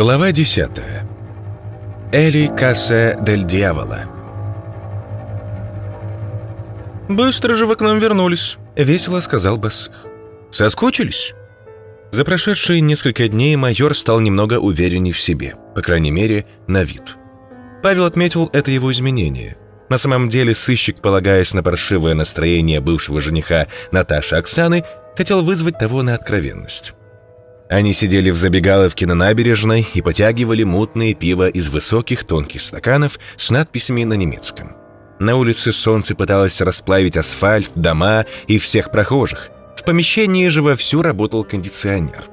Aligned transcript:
Глава 0.00 0.32
10. 0.32 0.70
Эли 2.10 2.50
Кассе 2.56 3.18
дель 3.20 3.44
Дьявола. 3.44 4.06
«Быстро 7.10 7.54
же 7.54 7.66
вы 7.66 7.76
к 7.76 7.82
нам 7.82 7.98
вернулись»,— 7.98 8.56
весело 8.76 9.20
сказал 9.20 9.58
Бассых. 9.58 10.06
«Соскучились?» 10.50 11.34
За 12.12 12.24
прошедшие 12.24 12.80
несколько 12.80 13.28
дней 13.28 13.56
майор 13.56 13.94
стал 13.94 14.20
немного 14.20 14.54
уверенней 14.54 15.12
в 15.12 15.20
себе, 15.20 15.56
по 15.74 15.82
крайней 15.82 16.10
мере, 16.10 16.46
на 16.66 16.82
вид. 16.82 17.18
Павел 17.82 18.06
отметил 18.06 18.48
это 18.54 18.70
его 18.70 18.90
изменение. 18.92 19.58
На 19.90 19.98
самом 19.98 20.30
деле 20.30 20.54
сыщик, 20.54 21.02
полагаясь 21.02 21.52
на 21.52 21.62
паршивое 21.62 22.14
настроение 22.14 22.80
бывшего 22.80 23.20
жениха 23.20 23.66
Наташи 23.92 24.36
Оксаны, 24.36 24.82
хотел 25.14 25.42
вызвать 25.42 25.78
того 25.78 26.02
на 26.02 26.14
откровенность. 26.14 26.94
Они 27.70 27.92
сидели 27.92 28.30
в 28.30 28.36
забегаловке 28.36 29.06
на 29.06 29.14
набережной 29.14 29.86
и 29.94 30.02
потягивали 30.02 30.64
мутное 30.64 31.14
пиво 31.14 31.48
из 31.48 31.68
высоких 31.68 32.24
тонких 32.24 32.62
стаканов 32.62 33.20
с 33.36 33.48
надписями 33.48 34.02
на 34.02 34.14
немецком. 34.14 34.72
На 35.20 35.36
улице 35.36 35.70
солнце 35.70 36.16
пыталось 36.16 36.60
расплавить 36.60 37.16
асфальт, 37.16 37.70
дома 37.76 38.26
и 38.48 38.58
всех 38.58 38.90
прохожих. 38.90 39.50
В 39.76 39.84
помещении 39.84 40.48
же 40.48 40.62
вовсю 40.62 41.00
работал 41.00 41.44
кондиционер. 41.44 42.24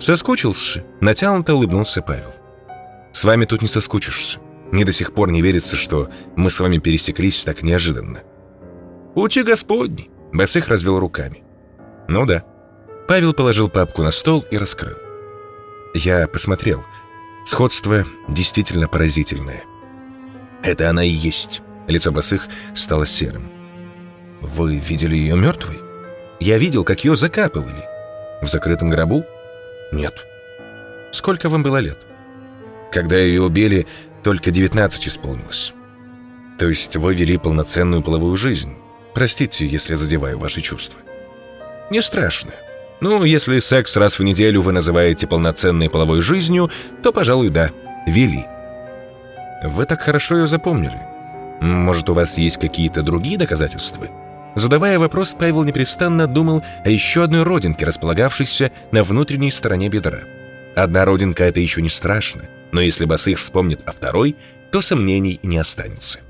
«Соскучился?»— 0.00 0.84
натянуто 1.00 1.54
улыбнулся 1.54 2.02
Павел. 2.02 2.34
«С 3.12 3.22
вами 3.22 3.44
тут 3.44 3.62
не 3.62 3.68
соскучишься. 3.68 4.40
Мне 4.72 4.84
до 4.84 4.90
сих 4.90 5.14
пор 5.14 5.30
не 5.30 5.42
верится, 5.42 5.76
что 5.76 6.10
мы 6.34 6.50
с 6.50 6.58
вами 6.58 6.78
пересеклись 6.78 7.44
так 7.44 7.62
неожиданно». 7.62 8.24
«Пути 9.14 9.44
Господни!»— 9.44 10.10
Басых 10.32 10.66
развел 10.66 10.98
руками. 10.98 11.44
«Ну 12.08 12.26
да». 12.26 12.44
Павел 13.08 13.32
положил 13.32 13.68
папку 13.68 14.02
на 14.02 14.10
стол 14.10 14.44
и 14.50 14.58
раскрыл. 14.58 14.96
Я 15.94 16.26
посмотрел. 16.26 16.84
Сходство 17.44 18.04
действительно 18.28 18.88
поразительное. 18.88 19.62
Это 20.62 20.90
она 20.90 21.04
и 21.04 21.10
есть. 21.10 21.62
Лицо 21.86 22.10
Басых 22.10 22.48
стало 22.74 23.06
серым. 23.06 23.48
Вы 24.40 24.78
видели 24.78 25.14
ее 25.14 25.36
мертвой? 25.36 25.78
Я 26.40 26.58
видел, 26.58 26.82
как 26.82 27.04
ее 27.04 27.14
закапывали. 27.14 27.84
В 28.42 28.48
закрытом 28.48 28.90
гробу? 28.90 29.24
Нет. 29.92 30.26
Сколько 31.12 31.48
вам 31.48 31.62
было 31.62 31.78
лет? 31.78 31.98
Когда 32.90 33.16
ее 33.16 33.42
убили, 33.42 33.86
только 34.24 34.50
19 34.50 35.06
исполнилось. 35.06 35.72
То 36.58 36.68
есть 36.68 36.96
вы 36.96 37.14
вели 37.14 37.38
полноценную 37.38 38.02
половую 38.02 38.36
жизнь. 38.36 38.74
Простите, 39.14 39.66
если 39.66 39.94
задеваю 39.94 40.38
ваши 40.38 40.60
чувства. 40.60 41.00
Не 41.90 42.02
страшно. 42.02 42.52
Ну, 43.00 43.24
если 43.24 43.58
секс 43.58 43.96
раз 43.96 44.18
в 44.18 44.22
неделю 44.22 44.62
вы 44.62 44.72
называете 44.72 45.26
полноценной 45.26 45.90
половой 45.90 46.20
жизнью, 46.20 46.70
то, 47.02 47.12
пожалуй, 47.12 47.50
да, 47.50 47.70
вели. 48.06 48.46
Вы 49.62 49.84
так 49.84 50.00
хорошо 50.00 50.38
ее 50.38 50.46
запомнили. 50.46 50.98
Может, 51.60 52.08
у 52.08 52.14
вас 52.14 52.38
есть 52.38 52.58
какие-то 52.58 53.02
другие 53.02 53.38
доказательства? 53.38 54.08
Задавая 54.54 54.98
вопрос, 54.98 55.36
Павел 55.38 55.64
непрестанно 55.64 56.26
думал 56.26 56.62
о 56.84 56.88
еще 56.88 57.24
одной 57.24 57.42
родинке, 57.42 57.84
располагавшейся 57.84 58.72
на 58.92 59.04
внутренней 59.04 59.50
стороне 59.50 59.88
бедра. 59.88 60.20
Одна 60.74 61.04
родинка— 61.04 61.44
это 61.44 61.60
еще 61.60 61.82
не 61.82 61.90
страшно, 61.90 62.48
но 62.72 62.80
если 62.80 63.04
Басых 63.04 63.38
вспомнит 63.38 63.82
о 63.86 63.92
второй, 63.92 64.36
то 64.72 64.80
сомнений 64.80 65.40
не 65.42 65.58
останется. 65.58 66.20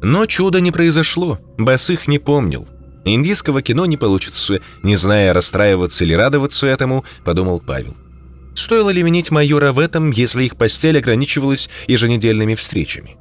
Но 0.00 0.26
чуда 0.26 0.60
не 0.60 0.72
произошло, 0.72 1.38
Басых 1.56 2.08
не 2.08 2.18
помнил. 2.18 2.66
Индийского 3.04 3.62
кино 3.62 3.86
не 3.86 3.96
получится, 3.96 4.60
не 4.82 4.96
зная, 4.96 5.32
расстраиваться 5.32 6.04
или 6.04 6.14
радоваться 6.14 6.66
этому, 6.66 7.04
подумал 7.24 7.60
Павел. 7.60 7.96
Стоило 8.54 8.90
ли 8.90 9.02
винить 9.02 9.30
майора 9.30 9.72
в 9.72 9.78
этом, 9.78 10.10
если 10.10 10.44
их 10.44 10.56
постель 10.56 10.98
ограничивалась 10.98 11.68
еженедельными 11.88 12.54
встречами? 12.54 13.16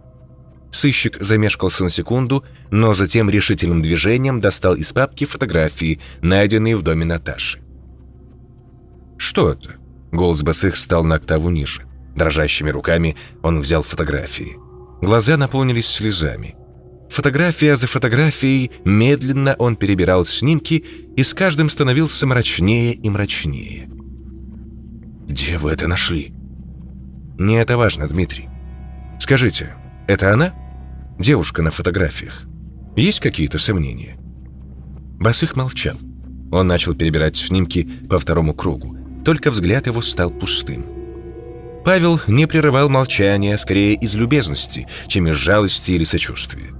Сыщик 0.71 1.17
замешкался 1.19 1.83
на 1.83 1.89
секунду, 1.89 2.43
но 2.69 2.93
затем 2.93 3.29
решительным 3.29 3.81
движением 3.81 4.39
достал 4.39 4.75
из 4.75 4.91
папки 4.93 5.25
фотографии, 5.25 5.99
найденные 6.21 6.77
в 6.77 6.81
доме 6.81 7.05
Наташи. 7.05 7.59
«Что 9.17 9.51
это?» 9.51 9.75
Голос 10.11 10.43
Басых 10.43 10.75
стал 10.75 11.03
на 11.03 11.15
октаву 11.15 11.49
ниже. 11.49 11.85
Дрожащими 12.15 12.69
руками 12.69 13.15
он 13.41 13.61
взял 13.61 13.83
фотографии. 13.83 14.57
Глаза 15.01 15.37
наполнились 15.37 15.87
слезами. 15.87 16.55
Фотография 17.11 17.75
за 17.75 17.87
фотографией 17.87 18.71
медленно 18.85 19.57
он 19.59 19.75
перебирал 19.75 20.23
снимки 20.23 20.85
и 21.17 21.23
с 21.23 21.33
каждым 21.33 21.67
становился 21.69 22.25
мрачнее 22.25 22.93
и 22.93 23.09
мрачнее. 23.09 23.89
«Где 25.27 25.57
вы 25.57 25.71
это 25.71 25.89
нашли?» 25.89 26.33
«Не 27.37 27.55
это 27.55 27.75
важно, 27.75 28.07
Дмитрий. 28.07 28.47
Скажите, 29.19 29.75
это 30.07 30.31
она? 30.31 30.53
Девушка 31.19 31.61
на 31.61 31.69
фотографиях. 31.69 32.45
Есть 32.95 33.19
какие-то 33.19 33.59
сомнения?» 33.59 34.17
Басых 35.19 35.57
молчал. 35.57 35.97
Он 36.49 36.65
начал 36.65 36.95
перебирать 36.95 37.35
снимки 37.35 37.89
по 38.09 38.19
второму 38.19 38.53
кругу. 38.53 38.95
Только 39.25 39.51
взгляд 39.51 39.85
его 39.85 40.01
стал 40.01 40.31
пустым. 40.31 40.85
Павел 41.83 42.21
не 42.27 42.45
прерывал 42.45 42.87
молчания, 42.87 43.57
скорее 43.57 43.95
из 43.95 44.15
любезности, 44.15 44.87
чем 45.09 45.27
из 45.27 45.35
жалости 45.35 45.91
или 45.91 46.05
сочувствия. 46.05 46.71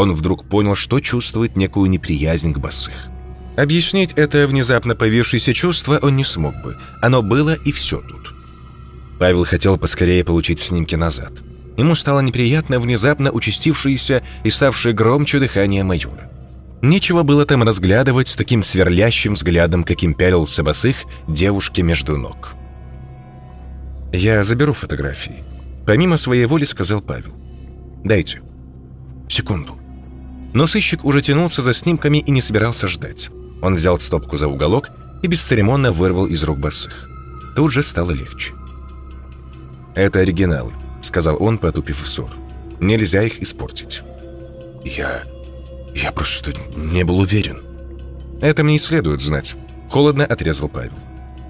Он 0.00 0.14
вдруг 0.14 0.46
понял, 0.46 0.76
что 0.76 0.98
чувствует 1.00 1.58
некую 1.58 1.90
неприязнь 1.90 2.54
к 2.54 2.58
Басых. 2.58 2.94
Объяснить 3.54 4.14
это 4.14 4.46
внезапно 4.46 4.94
появившееся 4.94 5.52
чувство 5.52 5.98
он 6.00 6.16
не 6.16 6.24
смог 6.24 6.54
бы. 6.62 6.78
Оно 7.02 7.20
было 7.20 7.54
и 7.66 7.70
все 7.70 8.00
тут. 8.00 8.34
Павел 9.18 9.44
хотел 9.44 9.76
поскорее 9.76 10.24
получить 10.24 10.60
снимки 10.60 10.94
назад. 10.94 11.34
Ему 11.76 11.94
стало 11.94 12.20
неприятно 12.20 12.80
внезапно 12.80 13.30
участившееся 13.30 14.22
и 14.42 14.48
ставшее 14.48 14.94
громче 14.94 15.38
дыхание 15.38 15.84
майора. 15.84 16.30
Нечего 16.80 17.22
было 17.22 17.44
там 17.44 17.62
разглядывать 17.62 18.28
с 18.28 18.36
таким 18.36 18.62
сверлящим 18.62 19.34
взглядом, 19.34 19.84
каким 19.84 20.14
пялился 20.14 20.62
Басых 20.62 20.96
девушке 21.28 21.82
между 21.82 22.16
ног. 22.16 22.54
«Я 24.14 24.44
заберу 24.44 24.72
фотографии»,— 24.72 25.44
помимо 25.86 26.16
своей 26.16 26.46
воли 26.46 26.64
сказал 26.64 27.02
Павел. 27.02 27.34
«Дайте». 28.02 28.40
«Секунду». 29.28 29.79
Но 30.52 30.66
сыщик 30.66 31.04
уже 31.04 31.22
тянулся 31.22 31.62
за 31.62 31.72
снимками 31.72 32.18
и 32.18 32.30
не 32.30 32.42
собирался 32.42 32.86
ждать. 32.86 33.30
Он 33.62 33.74
взял 33.74 34.00
стопку 34.00 34.36
за 34.36 34.48
уголок 34.48 34.90
и 35.22 35.26
бесцеремонно 35.26 35.92
вырвал 35.92 36.26
из 36.26 36.42
рук 36.42 36.58
босых. 36.58 37.08
Тут 37.54 37.72
же 37.72 37.82
стало 37.82 38.10
легче. 38.12 38.52
«Это 39.94 40.20
оригиналы»,— 40.20 40.72
сказал 41.02 41.36
он, 41.42 41.58
потупив 41.58 42.02
взор. 42.02 42.30
«Нельзя 42.80 43.22
их 43.22 43.42
испортить». 43.42 44.02
«Я... 44.84 45.22
я 45.94 46.12
просто 46.12 46.54
не 46.76 47.04
был 47.04 47.18
уверен». 47.18 47.58
«Это 48.40 48.62
мне 48.62 48.76
и 48.76 48.78
следует 48.78 49.20
знать»,— 49.20 49.54
холодно 49.90 50.24
отрезал 50.24 50.68
Павел. 50.68 50.92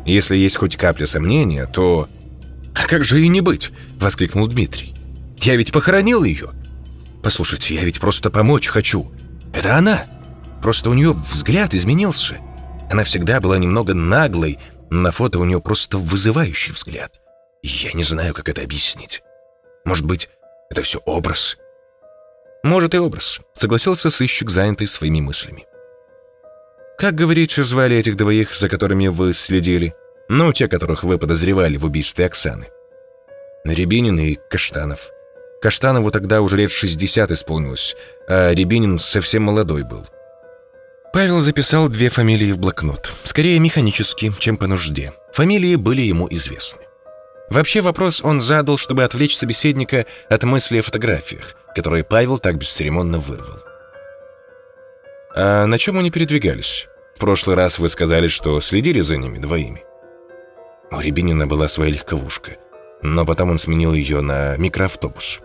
«Если 0.05 0.37
есть 0.37 0.57
хоть 0.57 0.77
капля 0.77 1.07
сомнения, 1.07 1.67
то...» 1.67 2.09
«А 2.75 2.87
как 2.87 3.05
же 3.05 3.21
и 3.23 3.29
не 3.29 3.41
быть?»— 3.41 3.71
воскликнул 4.01 4.47
Дмитрий. 4.49 4.95
«Я 5.43 5.57
ведь 5.57 5.73
похоронил 5.73 6.25
ее. 6.25 6.51
Послушайте, 7.23 7.75
я 7.75 7.85
ведь 7.85 8.01
просто 8.01 8.31
помочь 8.31 8.69
хочу. 8.69 9.11
Это 9.53 9.77
она. 9.77 10.05
Просто 10.63 10.91
у 10.91 10.95
нее 10.95 11.13
взгляд 11.13 11.75
изменился. 11.75 12.39
Она 12.91 13.05
всегда 13.05 13.41
была 13.41 13.59
немного 13.59 13.95
наглой, 13.95 14.59
на 14.91 15.13
фото 15.13 15.39
у 15.39 15.45
нее 15.45 15.61
просто 15.61 15.99
вызывающий 15.99 16.73
взгляд. 16.73 17.21
Я 17.63 17.93
не 17.93 18.03
знаю, 18.03 18.35
как 18.35 18.49
это 18.49 18.63
объяснить. 18.63 19.23
Может 19.85 20.07
быть, 20.07 20.29
это 20.71 20.83
все 20.83 20.99
образ? 21.01 21.57
Может 22.63 22.95
и 22.95 22.99
образ, 22.99 23.41
согласился 23.55 24.11
сыщик, 24.11 24.51
занятый 24.51 24.87
своими 24.87 25.21
мыслями. 25.21 25.67
Как, 26.99 27.15
говорите, 27.15 27.65
звали 27.65 27.97
этих 27.97 28.17
двоих, 28.17 28.55
за 28.55 28.69
которыми 28.69 29.09
вы 29.09 29.33
следили? 29.33 29.95
Ну, 30.29 30.53
те, 30.53 30.69
которых 30.69 31.03
вы 31.03 31.19
подозревали 31.19 31.77
в 31.77 31.85
убийстве 31.85 32.27
Оксаны. 32.27 32.69
Рябинин 33.65 34.19
и 34.19 34.39
Каштанов. 34.51 35.11
Каштанову 35.61 36.11
тогда 36.11 36.41
уже 36.41 36.57
лет 36.57 36.73
60 36.73 37.31
исполнилось, 37.33 37.95
а 38.27 38.53
Рябинин 38.53 38.99
совсем 38.99 39.43
молодой 39.43 39.83
был. 39.83 40.07
Павел 41.13 41.41
записал 41.41 41.89
две 41.89 42.09
фамилии 42.09 42.53
в 42.53 42.59
блокнот. 42.59 43.13
Скорее 43.25 43.59
механически, 43.59 44.33
чем 44.39 44.57
по 44.57 44.67
нужде. 44.67 45.13
Фамилии 45.33 45.75
были 45.77 46.03
ему 46.03 46.29
известны. 46.31 46.83
Вообще 47.51 47.81
вопрос 47.81 48.23
он 48.23 48.41
задал, 48.41 48.79
чтобы 48.79 49.03
отвлечь 49.03 49.37
собеседника 49.37 50.07
от 50.29 50.45
мысли 50.45 50.79
о 50.79 50.83
фотографиях, 50.83 51.57
которые 51.75 52.05
Павел 52.05 52.39
так 52.39 52.57
бесцеремонно 52.57 53.19
вырвал. 53.19 53.59
«А 55.35 55.67
на 55.67 55.79
чем 55.79 55.99
они 55.99 56.11
передвигались? 56.11 56.87
В 57.17 57.19
прошлый 57.19 57.57
раз 57.57 57.79
вы 57.79 57.89
сказали, 57.89 58.29
что 58.29 58.61
следили 58.61 59.01
за 59.01 59.17
ними 59.17 59.39
двоими». 59.39 59.85
У 60.93 61.01
Рябинина 61.01 61.47
была 61.47 61.69
своя 61.69 61.91
легковушка, 61.93 62.53
но 63.03 63.27
потом 63.27 63.51
он 63.51 63.59
сменил 63.59 63.95
ее 63.95 64.21
на 64.21 64.57
микроавтобус. 64.57 65.41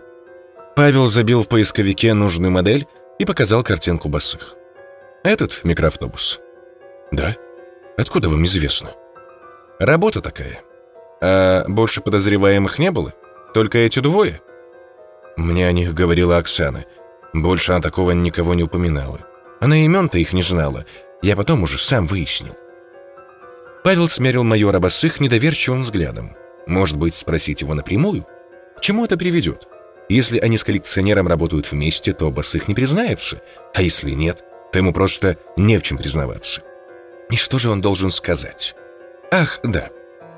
Павел 0.76 1.08
забил 1.08 1.42
в 1.42 1.48
поисковике 1.48 2.12
нужную 2.12 2.52
модель 2.52 2.86
и 3.18 3.24
показал 3.24 3.64
картинку 3.64 4.10
босых. 4.10 4.56
«Этот 5.24 5.64
микроавтобус?» 5.64 6.38
«Да. 7.10 7.34
Откуда 7.96 8.28
вам 8.28 8.44
известно?» 8.44 8.90
«Работа 9.78 10.20
такая. 10.20 10.60
А 11.22 11.64
больше 11.66 12.02
подозреваемых 12.02 12.78
не 12.78 12.90
было? 12.90 13.14
Только 13.54 13.78
эти 13.78 14.00
двое? 14.00 14.42
Мне 15.36 15.66
о 15.66 15.72
них 15.72 15.94
говорила 15.94 16.36
Оксана. 16.36 16.84
Больше 17.32 17.72
она 17.72 17.80
такого 17.80 18.10
никого 18.10 18.54
не 18.54 18.62
упоминала. 18.62 19.20
Она 19.60 19.78
имен-то 19.78 20.18
их 20.18 20.34
не 20.34 20.42
знала. 20.42 20.84
Я 21.22 21.36
потом 21.36 21.62
уже 21.62 21.78
сам 21.78 22.06
выяснил. 22.06 22.54
Павел 23.82 24.08
смерил 24.08 24.44
майора 24.44 24.78
Босых 24.78 25.20
недоверчивым 25.20 25.82
взглядом. 25.82 26.36
Может 26.66 26.98
быть, 26.98 27.16
спросить 27.16 27.62
его 27.62 27.72
напрямую? 27.72 28.26
К 28.76 28.80
чему 28.82 29.04
это 29.04 29.16
приведет? 29.16 29.66
Если 30.08 30.38
они 30.38 30.56
с 30.56 30.64
коллекционером 30.64 31.26
работают 31.26 31.70
вместе, 31.70 32.12
то 32.12 32.30
Босых 32.30 32.68
не 32.68 32.74
признается, 32.74 33.42
а 33.74 33.82
если 33.82 34.10
нет, 34.12 34.44
то 34.72 34.78
ему 34.78 34.92
просто 34.92 35.36
не 35.56 35.78
в 35.78 35.82
чем 35.82 35.98
признаваться. 35.98 36.62
И 37.30 37.36
что 37.36 37.58
же 37.58 37.70
он 37.70 37.80
должен 37.80 38.10
сказать? 38.10 38.76
Ах, 39.32 39.58
да. 39.64 39.90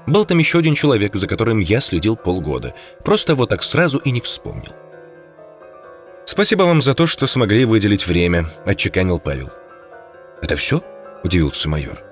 Был 0.07 0.25
там 0.25 0.39
еще 0.39 0.59
один 0.59 0.75
человек, 0.75 1.15
за 1.17 1.27
которым 1.27 1.59
я 1.59 1.81
следил 1.81 2.17
полгода. 2.17 2.75
Просто 3.05 3.35
вот 3.35 3.51
так 3.51 3.63
сразу 3.63 3.99
и 3.99 4.11
не 4.11 4.23
вспомнил. 4.23 4.73
«Спасибо 6.25 6.63
вам 6.63 6.83
за 6.83 6.95
то, 6.95 7.07
что 7.07 7.27
смогли 7.27 7.65
выделить 7.65 8.07
время»,— 8.07 8.47
отчеканил 8.65 9.19
Павел. 9.19 9.51
«Это 10.43 10.57
все?»— 10.57 10.83
удивился 11.25 11.69
майор. 11.69 12.03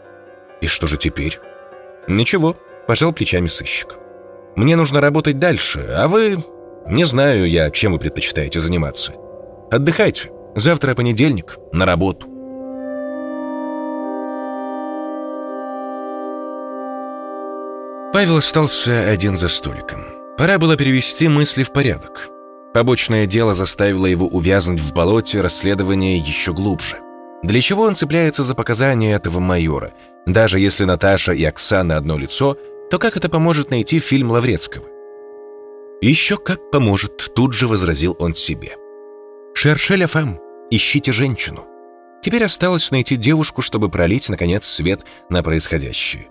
«И 0.61 0.67
что 0.67 0.87
же 0.87 0.97
теперь?» 0.97 1.39
«Ничего»,— 2.07 2.57
пожал 2.87 3.13
плечами 3.13 3.49
сыщик. 3.49 3.97
«Мне 4.57 4.77
нужно 4.77 5.01
работать 5.01 5.39
дальше, 5.39 5.87
а 5.91 6.09
вы...» 6.09 6.56
«Не 6.89 7.05
знаю 7.05 7.49
я, 7.49 7.71
чем 7.71 7.93
вы 7.93 7.99
предпочитаете 7.99 8.61
заниматься. 8.61 9.13
Отдыхайте. 9.71 10.31
Завтра 10.55 10.95
понедельник. 10.95 11.57
На 11.73 11.85
работу». 11.87 12.29
Павел 18.13 18.39
остался 18.39 19.11
один 19.11 19.37
за 19.37 19.49
столиком. 19.49 20.07
Пора 20.39 20.59
было 20.59 20.77
перевести 20.77 21.29
мысли 21.29 21.63
в 21.63 21.73
порядок. 21.73 22.31
Побочное 22.73 23.27
дело 23.27 23.55
заставило 23.55 24.07
его 24.07 24.27
увязнуть 24.27 24.81
в 24.81 24.95
болоте 24.95 25.41
расследования 25.41 26.19
еще 26.19 26.53
глубже. 26.53 26.99
Для 27.43 27.61
чего 27.61 27.83
он 27.83 27.97
цепляется 27.97 28.43
за 28.43 28.55
показания 28.55 29.15
этого 29.15 29.41
майора? 29.41 29.93
Даже 30.27 30.59
если 30.59 30.85
Наташа 30.85 31.33
и 31.33 31.45
Оксана 31.45 31.97
одно 31.97 32.17
лицо, 32.17 32.57
то 32.91 32.99
как 32.99 33.17
это 33.17 33.29
поможет 33.29 33.71
найти 33.71 33.99
фильм 33.99 34.31
Лаврецкого? 34.31 34.96
«Еще 36.01 36.37
как 36.37 36.71
поможет»,— 36.71 37.33
тут 37.35 37.55
же 37.55 37.69
возразил 37.69 38.17
он 38.19 38.35
себе. 38.35 38.77
«Шершеля 39.55 40.07
фам, 40.07 40.41
ищите 40.71 41.13
женщину». 41.13 41.67
Теперь 42.23 42.45
осталось 42.45 42.91
найти 42.91 43.17
девушку, 43.17 43.63
чтобы 43.63 43.89
пролить, 43.89 44.29
наконец, 44.29 44.65
свет 44.67 45.05
на 45.31 45.43
происходящее. 45.43 46.29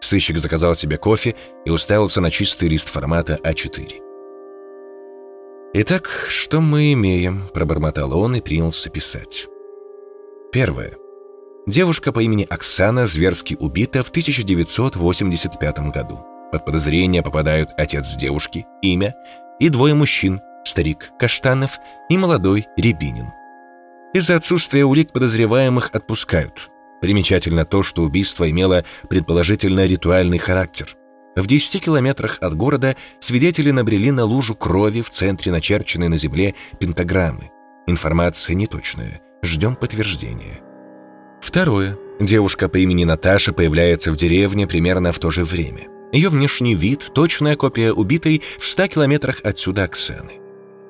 Сыщик 0.00 0.38
заказал 0.38 0.76
себе 0.76 0.98
кофе 0.98 1.34
и 1.64 1.70
уставился 1.70 2.20
на 2.20 2.30
чистый 2.30 2.68
лист 2.68 2.88
формата 2.88 3.40
А4. 3.42 4.02
«Итак, 5.72 6.26
что 6.28 6.60
мы 6.60 6.92
имеем?»– 6.92 7.48
пробормотал 7.54 8.16
он 8.18 8.36
и 8.36 8.40
принялся 8.40 8.90
писать. 8.90 9.48
Первое. 10.52 10.92
Девушка 11.66 12.12
по 12.12 12.20
имени 12.22 12.46
Оксана 12.48 13.06
зверски 13.06 13.56
убита 13.58 14.04
в 14.04 14.10
1985 14.10 15.78
году. 15.90 16.33
Под 16.54 16.64
подозрение 16.64 17.20
попадают 17.20 17.70
отец 17.76 18.14
девушки, 18.14 18.64
имя, 18.80 19.16
и 19.58 19.70
двое 19.70 19.92
мужчин, 19.92 20.40
старик 20.64 21.10
Каштанов 21.18 21.80
и 22.08 22.16
молодой 22.16 22.68
Рябинин. 22.76 23.32
Из-за 24.12 24.36
отсутствия 24.36 24.84
улик 24.84 25.10
подозреваемых 25.10 25.90
отпускают. 25.92 26.70
Примечательно 27.00 27.64
то, 27.64 27.82
что 27.82 28.04
убийство 28.04 28.48
имело 28.48 28.84
предположительно 29.10 29.84
ритуальный 29.84 30.38
характер. 30.38 30.94
В 31.34 31.44
10 31.44 31.84
километрах 31.84 32.38
от 32.40 32.56
города 32.56 32.94
свидетели 33.18 33.72
набрели 33.72 34.12
на 34.12 34.22
лужу 34.22 34.54
крови 34.54 35.00
в 35.00 35.10
центре 35.10 35.50
начерченной 35.50 36.06
на 36.06 36.18
земле 36.18 36.54
пентаграммы. 36.78 37.50
Информация 37.88 38.54
неточная. 38.54 39.20
Ждем 39.42 39.74
подтверждения. 39.74 40.60
Второе. 41.40 41.98
Девушка 42.20 42.68
по 42.68 42.76
имени 42.76 43.02
Наташа 43.02 43.52
появляется 43.52 44.12
в 44.12 44.16
деревне 44.16 44.68
примерно 44.68 45.10
в 45.10 45.18
то 45.18 45.32
же 45.32 45.42
время. 45.42 45.88
Ее 46.14 46.30
внешний 46.30 46.74
вид– 46.74 47.10
точная 47.14 47.56
копия 47.56 47.92
убитой 47.92 48.42
в 48.58 48.64
100 48.64 48.86
километрах 48.86 49.40
отсюда 49.44 49.84
Оксаны. 49.84 50.40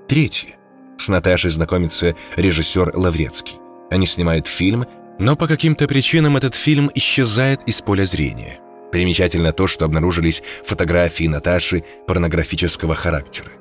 Третье. 0.07 0.55
С 0.99 1.09
Наташей 1.09 1.51
знакомится 1.51 2.15
режиссер 2.37 2.93
Лаврецкий. 2.95 3.57
Они 3.91 4.07
снимают 4.07 4.47
фильм 4.47 4.87
но 5.19 5.37
по 5.37 5.47
каким-то 5.47 5.87
причинам 5.87 6.37
этот 6.37 6.55
фильм 6.55 6.91
исчезает 6.95 7.63
из 7.67 7.81
поля 7.81 8.05
зрения. 8.05 8.59
Примечательно 8.91 9.53
то, 9.53 9.67
что 9.67 9.85
обнаружились 9.85 10.43
фотографии 10.65 11.27
Наташи 11.27 11.85
порнографического 12.07 12.95
характера. 12.95 13.53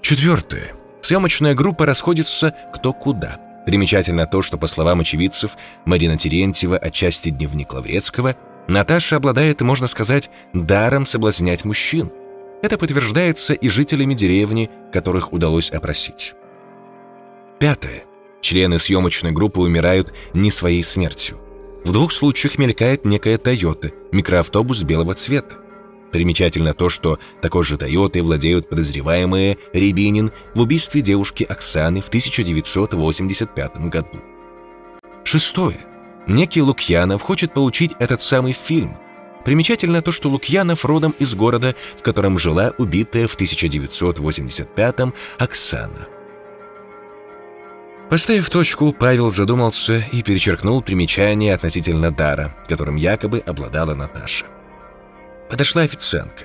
Четвертое. 0.00 0.72
Съемочная 1.02 1.54
группа 1.54 1.86
расходится 1.86 2.54
кто 2.72 2.92
куда. 2.92 3.40
Примечательно 3.66 4.26
то, 4.26 4.40
что, 4.40 4.56
по 4.56 4.66
словам 4.66 5.00
очевидцев, 5.00 5.56
Марина 5.84 6.16
Терентьева, 6.16 6.78
отчасти 6.78 7.28
дневник 7.28 7.74
Лаврецкого, 7.74 8.36
Наташа 8.68 9.16
обладает, 9.16 9.62
можно 9.62 9.86
сказать, 9.86 10.30
даром 10.52 11.06
соблазнять 11.06 11.64
мужчин. 11.64 12.12
Это 12.62 12.76
подтверждается 12.76 13.54
и 13.54 13.68
жителями 13.70 14.14
деревни, 14.14 14.70
которых 14.92 15.32
удалось 15.32 15.70
опросить. 15.70 16.34
Пятое. 17.58 18.04
Члены 18.42 18.78
съемочной 18.78 19.32
группы 19.32 19.60
умирают 19.60 20.12
не 20.34 20.50
своей 20.50 20.82
смертью. 20.82 21.40
В 21.84 21.92
двух 21.92 22.12
случаях 22.12 22.58
мелькает 22.58 23.04
некая 23.04 23.38
«Тойота», 23.38 23.90
микроавтобус 24.12 24.82
белого 24.82 25.14
цвета. 25.14 25.56
Примечательно 26.12 26.74
то, 26.74 26.88
что 26.88 27.18
такой 27.40 27.64
же 27.64 27.78
«Тойотой» 27.78 28.20
владеют 28.20 28.68
подозреваемые 28.68 29.58
Рябинин 29.72 30.32
в 30.54 30.60
убийстве 30.60 31.00
девушки 31.00 31.44
Оксаны 31.44 32.00
в 32.00 32.08
1985 32.08 33.76
году. 33.88 34.20
Шестое. 35.24 35.87
Некий 36.28 36.60
Лукьянов 36.60 37.22
хочет 37.22 37.54
получить 37.54 37.92
этот 37.98 38.20
самый 38.20 38.52
фильм. 38.52 38.98
Примечательно 39.46 40.02
то, 40.02 40.12
что 40.12 40.28
Лукьянов 40.28 40.84
родом 40.84 41.14
из 41.18 41.34
города, 41.34 41.74
в 41.98 42.02
котором 42.02 42.38
жила 42.38 42.74
убитая 42.76 43.26
в 43.26 43.34
1985 43.34 44.96
Оксана. 45.38 46.06
Поставив 48.10 48.50
точку, 48.50 48.92
Павел 48.92 49.30
задумался 49.30 50.04
и 50.12 50.22
перечеркнул 50.22 50.82
примечание 50.82 51.54
относительно 51.54 52.10
дара, 52.10 52.54
которым 52.68 52.96
якобы 52.96 53.38
обладала 53.40 53.94
Наташа. 53.94 54.44
Подошла 55.48 55.82
официантка. 55.82 56.44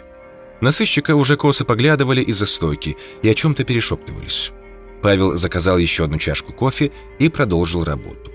На 0.62 0.72
сыщика 0.72 1.16
уже 1.16 1.36
косо 1.36 1.66
поглядывали 1.66 2.22
из-за 2.22 2.46
стойки 2.46 2.96
и 3.22 3.30
о 3.30 3.34
чем-то 3.34 3.66
перешептывались. 3.66 4.54
Павел 5.02 5.36
заказал 5.36 5.78
еще 5.78 6.06
одну 6.06 6.20
чашку 6.20 6.54
кофе 6.54 6.92
и 7.20 7.28
продолжил 7.28 7.84
работу. 7.84 8.33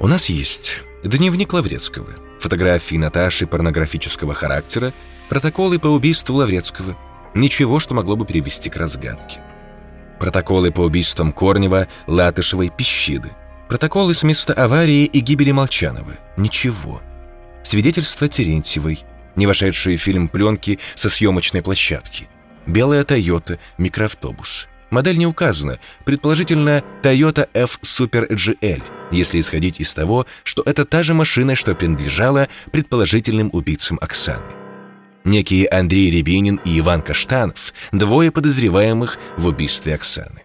«У 0.00 0.06
нас 0.06 0.30
есть 0.30 0.80
дневник 1.04 1.52
Лаврецкого, 1.52 2.08
фотографии 2.40 2.96
Наташи 2.96 3.46
порнографического 3.46 4.32
характера, 4.32 4.94
протоколы 5.28 5.78
по 5.78 5.88
убийству 5.88 6.36
Лаврецкого. 6.36 6.96
Ничего, 7.34 7.78
что 7.80 7.92
могло 7.92 8.16
бы 8.16 8.24
привести 8.24 8.70
к 8.70 8.76
разгадке. 8.76 9.40
Протоколы 10.18 10.70
по 10.70 10.80
убийствам 10.80 11.32
Корнева, 11.32 11.86
Латышевой, 12.06 12.70
Пищиды. 12.74 13.30
Протоколы 13.68 14.14
с 14.14 14.22
места 14.22 14.54
аварии 14.54 15.04
и 15.04 15.20
гибели 15.20 15.50
Молчанова. 15.50 16.14
Ничего. 16.38 17.02
Свидетельство 17.62 18.26
Терентьевой. 18.26 19.04
Не 19.36 19.46
вошедшие 19.46 19.98
в 19.98 20.00
фильм 20.00 20.28
пленки 20.28 20.78
со 20.94 21.10
съемочной 21.10 21.60
площадки. 21.60 22.26
Белая 22.66 23.04
Тойота, 23.04 23.58
микроавтобус. 23.76 24.66
Модель 24.88 25.18
не 25.18 25.26
указана, 25.26 25.78
предположительно 26.06 26.82
Toyota 27.02 27.50
F 27.52 27.78
Super 27.82 28.30
GL, 28.30 28.82
если 29.10 29.40
исходить 29.40 29.80
из 29.80 29.92
того, 29.94 30.26
что 30.44 30.62
это 30.64 30.84
та 30.84 31.02
же 31.02 31.14
машина, 31.14 31.54
что 31.54 31.74
принадлежала 31.74 32.48
предположительным 32.72 33.50
убийцам 33.52 33.98
Оксаны 34.00 34.60
некие 35.24 35.68
Андрей 35.68 36.10
Рябинин 36.10 36.60
и 36.64 36.78
Иван 36.78 37.02
Каштанов, 37.02 37.72
двое 37.92 38.30
подозреваемых 38.30 39.18
в 39.36 39.46
убийстве 39.46 39.94
Оксаны. 39.94 40.42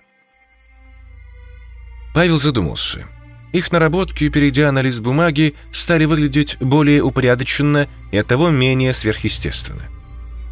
Павел 2.13 2.39
задумался. 2.39 3.05
Их 3.51 3.71
наработки, 3.71 4.27
перейдя 4.29 4.71
на 4.71 4.81
лист 4.81 5.01
бумаги, 5.01 5.55
стали 5.71 6.05
выглядеть 6.05 6.57
более 6.59 7.01
упорядоченно 7.01 7.87
и 8.11 8.17
оттого 8.17 8.49
менее 8.49 8.93
сверхъестественно. 8.93 9.83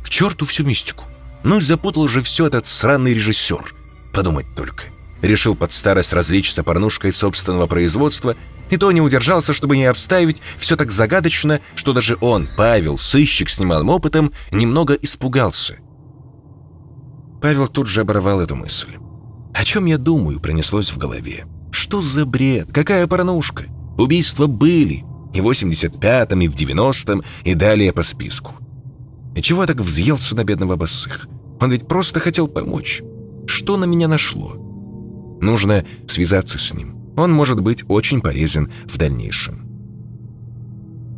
К 0.04 0.10
черту 0.10 0.46
всю 0.46 0.64
мистику. 0.64 1.06
Ну, 1.44 1.60
запутал 1.60 2.08
же 2.08 2.22
все 2.22 2.48
этот 2.48 2.68
сраный 2.68 3.14
режиссер. 3.14 3.74
Подумать 4.14 4.46
только. 4.56 4.86
Решил 5.24 5.56
под 5.56 5.72
старость 5.72 6.12
развлечься 6.12 6.64
порнушкой 6.64 7.14
собственного 7.14 7.66
производства 7.66 8.36
и 8.70 8.76
то 8.76 8.92
не 8.92 9.00
удержался, 9.00 9.54
чтобы 9.54 9.78
не 9.78 9.86
обставить 9.86 10.42
все 10.58 10.76
так 10.76 10.92
загадочно, 10.92 11.62
что 11.76 11.94
даже 11.94 12.18
он, 12.20 12.50
Павел, 12.58 12.98
сыщик 12.98 13.50
с 13.50 13.58
немалым 13.58 13.88
опытом, 13.88 14.34
немного 14.52 14.96
испугался. 14.96 15.78
Павел 17.42 17.70
тут 17.70 17.88
же 17.88 18.02
оборвал 18.02 18.42
эту 18.42 18.58
мысль. 18.58 18.98
«О 19.54 19.64
чем 19.64 19.86
я 19.86 19.98
думаю?» 19.98 20.42
пронеслось 20.42 20.92
в 20.92 20.98
голове. 20.98 21.46
«Что 21.72 22.02
за 22.02 22.26
бред? 22.26 22.74
Какая 22.74 23.08
порнушка? 23.08 23.66
Убийства 23.98 24.48
были. 24.48 25.06
и 25.34 25.40
в 25.42 25.50
85-м, 25.50 26.42
и 26.42 26.48
в 26.50 26.56
90-м, 26.56 27.24
и 27.44 27.56
далее 27.56 27.94
по 27.94 28.04
списку. 28.04 28.56
И 29.36 29.42
чего 29.42 29.66
так 29.66 29.78
взъелся 29.78 30.36
на 30.36 30.44
бедного 30.44 30.76
босых? 30.76 31.28
Он 31.62 31.72
ведь 31.72 31.88
просто 31.88 32.20
хотел 32.20 32.48
помочь. 32.48 33.02
Что 33.48 33.78
на 33.78 33.86
меня 33.86 34.08
нашло? 34.08 34.73
Нужно 35.44 35.84
связаться 36.08 36.58
с 36.58 36.74
ним. 36.74 36.96
Он 37.18 37.30
может 37.34 37.60
быть 37.60 37.84
очень 37.90 38.22
полезен 38.22 38.72
в 38.86 38.98
дальнейшем. 38.98 39.68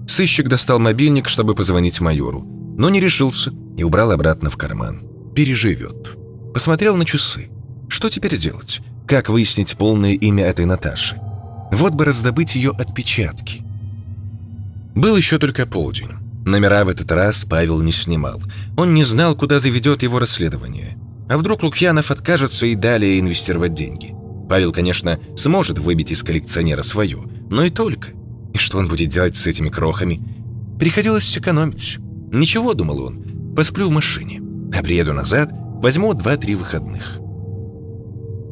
Сыщик 0.07 0.49
достал 0.49 0.79
мобильник, 0.79 1.29
чтобы 1.29 1.53
позвонить 1.53 2.01
майору, 2.01 2.41
но 2.75 2.89
не 2.89 2.99
решился 2.99 3.53
и 3.77 3.83
убрал 3.83 4.11
обратно 4.11 4.49
в 4.49 4.57
карман. 4.57 5.03
Переживет. 5.35 6.17
Посмотрел 6.55 6.95
на 6.95 7.05
часы. 7.05 7.49
Что 7.87 8.09
теперь 8.09 8.35
делать? 8.35 8.81
Как 9.07 9.29
выяснить 9.29 9.77
полное 9.77 10.13
имя 10.13 10.45
этой 10.45 10.65
Наташи? 10.65 11.21
Вот 11.71 11.93
бы 11.93 12.03
раздобыть 12.03 12.55
ее 12.55 12.71
отпечатки. 12.71 13.61
Был 14.95 15.15
еще 15.17 15.37
только 15.37 15.67
полдень. 15.67 16.13
Номера 16.45 16.83
в 16.83 16.89
этот 16.89 17.11
раз 17.11 17.45
Павел 17.45 17.79
не 17.81 17.91
снимал. 17.91 18.41
Он 18.75 18.95
не 18.95 19.03
знал, 19.03 19.35
куда 19.35 19.59
заведет 19.59 20.01
его 20.01 20.17
расследование. 20.17 20.97
А 21.27 21.37
вдруг 21.37 21.63
Лукьянов 21.63 22.11
откажется 22.11 22.65
и 22.65 22.75
далее 22.75 23.19
инвестировать 23.19 23.73
деньги? 23.73 24.15
Павел, 24.47 24.71
конечно, 24.71 25.19
сможет 25.35 25.79
выбить 25.79 26.11
из 26.11 26.21
коллекционера 26.23 26.83
свое, 26.83 27.23
но 27.49 27.63
и 27.63 27.69
только. 27.69 28.09
И 28.53 28.57
что 28.57 28.77
он 28.77 28.87
будет 28.87 29.09
делать 29.09 29.35
с 29.35 29.47
этими 29.47 29.69
крохами? 29.69 30.21
Приходилось 30.79 31.37
экономить. 31.37 31.97
Ничего, 32.31 32.73
думал 32.73 33.01
он, 33.01 33.53
посплю 33.55 33.87
в 33.87 33.91
машине, 33.91 34.41
а 34.73 34.83
приеду 34.83 35.13
назад, 35.13 35.49
возьму 35.81 36.13
два-три 36.13 36.55
выходных. 36.55 37.19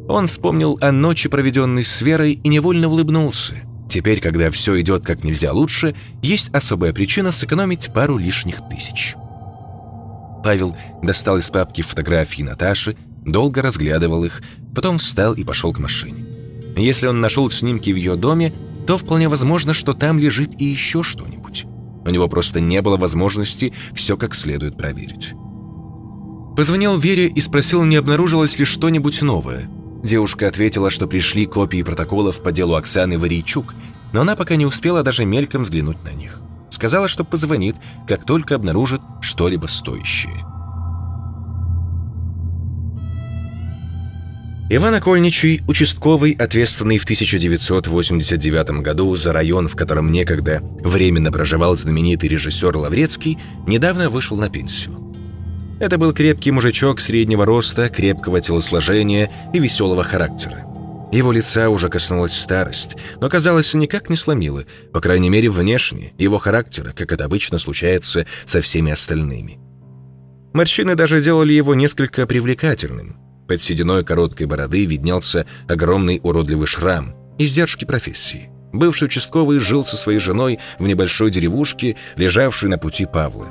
Он 0.07 0.27
вспомнил 0.27 0.77
о 0.81 0.91
ночи, 0.91 1.29
проведенной 1.29 1.85
с 1.85 2.01
Верой, 2.01 2.33
и 2.43 2.49
невольно 2.49 2.89
улыбнулся. 2.89 3.55
Теперь, 3.89 4.19
когда 4.19 4.49
все 4.49 4.79
идет 4.81 5.05
как 5.05 5.23
нельзя 5.23 5.53
лучше, 5.53 5.95
есть 6.21 6.49
особая 6.49 6.93
причина 6.93 7.31
сэкономить 7.31 7.91
пару 7.93 8.17
лишних 8.17 8.57
тысяч. 8.69 9.15
Павел 10.43 10.75
достал 11.01 11.37
из 11.37 11.49
папки 11.49 11.81
фотографии 11.81 12.43
Наташи, 12.43 12.97
долго 13.25 13.61
разглядывал 13.61 14.25
их, 14.25 14.41
потом 14.75 14.97
встал 14.97 15.33
и 15.33 15.43
пошел 15.43 15.71
к 15.71 15.79
машине. 15.79 16.25
Если 16.75 17.07
он 17.07 17.21
нашел 17.21 17.49
снимки 17.49 17.91
в 17.91 17.95
ее 17.95 18.15
доме, 18.15 18.53
то 18.85 18.97
вполне 18.97 19.29
возможно, 19.29 19.73
что 19.73 19.93
там 19.93 20.19
лежит 20.19 20.59
и 20.59 20.65
еще 20.65 21.03
что-нибудь. 21.03 21.65
У 22.05 22.09
него 22.09 22.27
просто 22.27 22.59
не 22.59 22.81
было 22.81 22.97
возможности 22.97 23.73
все 23.93 24.17
как 24.17 24.35
следует 24.35 24.75
проверить. 24.75 25.33
Позвонил 26.57 26.97
Вере 26.97 27.27
и 27.27 27.39
спросил, 27.39 27.83
не 27.83 27.95
обнаружилось 27.95 28.59
ли 28.59 28.65
что-нибудь 28.65 29.21
новое. 29.21 29.69
Девушка 30.03 30.49
ответила, 30.49 30.91
что 30.91 31.07
пришли 31.07 31.45
копии 31.45 31.81
протоколов 31.81 32.43
по 32.43 32.51
делу 32.51 32.75
Оксаны 32.75 33.17
Варийчук, 33.17 33.73
но 34.11 34.21
она 34.21 34.35
пока 34.35 34.57
не 34.57 34.65
успела 34.65 35.01
даже 35.01 35.23
мельком 35.25 35.63
взглянуть 35.63 36.03
на 36.03 36.11
них. 36.11 36.41
Сказала, 36.83 37.07
что 37.07 37.23
позвонит, 37.23 37.77
как 38.05 38.25
только 38.25 38.55
обнаружит 38.55 38.99
что-либо 39.21 39.67
стоящее. 39.67 40.45
Иван 44.69 44.93
Окольничий, 44.93 45.61
участковый, 45.65 46.33
ответственный 46.33 46.97
в 46.97 47.05
1989 47.05 48.81
году 48.81 49.15
за 49.15 49.31
район, 49.31 49.69
в 49.69 49.77
котором 49.77 50.11
некогда 50.11 50.59
временно 50.83 51.31
проживал 51.31 51.77
знаменитый 51.77 52.27
режиссер 52.27 52.75
Лаврецкий, 52.75 53.37
недавно 53.65 54.09
вышел 54.09 54.35
на 54.35 54.49
пенсию. 54.49 55.13
Это 55.79 55.97
был 55.97 56.11
крепкий 56.11 56.51
мужичок 56.51 56.99
среднего 56.99 57.45
роста, 57.45 57.87
крепкого 57.87 58.41
телосложения 58.41 59.31
и 59.53 59.59
веселого 59.59 60.03
характера. 60.03 60.72
Его 61.13 61.31
лица 61.31 61.69
уже 61.69 61.89
коснулась 61.89 62.33
старость, 62.33 62.97
но, 63.21 63.29
казалось, 63.29 63.75
никак 63.75 64.09
не 64.09 64.15
сломила, 64.15 64.65
по 64.91 64.99
крайней 64.99 65.29
мере, 65.29 65.47
внешне, 65.47 66.11
его 66.17 66.39
характера, 66.39 66.91
как 66.91 67.11
это 67.11 67.25
обычно 67.25 67.59
случается 67.59 68.25
со 68.47 68.61
всеми 68.61 68.91
остальными. 68.91 69.59
Морщины 70.53 70.95
даже 70.95 71.21
делали 71.21 71.53
его 71.53 71.75
несколько 71.75 72.25
привлекательным. 72.25 73.17
Под 73.47 73.61
сединой 73.61 74.03
короткой 74.03 74.47
бороды 74.47 74.85
виднелся 74.85 75.45
огромный 75.67 76.19
уродливый 76.23 76.65
шрам, 76.65 77.13
издержки 77.37 77.85
профессии. 77.85 78.49
Бывший 78.71 79.05
участковый 79.05 79.59
жил 79.59 79.85
со 79.85 79.97
своей 79.97 80.17
женой 80.17 80.57
в 80.79 80.87
небольшой 80.87 81.29
деревушке, 81.29 81.95
лежавшей 82.15 82.69
на 82.69 82.79
пути 82.79 83.05
Павла. 83.05 83.49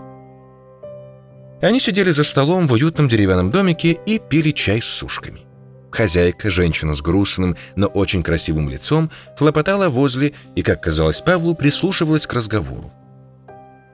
Они 1.60 1.78
сидели 1.78 2.10
за 2.10 2.24
столом 2.24 2.66
в 2.66 2.72
уютном 2.72 3.06
деревянном 3.06 3.52
домике 3.52 4.00
и 4.04 4.18
пили 4.18 4.50
чай 4.50 4.82
с 4.82 4.86
сушками. 4.86 5.51
Хозяйка, 5.92 6.48
женщина 6.48 6.94
с 6.94 7.02
грустным, 7.02 7.56
но 7.76 7.86
очень 7.86 8.22
красивым 8.22 8.70
лицом, 8.70 9.10
хлопотала 9.36 9.90
возле 9.90 10.32
и, 10.56 10.62
как 10.62 10.82
казалось 10.82 11.20
Павлу, 11.20 11.54
прислушивалась 11.54 12.26
к 12.26 12.32
разговору. 12.32 12.90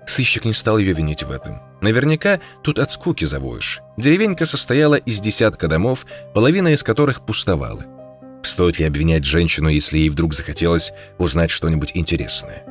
Сыщик 0.06 0.44
не 0.44 0.52
стал 0.52 0.78
ее 0.78 0.92
винить 0.92 1.24
в 1.24 1.30
этом. 1.30 1.60
Наверняка 1.80 2.40
тут 2.62 2.78
от 2.78 2.92
скуки 2.92 3.24
завоешь. 3.24 3.80
Деревенька 3.96 4.46
состояла 4.46 4.94
из 4.94 5.20
десятка 5.20 5.66
домов, 5.66 6.06
половина 6.34 6.68
из 6.68 6.84
которых 6.84 7.26
пустовала. 7.26 7.84
Стоит 8.42 8.78
ли 8.78 8.84
обвинять 8.84 9.24
женщину, 9.24 9.68
если 9.68 9.98
ей 9.98 10.08
вдруг 10.08 10.34
захотелось 10.34 10.92
узнать 11.18 11.50
что-нибудь 11.50 11.90
интересное? 11.94 12.62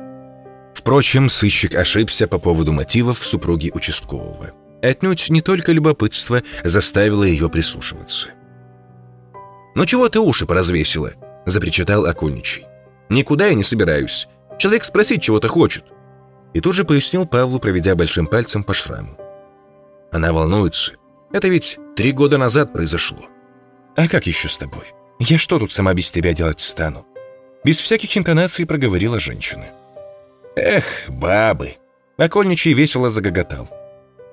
Впрочем, 0.74 1.28
сыщик 1.28 1.74
ошибся 1.74 2.26
по 2.28 2.38
поводу 2.38 2.72
мотивов 2.72 3.18
супруги 3.18 3.70
участкового. 3.74 4.52
Отнюдь 4.80 5.28
не 5.28 5.42
только 5.42 5.72
любопытство 5.72 6.42
заставило 6.64 7.24
ее 7.24 7.50
прислушиваться. 7.50 8.30
«Ну 9.78 9.86
чего 9.86 10.08
ты 10.08 10.18
уши 10.18 10.44
поразвесила?»– 10.44 11.12
запричитал 11.46 12.04
Окольничий. 12.04 12.66
«Никуда 13.08 13.46
я 13.46 13.54
не 13.54 13.62
собираюсь. 13.62 14.26
Человек 14.58 14.82
спросить 14.82 15.22
чего-то 15.22 15.46
хочет». 15.46 15.84
И 16.52 16.60
тут 16.60 16.74
же 16.74 16.84
пояснил 16.84 17.26
Павлу, 17.26 17.60
проведя 17.60 17.94
большим 17.94 18.26
пальцем 18.26 18.64
по 18.64 18.74
шраму. 18.74 19.16
Она 20.10 20.32
волнуется. 20.32 20.94
Это 21.32 21.46
ведь 21.46 21.78
три 21.94 22.10
года 22.10 22.38
назад 22.38 22.72
произошло. 22.72 23.26
А 23.96 24.08
как 24.08 24.26
еще 24.26 24.48
с 24.48 24.58
тобой? 24.58 24.82
Я 25.20 25.38
что 25.38 25.60
тут 25.60 25.70
сама 25.70 25.94
без 25.94 26.10
тебя 26.10 26.32
делать 26.32 26.58
стану? 26.58 27.06
Без 27.62 27.78
всяких 27.78 28.16
интонаций 28.16 28.66
проговорила 28.66 29.20
женщина. 29.20 29.66
Эх, 30.56 30.84
бабы. 31.06 31.76
Окольничий 32.16 32.72
весело 32.72 33.10
загоготал 33.10 33.68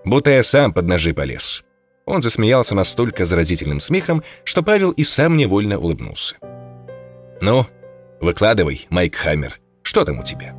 будто 0.05 0.31
я 0.31 0.41
сам 0.43 0.73
под 0.73 0.87
ножи 0.87 1.13
полез. 1.13 1.63
Он 2.05 2.21
засмеялся 2.21 2.75
настолько 2.75 3.25
заразительным 3.25 3.79
смехом, 3.79 4.23
что 4.43 4.61
Павел 4.61 4.91
и 4.91 5.03
сам 5.03 5.37
невольно 5.37 5.79
улыбнулся. 5.79 6.37
«Ну, 7.41 7.65
выкладывай, 8.21 8.85
Майк 8.89 9.15
Хаммер, 9.15 9.59
что 9.81 10.05
там 10.05 10.19
у 10.19 10.23
тебя?» 10.23 10.55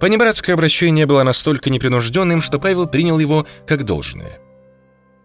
Понебратское 0.00 0.54
обращение 0.54 1.06
было 1.06 1.22
настолько 1.22 1.70
непринужденным, 1.70 2.40
что 2.40 2.58
Павел 2.58 2.86
принял 2.86 3.18
его 3.18 3.46
как 3.66 3.84
должное. 3.84 4.40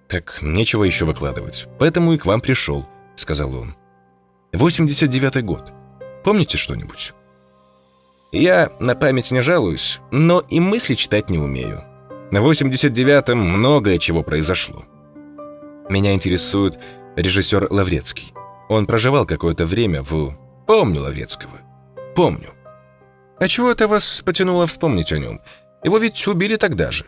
«Так 0.10 0.40
нечего 0.42 0.84
еще 0.84 1.06
выкладывать, 1.06 1.68
поэтому 1.80 2.14
и 2.14 2.18
к 2.18 2.26
вам 2.26 2.42
пришел»,— 2.42 2.88
сказал 3.16 3.56
он. 3.56 3.76
«89-й 4.52 5.42
год. 5.42 5.72
Помните 6.24 6.58
что-нибудь?» 6.58 7.14
«Я 8.32 8.72
на 8.80 8.96
память 8.96 9.32
не 9.32 9.42
жалуюсь, 9.42 10.00
но 10.12 10.40
и 10.50 10.60
мысли 10.60 10.96
читать 10.96 11.30
не 11.30 11.38
умею», 11.38 11.84
на 12.32 12.40
89-м 12.40 13.38
многое 13.38 14.00
чего 14.00 14.24
произошло. 14.24 14.86
Меня 15.90 16.14
интересует 16.14 16.80
режиссер 17.16 17.68
Лаврецкий. 17.70 18.34
Он 18.70 18.86
проживал 18.86 19.26
какое-то 19.26 19.66
время 19.66 20.02
в... 20.02 20.38
Помню 20.66 21.02
Лаврецкого. 21.02 21.60
Помню. 22.16 22.54
А 23.40 23.48
чего 23.48 23.72
это 23.72 23.88
вас 23.88 24.22
потянуло 24.26 24.66
вспомнить 24.68 25.12
о 25.12 25.20
нем? 25.20 25.42
Его 25.84 25.98
ведь 25.98 26.26
убили 26.28 26.56
тогда 26.56 26.92
же. 26.92 27.06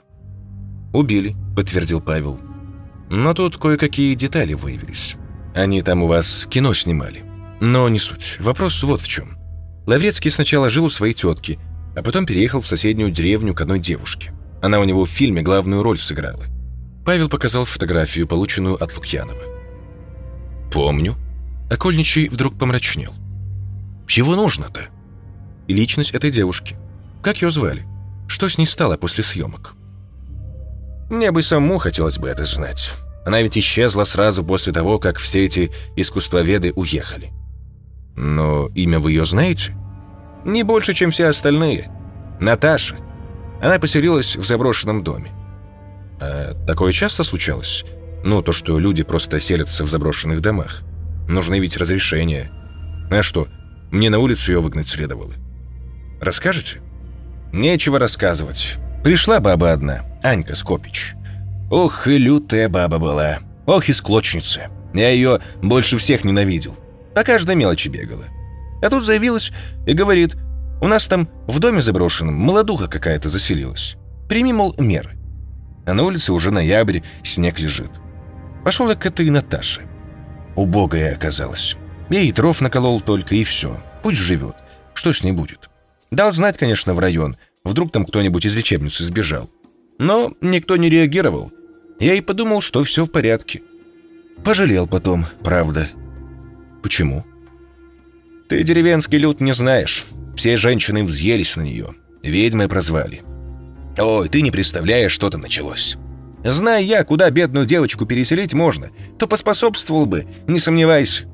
Убили, 0.94 1.36
подтвердил 1.56 2.02
Павел. 2.02 2.40
Но 3.10 3.34
тут 3.34 3.58
кое-какие 3.58 4.16
детали 4.16 4.54
выявились. 4.54 5.16
Они 5.54 5.82
там 5.82 6.04
у 6.04 6.08
вас 6.08 6.48
кино 6.50 6.74
снимали. 6.74 7.24
Но 7.62 7.88
не 7.88 8.00
суть. 8.00 8.38
Вопрос 8.40 8.84
вот 8.84 9.00
в 9.00 9.08
чем. 9.08 9.38
Лаврецкий 9.88 10.32
сначала 10.32 10.70
жил 10.70 10.86
у 10.86 10.90
своей 10.90 11.14
тетки, 11.14 11.60
а 11.96 12.04
потом 12.04 12.26
переехал 12.26 12.60
в 12.60 12.68
соседнюю 12.68 13.12
деревню 13.12 13.54
к 13.54 13.62
одной 13.62 13.80
девушке. 13.80 14.34
Она 14.62 14.80
у 14.80 14.84
него 14.84 15.06
в 15.06 15.10
фильме 15.10 15.42
главную 15.42 15.84
роль 15.84 16.00
сыграла. 16.00 16.44
Павел 17.06 17.30
показал 17.30 17.66
фотографию, 17.66 18.28
полученную 18.28 18.82
от 18.82 18.96
Лукьянова. 18.96 19.44
«Помню». 20.72 21.16
Окольничий 21.70 22.28
вдруг 22.28 22.58
помрачнел. 22.58 23.14
«Чего 24.08 24.36
нужно-то?» 24.36 24.90
Личность 25.68 26.12
этой 26.12 26.30
девушки. 26.30 26.76
Как 27.24 27.42
ее 27.42 27.50
звали? 27.50 27.86
Что 28.28 28.50
с 28.50 28.58
ней 28.58 28.66
стало 28.66 28.98
после 28.98 29.24
съемок? 29.24 29.74
Мне 31.10 31.32
бы 31.32 31.42
самому 31.42 31.80
хотелось 31.80 32.20
бы 32.20 32.28
это 32.28 32.46
знать. 32.46 32.94
Она 33.26 33.42
ведь 33.42 33.58
исчезла 33.58 34.04
сразу 34.04 34.44
после 34.44 34.74
того, 34.74 35.00
как 35.00 35.18
все 35.18 35.46
эти 35.46 35.72
искусствоведы 35.96 36.72
уехали. 36.76 37.32
Но 38.16 38.68
имя 38.76 39.00
вы 39.00 39.12
ее 39.12 39.26
знаете? 39.26 39.76
Не 40.44 40.62
больше, 40.62 40.94
чем 40.94 41.10
все 41.10 41.28
остальные. 41.28 41.92
Наташа. 42.40 42.98
Она 43.60 43.80
поселилась 43.80 44.36
в 44.36 44.46
заброшенном 44.46 45.04
доме. 45.04 45.32
А 46.20 46.54
такое 46.66 46.94
часто 46.94 47.24
случалось? 47.24 47.84
Ну, 48.24 48.42
то, 48.42 48.52
что 48.52 48.80
люди 48.80 49.04
просто 49.04 49.40
селятся 49.40 49.84
в 49.84 49.90
заброшенных 49.90 50.42
домах. 50.42 50.82
Нужны 51.28 51.60
ведь 51.60 51.78
разрешения. 51.78 52.52
А 53.12 53.22
что, 53.22 53.48
мне 53.92 54.10
на 54.10 54.20
улицу 54.20 54.52
ее 54.52 54.62
выгнать 54.62 54.88
следовало? 54.88 55.34
Расскажете? 56.22 56.82
Нечего 57.52 58.00
рассказывать. 58.00 58.76
Пришла 59.04 59.40
баба 59.40 59.72
одна, 59.72 60.04
Анька 60.24 60.56
Скопич. 60.56 61.14
Ох, 61.70 62.08
и 62.08 62.18
лютая 62.18 62.70
баба 62.70 62.98
была. 62.98 63.40
Ох, 63.66 63.90
и 63.90 63.94
склочница. 63.94 64.68
Я 64.94 65.10
ее 65.10 65.42
больше 65.62 65.98
всех 65.98 66.24
ненавидел. 66.24 66.76
По 67.14 67.24
каждой 67.24 67.56
мелочи 67.56 67.88
бегала. 67.88 68.26
А 68.82 68.90
тут 68.90 69.04
заявилась 69.04 69.52
и 69.86 69.94
говорит, 69.94 70.36
у 70.82 70.88
нас 70.88 71.08
там 71.08 71.30
в 71.48 71.60
доме 71.60 71.82
заброшенном 71.82 72.36
молодуха 72.36 72.88
какая-то 72.88 73.30
заселилась. 73.30 73.96
Прими, 74.28 74.54
мол, 74.54 74.76
меры. 74.78 75.18
А 75.86 75.94
на 75.94 76.04
улице 76.04 76.34
уже 76.34 76.52
ноябрь, 76.52 77.02
снег 77.24 77.60
лежит. 77.60 77.92
Пошел 78.64 78.90
я 78.90 78.96
к 78.96 79.06
этой 79.06 79.30
Наташе. 79.30 79.82
Убогая 80.56 81.14
оказалась. 81.16 81.76
Я 82.10 82.22
ей 82.22 82.32
дров 82.32 82.62
наколол 82.62 83.02
только, 83.02 83.36
и 83.36 83.44
все. 83.44 83.80
Пусть 84.02 84.18
живет. 84.18 84.56
Что 84.94 85.14
с 85.14 85.24
ней 85.24 85.34
будет? 85.34 85.70
Дал 86.12 86.32
знать, 86.32 86.58
конечно, 86.58 86.94
в 86.94 87.00
район. 87.00 87.38
Вдруг 87.64 87.92
там 87.92 88.06
кто-нибудь 88.06 88.46
из 88.46 88.56
лечебницы 88.56 89.04
сбежал. 89.04 89.50
Но 89.98 90.34
никто 90.42 90.78
не 90.78 90.90
реагировал. 90.90 91.52
Я 92.00 92.16
и 92.16 92.22
подумал, 92.22 92.62
что 92.62 92.84
все 92.84 93.06
в 93.06 93.12
порядке. 93.12 93.62
Пожалел 94.44 94.88
потом, 94.88 95.26
правда. 95.44 95.90
Почему? 96.84 97.26
Ты 98.50 98.64
деревенский 98.64 99.18
люд 99.18 99.42
не 99.42 99.54
знаешь. 99.54 100.06
Все 100.36 100.58
женщины 100.58 101.04
взъелись 101.04 101.56
на 101.56 101.62
нее. 101.62 101.96
Ведьмой 102.22 102.68
прозвали. 102.68 103.24
Ой, 103.98 104.30
ты 104.30 104.42
не 104.42 104.52
представляешь, 104.52 105.12
что 105.12 105.30
там 105.30 105.42
началось. 105.42 105.98
Зная 106.44 106.82
я, 106.82 107.04
куда 107.04 107.30
бедную 107.30 107.66
девочку 107.66 108.06
переселить 108.06 108.54
можно, 108.54 108.92
то 109.18 109.28
поспособствовал 109.28 110.06
бы, 110.06 110.28
не 110.48 110.60
сомневайся. 110.60 111.26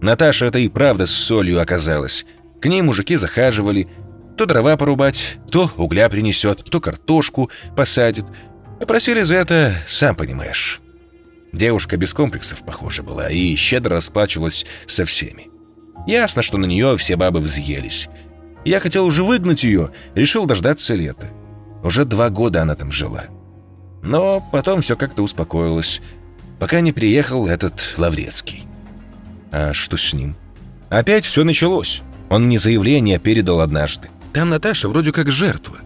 Наташа 0.00 0.46
это 0.46 0.58
и 0.58 0.68
правда 0.68 1.06
с 1.06 1.12
солью 1.12 1.60
оказалась. 1.60 2.26
К 2.60 2.66
ней 2.66 2.82
мужики 2.82 3.16
захаживали, 3.16 3.88
то 4.36 4.46
дрова 4.46 4.76
порубать, 4.76 5.38
то 5.50 5.70
угля 5.76 6.08
принесет, 6.08 6.64
то 6.64 6.80
картошку 6.80 7.50
посадит. 7.76 8.26
Просили 8.86 9.22
за 9.22 9.36
это, 9.36 9.74
сам 9.88 10.16
понимаешь. 10.16 10.80
Девушка 11.52 11.96
без 11.96 12.12
комплексов, 12.12 12.64
похоже, 12.64 13.02
была 13.02 13.30
и 13.30 13.54
щедро 13.56 13.96
расплачивалась 13.96 14.66
со 14.86 15.04
всеми. 15.04 15.48
Ясно, 16.06 16.42
что 16.42 16.58
на 16.58 16.66
нее 16.66 16.96
все 16.96 17.16
бабы 17.16 17.40
взъелись. 17.40 18.08
Я 18.64 18.80
хотел 18.80 19.06
уже 19.06 19.22
выгнать 19.22 19.64
ее, 19.64 19.90
решил 20.14 20.44
дождаться 20.44 20.94
лета. 20.94 21.30
Уже 21.86 22.04
два 22.04 22.30
года 22.30 22.62
она 22.62 22.74
там 22.74 22.90
жила. 22.90 23.26
Но 24.02 24.44
потом 24.50 24.80
все 24.80 24.96
как-то 24.96 25.22
успокоилось, 25.22 26.02
пока 26.58 26.80
не 26.80 26.92
приехал 26.92 27.46
этот 27.46 27.94
Лаврецкий. 27.96 28.66
А 29.52 29.72
что 29.72 29.96
с 29.96 30.12
ним? 30.12 30.34
Опять 30.88 31.24
все 31.24 31.44
началось. 31.44 32.02
Он 32.28 32.46
мне 32.46 32.58
заявление 32.58 33.20
передал 33.20 33.60
однажды. 33.60 34.08
Там 34.32 34.50
Наташа 34.50 34.88
вроде 34.88 35.12
как 35.12 35.30
жертва. 35.30 35.76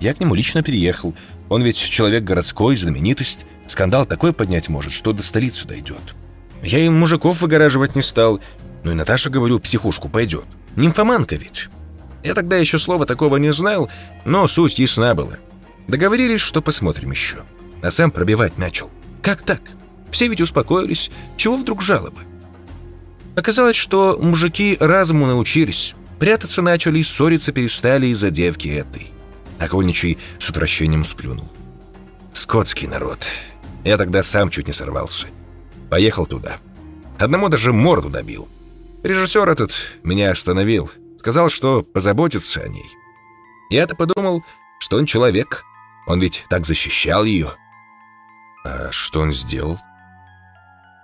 Я 0.00 0.14
к 0.14 0.20
нему 0.20 0.34
лично 0.34 0.62
переехал. 0.62 1.14
Он 1.50 1.62
ведь 1.62 1.76
человек 1.76 2.24
городской, 2.24 2.74
знаменитость. 2.78 3.44
Скандал 3.66 4.06
такой 4.06 4.32
поднять 4.32 4.70
может, 4.70 4.92
что 4.92 5.12
до 5.12 5.22
столицы 5.22 5.68
дойдет. 5.68 6.14
Я 6.62 6.78
им 6.78 6.98
мужиков 6.98 7.42
выгораживать 7.42 7.96
не 7.96 8.02
стал. 8.02 8.40
Ну 8.82 8.92
и 8.92 8.94
Наташа, 8.94 9.28
говорю, 9.28 9.58
психушку 9.58 10.08
пойдет. 10.08 10.46
Нимфоманка 10.74 11.36
ведь. 11.36 11.68
Я 12.22 12.34
тогда 12.34 12.56
еще 12.56 12.78
слова 12.78 13.06
такого 13.06 13.36
не 13.36 13.52
знал, 13.52 13.88
но 14.24 14.48
суть 14.48 14.78
ясна 14.78 15.14
была. 15.14 15.38
Договорились, 15.86 16.40
что 16.40 16.60
посмотрим 16.60 17.12
еще. 17.12 17.38
А 17.82 17.90
сам 17.90 18.10
пробивать 18.10 18.58
начал. 18.58 18.90
Как 19.22 19.42
так? 19.42 19.60
Все 20.10 20.28
ведь 20.28 20.40
успокоились. 20.40 21.10
Чего 21.36 21.56
вдруг 21.56 21.82
жалобы? 21.82 22.22
Оказалось, 23.36 23.76
что 23.76 24.18
мужики 24.20 24.76
разуму 24.80 25.26
научились. 25.26 25.94
Прятаться 26.18 26.62
начали 26.62 27.02
ссориться 27.02 27.52
перестали 27.52 28.08
из-за 28.08 28.30
девки 28.30 28.68
этой. 28.68 29.12
Окольничий 29.58 30.18
с 30.38 30.50
отвращением 30.50 31.04
сплюнул. 31.04 31.48
Скотский 32.32 32.88
народ. 32.88 33.26
Я 33.84 33.96
тогда 33.96 34.22
сам 34.22 34.50
чуть 34.50 34.66
не 34.66 34.72
сорвался. 34.72 35.28
Поехал 35.88 36.26
туда. 36.26 36.58
Одному 37.18 37.48
даже 37.48 37.72
морду 37.72 38.10
добил. 38.10 38.48
Режиссер 39.02 39.48
этот 39.48 39.72
меня 40.02 40.30
остановил. 40.30 40.90
Сказал, 41.18 41.50
что 41.50 41.82
позаботится 41.82 42.60
о 42.60 42.68
ней. 42.68 42.88
Я-то 43.70 43.96
подумал, 43.96 44.44
что 44.78 44.96
он 44.96 45.04
человек. 45.04 45.64
Он 46.06 46.20
ведь 46.20 46.44
так 46.48 46.64
защищал 46.64 47.24
ее. 47.24 47.54
А 48.64 48.90
что 48.92 49.20
он 49.20 49.32
сделал? 49.32 49.78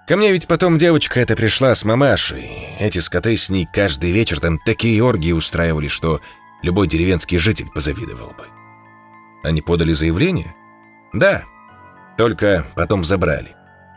Ко 0.07 0.17
мне 0.17 0.33
ведь 0.33 0.47
потом 0.47 0.79
девочка 0.79 1.19
эта 1.19 1.35
пришла 1.35 1.75
с 1.75 1.85
мамашей. 1.85 2.45
Эти 2.79 2.99
скоты 2.99 3.37
с 3.37 3.51
ней 3.51 3.67
каждый 3.71 4.13
вечер 4.13 4.39
там 4.39 4.59
такие 4.65 5.03
оргии 5.03 5.33
устраивали, 5.33 5.89
что 5.89 6.21
любой 6.63 6.87
деревенский 6.87 7.39
житель 7.39 7.69
позавидовал 7.71 8.29
бы. 8.29 8.45
Они 9.43 9.63
подали 9.63 9.93
заявление? 9.93 10.55
Да. 11.13 11.45
Только 12.17 12.67
потом 12.77 13.03
забрали. 13.03 13.57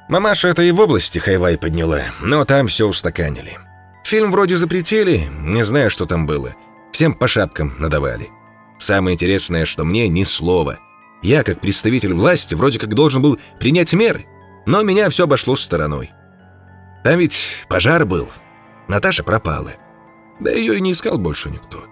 Мамаша 0.09 0.47
это 0.47 0.63
и 0.63 0.71
в 0.71 0.79
области 0.79 1.19
хайвай 1.19 1.57
подняла, 1.57 2.05
но 2.21 2.43
там 2.43 2.67
все 2.67 2.87
устаканили. 2.87 3.59
Фильм 4.07 4.31
вроде 4.31 4.55
запретили, 4.55 5.27
не 5.41 5.65
знаю, 5.65 5.89
что 5.89 6.05
там 6.05 6.25
было. 6.25 6.55
Всем 6.93 7.13
по 7.13 7.27
шапкам 7.27 7.75
надавали. 7.77 8.29
Самое 8.77 9.15
интересное, 9.15 9.65
что 9.65 9.83
мне 9.83 10.07
ни 10.07 10.23
слова. 10.23 10.79
Я, 11.21 11.43
как 11.43 11.59
представитель 11.59 12.13
власти, 12.13 12.55
вроде 12.55 12.79
как 12.79 12.95
должен 12.95 13.21
был 13.21 13.37
принять 13.59 13.91
меры, 13.91 14.25
но 14.65 14.81
меня 14.81 15.09
все 15.09 15.25
обошло 15.25 15.57
стороной. 15.57 16.11
Там 17.03 17.19
ведь 17.19 17.37
пожар 17.67 18.05
был. 18.05 18.29
Наташа 18.87 19.25
пропала. 19.25 19.73
Да 20.39 20.51
ее 20.51 20.77
и 20.77 20.81
не 20.81 20.93
искал 20.93 21.17
больше 21.17 21.49
никто. 21.49 21.83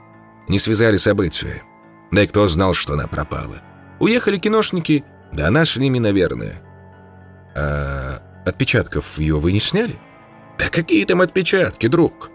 Не 0.47 0.57
связали 0.57 0.95
события. 0.95 1.63
Да 2.11 2.23
и 2.23 2.27
кто 2.27 2.47
знал, 2.47 2.73
что 2.73 2.93
она 2.93 3.07
пропала. 3.07 3.61
Уехали 3.99 4.37
киношники, 4.37 5.03
да 5.33 5.47
она 5.47 5.65
с 5.65 5.75
ними, 5.75 5.99
наверное. 5.99 6.61
А 7.57 8.21
отпечатков 8.45 9.17
ее 9.17 9.37
вы 9.37 9.51
не 9.51 9.59
сняли? 9.59 9.99
Да 10.57 10.69
какие 10.69 11.05
там 11.05 11.21
отпечатки, 11.21 11.87
друг? 11.87 12.31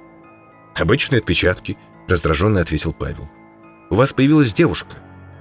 Обычные 0.75 1.21
отпечатки, 1.21 1.79
раздраженно 2.09 2.61
ответил 2.61 2.93
Павел. 2.93 3.29
У 3.91 3.97
вас 3.97 4.13
появилась 4.13 4.55
девушка. 4.55 4.97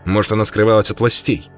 Может, 0.06 0.32
она 0.32 0.46
скрывалась 0.46 0.92
от 0.92 1.00
властей?» 1.00 1.50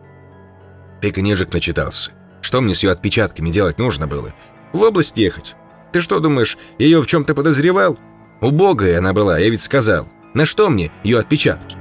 Ты 1.02 1.12
книжек 1.12 1.52
начитался. 1.52 2.12
Что 2.42 2.62
мне 2.62 2.74
с 2.74 2.84
ее 2.84 2.92
отпечатками 2.92 3.50
делать 3.50 3.80
нужно 3.80 4.08
было? 4.08 4.34
В 4.72 4.82
область 4.82 5.18
ехать. 5.18 5.56
Ты 5.92 6.00
что 6.00 6.20
думаешь, 6.20 6.58
ее 6.78 7.02
в 7.02 7.08
чем-то 7.08 7.34
подозревал? 7.34 7.98
Убогая 8.40 9.00
она 9.00 9.14
была, 9.14 9.38
я 9.40 9.50
ведь 9.50 9.62
сказал. 9.62 10.08
На 10.34 10.46
что 10.46 10.70
мне 10.70 10.92
ее 11.04 11.20
отпечатки? 11.20 11.76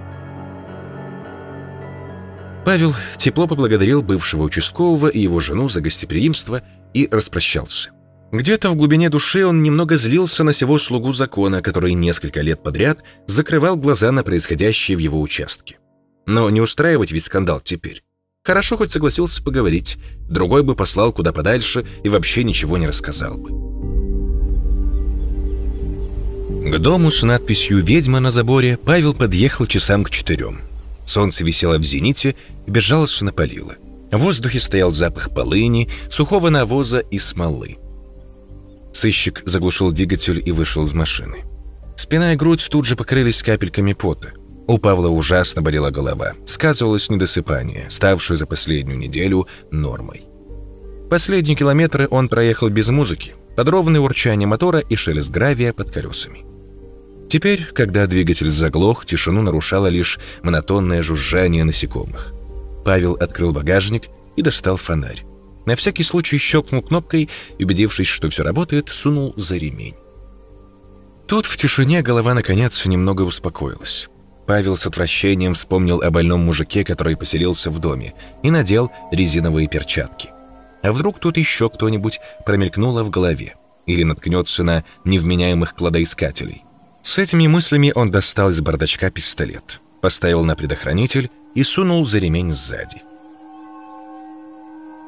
Павел 2.64 2.94
тепло 3.16 3.46
поблагодарил 3.46 4.02
бывшего 4.02 4.42
участкового 4.42 5.08
и 5.08 5.20
его 5.20 5.40
жену 5.40 5.68
за 5.68 5.80
гостеприимство 5.80 6.62
и 6.92 7.08
распрощался. 7.10 7.90
Где-то 8.32 8.70
в 8.70 8.76
глубине 8.76 9.10
души 9.10 9.44
он 9.44 9.62
немного 9.62 9.96
злился 9.96 10.44
на 10.44 10.52
сего 10.52 10.78
слугу 10.78 11.12
закона, 11.12 11.62
который 11.62 11.94
несколько 11.94 12.40
лет 12.42 12.62
подряд 12.62 13.02
закрывал 13.26 13.76
глаза 13.76 14.12
на 14.12 14.22
происходящее 14.22 14.96
в 14.96 15.00
его 15.00 15.20
участке. 15.20 15.78
Но 16.26 16.48
не 16.48 16.60
устраивать 16.60 17.10
ведь 17.10 17.24
скандал 17.24 17.60
теперь. 17.60 18.04
Хорошо 18.44 18.76
хоть 18.76 18.92
согласился 18.92 19.42
поговорить, 19.42 19.98
другой 20.28 20.62
бы 20.62 20.76
послал 20.76 21.12
куда 21.12 21.32
подальше 21.32 21.84
и 22.04 22.08
вообще 22.08 22.44
ничего 22.44 22.78
не 22.78 22.86
рассказал 22.86 23.36
бы. 23.36 23.50
К 26.70 26.78
дому 26.78 27.10
с 27.10 27.22
надписью 27.22 27.82
«Ведьма» 27.82 28.20
на 28.20 28.30
заборе 28.30 28.78
Павел 28.78 29.12
подъехал 29.12 29.66
часам 29.66 30.04
к 30.04 30.10
четырем. 30.10 30.60
Солнце 31.04 31.42
висело 31.42 31.78
в 31.78 31.82
зените 31.82 32.36
и 32.66 32.70
безжалостно 32.70 33.32
палило. 33.32 33.74
В 34.12 34.18
воздухе 34.18 34.60
стоял 34.60 34.92
запах 34.92 35.34
полыни, 35.34 35.88
сухого 36.08 36.48
навоза 36.50 36.98
и 36.98 37.18
смолы. 37.18 37.78
Сыщик 38.92 39.42
заглушил 39.46 39.92
двигатель 39.92 40.42
и 40.44 40.52
вышел 40.52 40.84
из 40.84 40.94
машины. 40.94 41.44
Спина 41.96 42.32
и 42.32 42.36
грудь 42.36 42.66
тут 42.70 42.86
же 42.86 42.96
покрылись 42.96 43.42
капельками 43.42 43.92
пота. 43.92 44.32
У 44.66 44.78
Павла 44.78 45.08
ужасно 45.08 45.62
болела 45.62 45.90
голова. 45.90 46.34
Сказывалось 46.46 47.10
недосыпание, 47.10 47.86
ставшее 47.88 48.36
за 48.36 48.46
последнюю 48.46 48.98
неделю 48.98 49.48
нормой. 49.70 50.26
Последние 51.10 51.56
километры 51.56 52.06
он 52.08 52.28
проехал 52.28 52.68
без 52.68 52.88
музыки, 52.88 53.34
под 53.56 53.68
ровное 53.68 54.00
урчание 54.00 54.46
мотора 54.46 54.78
и 54.78 54.96
шелест 54.96 55.30
гравия 55.30 55.72
под 55.72 55.90
колесами. 55.90 56.44
Теперь, 57.28 57.64
когда 57.64 58.06
двигатель 58.06 58.48
заглох, 58.48 59.06
тишину 59.06 59.42
нарушало 59.42 59.88
лишь 59.88 60.18
монотонное 60.42 61.02
жужжание 61.02 61.64
насекомых. 61.64 62.32
Павел 62.84 63.14
открыл 63.14 63.52
багажник 63.52 64.04
и 64.36 64.42
достал 64.42 64.76
фонарь. 64.76 65.24
На 65.66 65.74
всякий 65.74 66.04
случай 66.04 66.38
щелкнул 66.38 66.82
кнопкой 66.82 67.28
и, 67.58 67.64
убедившись, 67.64 68.08
что 68.08 68.28
все 68.30 68.42
работает, 68.42 68.88
сунул 68.88 69.34
за 69.36 69.56
ремень. 69.56 69.96
Тут 71.26 71.46
в 71.46 71.56
тишине 71.56 72.02
голова 72.02 72.34
наконец 72.34 72.84
немного 72.86 73.22
успокоилась. 73.22 74.08
Павел 74.46 74.76
с 74.76 74.84
отвращением 74.86 75.54
вспомнил 75.54 76.02
о 76.02 76.10
больном 76.10 76.40
мужике, 76.40 76.82
который 76.82 77.16
поселился 77.16 77.70
в 77.70 77.78
доме, 77.78 78.14
и 78.42 78.50
надел 78.50 78.90
резиновые 79.12 79.68
перчатки. 79.68 80.30
А 80.82 80.92
вдруг 80.92 81.20
тут 81.20 81.36
еще 81.36 81.70
кто-нибудь 81.70 82.18
промелькнуло 82.44 83.04
в 83.04 83.10
голове 83.10 83.54
или 83.86 84.02
наткнется 84.02 84.64
на 84.64 84.84
невменяемых 85.04 85.74
кладоискателей. 85.74 86.64
С 87.02 87.18
этими 87.18 87.46
мыслями 87.46 87.92
он 87.94 88.10
достал 88.10 88.50
из 88.50 88.60
бардачка 88.60 89.10
пистолет. 89.10 89.80
поставил 90.00 90.42
на 90.44 90.56
предохранитель 90.56 91.30
и 91.54 91.62
сунул 91.62 92.06
за 92.06 92.18
ремень 92.18 92.52
сзади. 92.52 93.02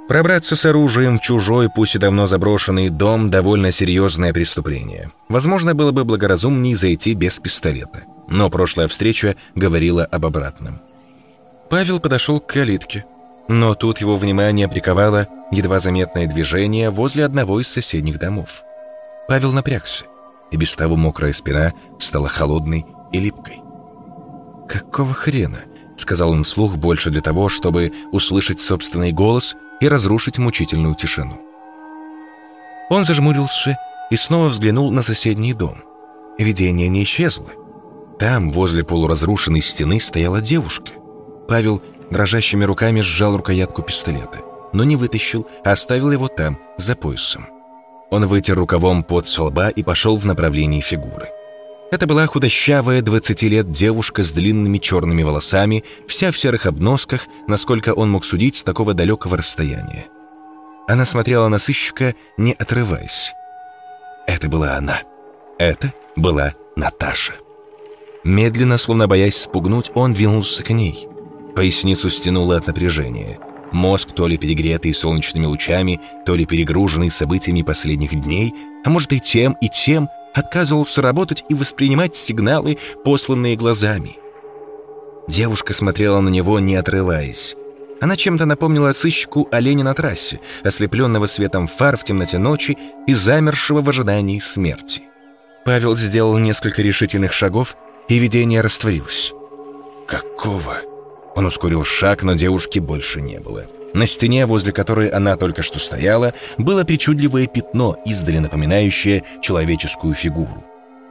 Пробраться 0.09 0.57
с 0.57 0.65
оружием 0.65 1.19
в 1.19 1.23
чужой, 1.23 1.69
пусть 1.75 1.95
и 1.95 1.99
давно 1.99 2.27
заброшенный 2.27 2.89
дом– 2.89 3.31
довольно 3.31 3.73
серьезное 3.73 4.33
преступление. 4.33 5.13
Возможно, 5.29 5.75
было 5.75 5.93
бы 5.93 6.05
благоразумнее 6.05 6.77
зайти 6.77 7.15
без 7.15 7.39
пистолета. 7.39 8.03
Но 8.29 8.51
прошлая 8.51 8.89
встреча 8.89 9.37
говорила 9.55 10.05
об 10.05 10.27
обратном. 10.27 10.81
Павел 11.71 12.01
подошел 12.01 12.41
к 12.41 12.47
калитке. 12.47 13.05
Но 13.49 13.75
тут 13.75 14.01
его 14.01 14.17
внимание 14.17 14.69
приковало 14.69 15.29
едва 15.51 15.79
заметное 15.79 16.27
движение 16.27 16.91
возле 16.91 17.25
одного 17.25 17.61
из 17.61 17.69
соседних 17.69 18.19
домов. 18.19 18.63
Павел 19.29 19.53
напрягся, 19.53 20.05
и 20.51 20.57
без 20.57 20.75
того 20.77 20.97
мокрая 20.97 21.33
спина 21.33 21.73
стала 21.99 22.29
холодной 22.29 22.85
и 23.13 23.19
липкой. 23.19 23.61
«Какого 24.69 25.15
хрена?»— 25.15 25.61
сказал 25.97 26.31
он 26.31 26.45
вслух 26.45 26.77
больше 26.77 27.11
для 27.11 27.21
того, 27.21 27.49
чтобы 27.49 27.93
услышать 28.13 28.61
собственный 28.61 29.13
голос 29.13 29.55
и 29.83 29.89
разрушить 29.89 30.39
мучительную 30.39 30.95
тишину. 30.95 31.41
Он 32.89 33.05
зажмурился 33.05 33.77
и 34.11 34.17
снова 34.17 34.47
взглянул 34.47 34.93
на 34.93 35.03
соседний 35.03 35.55
дом. 35.55 35.83
Видение 36.39 36.89
не 36.89 37.03
исчезло. 37.03 37.49
Там, 38.19 38.53
возле 38.53 38.85
полуразрушенной 38.85 39.61
стены, 39.61 39.99
стояла 39.99 40.41
девушка. 40.41 40.93
Павел 41.49 41.83
дрожащими 42.11 42.65
руками 42.65 43.01
сжал 43.01 43.37
рукоятку 43.37 43.83
пистолета, 43.83 44.39
но 44.73 44.85
не 44.85 44.95
вытащил, 44.95 45.49
а 45.65 45.73
оставил 45.73 46.13
его 46.13 46.29
там, 46.29 46.59
за 46.77 46.95
поясом. 46.95 47.49
Он 48.11 48.27
вытер 48.27 48.57
рукавом 48.57 49.03
под 49.03 49.27
со 49.27 49.45
лба 49.45 49.69
и 49.71 49.83
пошел 49.83 50.17
в 50.17 50.25
направлении 50.25 50.81
фигуры. 50.81 51.29
Это 51.93 52.07
была 52.07 52.27
худощавая 52.27 53.03
20 53.03 53.43
лет 53.43 53.71
девушка 53.71 54.23
с 54.23 54.33
длинными 54.33 54.79
черными 54.79 55.23
волосами, 55.23 55.85
вся 56.09 56.31
в 56.31 56.39
серых 56.39 56.65
обносках, 56.65 57.27
насколько 57.47 57.93
он 57.93 58.11
мог 58.11 58.25
судить 58.25 58.57
с 58.57 58.63
такого 58.63 58.95
далекого 58.95 59.37
расстояния. 59.37 60.07
Она 60.89 61.05
смотрела 61.05 61.49
на 61.49 61.59
сыщика, 61.59 62.15
не 62.39 62.55
отрываясь. 62.55 63.35
Это 64.27 64.49
была 64.49 64.77
она. 64.77 65.03
Это 65.59 65.93
была 66.17 66.55
Наташа. 66.77 67.35
Медленно, 68.25 68.79
словно 68.79 69.07
боясь 69.07 69.37
спугнуть, 69.37 69.91
он 69.95 70.15
двинулся 70.15 70.63
к 70.63 70.71
ней. 70.71 71.07
Поясницу 71.55 72.09
стянуло 72.09 72.57
от 72.57 72.69
напряжения. 72.69 73.39
Мозг, 73.71 74.13
то 74.13 74.27
ли 74.27 74.39
перегретый 74.39 74.95
солнечными 74.95 75.45
лучами, 75.45 76.01
то 76.25 76.35
ли 76.37 76.47
перегруженный 76.47 77.11
событиями 77.11 77.61
последних 77.61 78.19
дней, 78.19 78.55
а 78.83 78.89
может 78.89 79.13
и 79.13 79.21
тем, 79.21 79.59
и 79.61 79.69
тем– 79.69 80.09
отказывался 80.35 81.03
работать 81.03 81.45
и 81.49 81.55
воспринимать 81.55 82.17
сигналы, 82.17 82.79
посланные 83.05 83.57
глазами. 83.57 84.17
Девушка 85.29 85.73
смотрела 85.73 86.21
на 86.21 86.29
него, 86.29 86.59
не 86.59 86.77
отрываясь. 86.77 87.57
Она 88.01 88.17
чем-то 88.17 88.47
напомнила 88.47 88.93
сыщику 88.93 89.49
оленя 89.53 89.85
на 89.85 89.95
трассе, 89.95 90.41
ослепленного 90.65 91.27
светом 91.27 91.69
фар 91.69 91.97
в 91.97 92.05
темноте 92.05 92.39
ночи 92.39 92.77
и 93.07 93.15
замершего 93.15 93.81
в 93.81 93.89
ожидании 93.89 94.41
смерти. 94.41 95.03
Павел 95.65 95.95
сделал 95.95 96.37
несколько 96.39 96.83
решительных 96.83 97.33
шагов, 97.33 97.77
и 98.09 98.19
видение 98.19 98.61
растворилось. 98.61 99.33
«Какого?» 100.09 100.79
Он 101.37 101.47
ускорил 101.47 101.85
шаг, 101.85 102.25
но 102.25 102.35
девушки 102.35 102.81
больше 102.81 103.21
не 103.21 103.39
было. 103.39 103.67
На 103.95 104.07
стене, 104.07 104.47
возле 104.47 104.73
которой 104.73 105.09
она 105.09 105.37
только 105.37 105.63
что 105.63 105.79
стояла, 105.79 106.33
было 106.57 106.85
причудливое 106.85 107.47
пятно, 107.47 107.97
издали 108.07 108.39
напоминающее 108.39 109.23
человеческую 109.43 110.15
фигуру. 110.15 110.65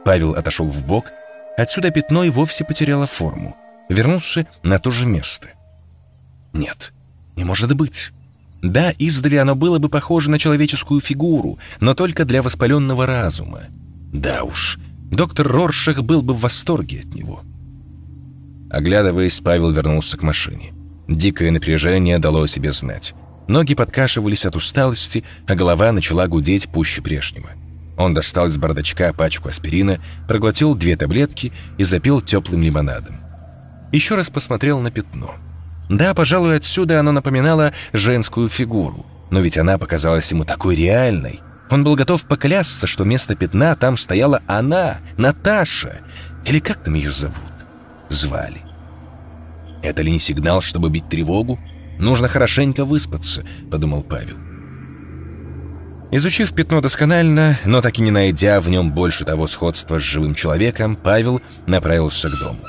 Павел 0.04 0.32
отошел 0.32 0.66
в 0.66 0.84
бок. 0.84 1.12
Отсюда 1.56 1.90
пятно 1.90 2.24
и 2.24 2.30
вовсе 2.30 2.64
потеряло 2.64 3.06
форму. 3.06 3.56
Вернулся 3.88 4.46
на 4.62 4.78
то 4.78 4.90
же 4.90 5.06
место. 5.06 5.48
Нет, 6.52 6.92
не 7.36 7.44
может 7.44 7.74
быть. 7.76 8.10
Да, 8.62 8.90
издали 8.92 9.36
оно 9.36 9.54
было 9.54 9.78
бы 9.78 9.88
похоже 9.88 10.30
на 10.30 10.38
человеческую 10.38 11.00
фигуру, 11.00 11.58
но 11.80 11.94
только 11.94 12.24
для 12.24 12.42
воспаленного 12.42 13.06
разума. 13.06 13.62
Да 14.12 14.44
уж, 14.44 14.78
доктор 15.10 15.48
Роршах 15.48 16.02
был 16.02 16.22
бы 16.22 16.34
в 16.34 16.40
восторге 16.40 17.00
от 17.00 17.14
него. 17.14 17.42
Оглядываясь, 18.70 19.40
Павел 19.40 19.70
вернулся 19.70 20.16
к 20.16 20.22
машине. 20.22 20.72
Дикое 21.16 21.50
напряжение 21.50 22.18
дало 22.18 22.42
о 22.42 22.48
себе 22.48 22.72
знать. 22.72 23.14
Ноги 23.48 23.74
подкашивались 23.74 24.46
от 24.46 24.56
усталости, 24.56 25.24
а 25.46 25.54
голова 25.54 25.92
начала 25.92 26.26
гудеть 26.26 26.68
пуще 26.68 27.02
прежнего. 27.02 27.50
Он 27.98 28.14
достал 28.14 28.48
из 28.48 28.56
бардачка 28.56 29.12
пачку 29.12 29.48
аспирина, 29.48 30.00
проглотил 30.26 30.74
две 30.74 30.96
таблетки 30.96 31.52
и 31.76 31.84
запил 31.84 32.20
теплым 32.20 32.62
лимонадом. 32.62 33.20
Еще 33.92 34.14
раз 34.14 34.30
посмотрел 34.30 34.80
на 34.80 34.90
пятно. 34.90 35.34
Да, 35.90 36.14
пожалуй, 36.14 36.56
отсюда 36.56 37.00
оно 37.00 37.12
напоминало 37.12 37.74
женскую 37.92 38.48
фигуру, 38.48 39.04
но 39.30 39.40
ведь 39.40 39.58
она 39.58 39.76
показалась 39.76 40.30
ему 40.30 40.44
такой 40.44 40.76
реальной. 40.76 41.40
Он 41.70 41.84
был 41.84 41.94
готов 41.94 42.24
поклясться, 42.24 42.86
что 42.86 43.04
вместо 43.04 43.34
пятна 43.34 43.76
там 43.76 43.96
стояла 43.98 44.40
она, 44.46 44.98
Наташа, 45.18 46.00
или 46.46 46.58
как 46.58 46.82
там 46.82 46.94
ее 46.94 47.10
зовут, 47.10 47.36
звали. 48.08 48.62
Это 49.82 50.02
ли 50.02 50.12
не 50.12 50.18
сигнал, 50.18 50.62
чтобы 50.62 50.90
бить 50.90 51.08
тревогу? 51.08 51.58
Нужно 51.98 52.28
хорошенько 52.28 52.84
выспаться, 52.84 53.44
подумал 53.70 54.02
Павел. 54.02 54.36
Изучив 56.10 56.52
пятно 56.52 56.80
досконально, 56.80 57.58
но 57.64 57.80
так 57.80 57.98
и 57.98 58.02
не 58.02 58.10
найдя 58.10 58.60
в 58.60 58.68
нем 58.68 58.92
больше 58.92 59.24
того 59.24 59.46
сходства 59.46 59.98
с 59.98 60.02
живым 60.02 60.34
человеком, 60.34 60.94
Павел 60.94 61.40
направился 61.66 62.28
к 62.28 62.38
дому. 62.38 62.60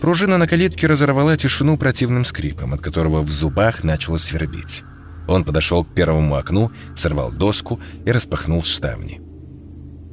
Пружина 0.00 0.36
на 0.36 0.48
калитке 0.48 0.86
разорвала 0.86 1.36
тишину 1.36 1.78
противным 1.78 2.24
скрипом, 2.24 2.74
от 2.74 2.80
которого 2.80 3.20
в 3.20 3.30
зубах 3.30 3.84
начало 3.84 4.18
свербить. 4.18 4.82
Он 5.28 5.44
подошел 5.44 5.84
к 5.84 5.94
первому 5.94 6.34
окну, 6.34 6.72
сорвал 6.96 7.30
доску 7.30 7.80
и 8.04 8.10
распахнул 8.10 8.62
ставни. 8.62 9.20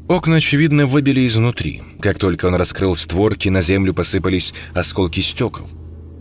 Окна, 0.08 0.38
очевидно, 0.38 0.86
выбили 0.86 1.26
изнутри. 1.26 1.82
Как 2.00 2.20
только 2.20 2.46
он 2.46 2.56
раскрыл 2.56 2.96
створки, 2.96 3.50
на 3.50 3.62
землю 3.62 3.94
посыпались 3.94 4.54
осколки 4.74 5.22
стекол. 5.22 5.68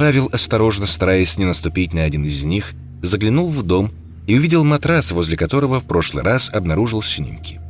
Павел, 0.00 0.30
осторожно 0.32 0.86
стараясь 0.86 1.36
не 1.36 1.44
наступить 1.44 1.92
на 1.92 2.04
один 2.04 2.24
из 2.24 2.42
них, 2.42 2.72
заглянул 3.02 3.50
в 3.50 3.62
дом 3.62 3.92
и 4.26 4.34
увидел 4.34 4.64
матрас, 4.64 5.10
возле 5.10 5.36
которого 5.36 5.78
в 5.78 5.84
прошлый 5.84 6.24
раз 6.24 6.48
обнаружил 6.48 7.02
снимки. 7.02 7.60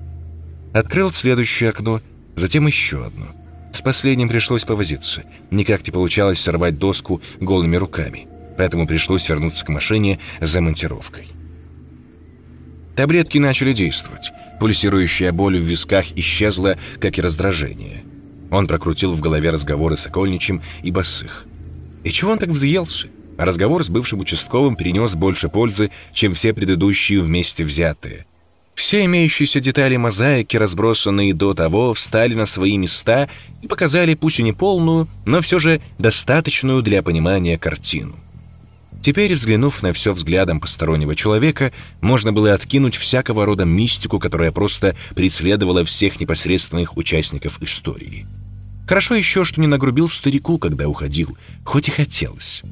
Открыл 0.73 1.11
следующее 1.11 1.71
окно, 1.71 2.01
затем 2.37 2.69
еще 2.69 3.05
одно. 3.05 3.27
С 3.73 3.83
последним 3.83 4.29
пришлось 4.29 4.65
повозиться. 4.65 5.25
Никак 5.51 5.85
не 5.85 5.91
получалось 5.91 6.39
сорвать 6.39 6.79
доску 6.79 7.21
голыми 7.41 7.75
руками, 7.75 8.29
поэтому 8.57 8.87
пришлось 8.87 9.29
вернуться 9.29 9.65
к 9.65 9.69
машине 9.69 10.21
за 10.41 10.61
монтировкой. 10.61 11.27
Таблетки 12.95 13.39
начали 13.39 13.73
действовать. 13.73 14.31
Пульсирующая 14.61 15.33
боль 15.33 15.59
в 15.59 15.65
висках 15.65 16.13
исчезла, 16.15 16.79
как 17.01 17.19
и 17.19 17.23
раздражение. 17.23 18.05
Он 18.53 18.69
прокрутил 18.69 19.15
в 19.15 19.21
голове 19.21 19.51
разговоры 19.51 19.97
с 19.97 20.07
Окольничем 20.07 20.63
и 20.85 20.93
Басых. 20.93 21.49
И 22.05 22.11
чего 22.11 22.33
он 22.33 22.39
так 22.39 22.51
взъелся? 22.51 23.09
Разговор 23.37 23.85
с 23.85 23.89
бывшим 23.89 24.21
участковым 24.21 24.77
принес 24.77 25.15
больше 25.15 25.49
пользы, 25.49 25.91
чем 26.13 26.35
все 26.35 26.53
предыдущие 26.53 27.21
вместе 27.21 27.65
взятые. 27.65 28.27
Все 28.75 29.05
имеющиеся 29.05 29.61
детали 29.61 29.97
мозаики, 29.97 30.57
разбросанные 30.57 31.35
до 31.35 31.55
того, 31.55 31.93
встали 31.93 32.35
на 32.35 32.47
свои 32.47 32.79
места 32.79 33.29
и 33.63 33.69
показали 33.69 34.15
пусть 34.15 34.41
и 34.41 34.43
не 34.43 34.53
полную, 34.53 35.09
но 35.27 35.41
все 35.43 35.59
же 35.59 35.81
достаточную 35.99 36.83
для 36.83 37.03
понимания 37.03 37.59
картину. 37.59 38.17
Теперь, 39.03 39.35
взглянув 39.35 39.83
на 39.83 39.93
все 39.93 40.13
взглядом 40.13 40.61
постороннего 40.61 41.17
человека, 41.17 41.73
можно 42.01 42.33
было 42.33 42.53
откинуть 42.53 42.97
всякого 42.97 43.47
рода 43.47 43.65
мистику, 43.65 44.19
которая 44.19 44.53
просто 44.53 44.95
преследовала 45.15 45.85
всех 45.85 46.21
непосредственных 46.21 46.97
участников 46.97 47.63
истории. 47.63 48.27
Хорошо 48.87 49.15
еще, 49.15 49.45
что 49.45 49.61
не 49.61 49.67
нагрубил 49.67 50.09
старику, 50.09 50.59
когда 50.59 50.89
уходил, 50.89 51.37
хоть 51.65 51.89
и 51.89 51.91
хотелось. 51.91 52.63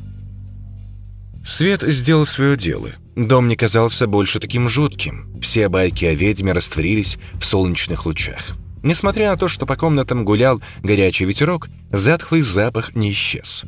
Свет 1.45 1.83
сделал 1.83 2.27
свое 2.27 2.57
дело. 2.57 2.91
Дом 3.17 3.49
не 3.49 3.57
казался 3.57 4.07
больше 4.07 4.39
таким 4.39 4.69
жутким. 4.69 5.33
Все 5.41 5.69
байки 5.69 6.05
о 6.05 6.15
ведьме 6.15 6.53
растворились 6.53 7.19
в 7.41 7.45
солнечных 7.45 8.05
лучах. 8.05 8.57
Несмотря 8.83 9.31
на 9.31 9.37
то, 9.37 9.49
что 9.49 9.67
по 9.67 9.77
комнатам 9.77 10.25
гулял 10.25 10.61
горячий 10.83 11.25
ветерок, 11.25 11.69
затхлый 11.91 12.43
запах 12.43 12.95
не 12.95 13.13
исчез. 13.13 13.65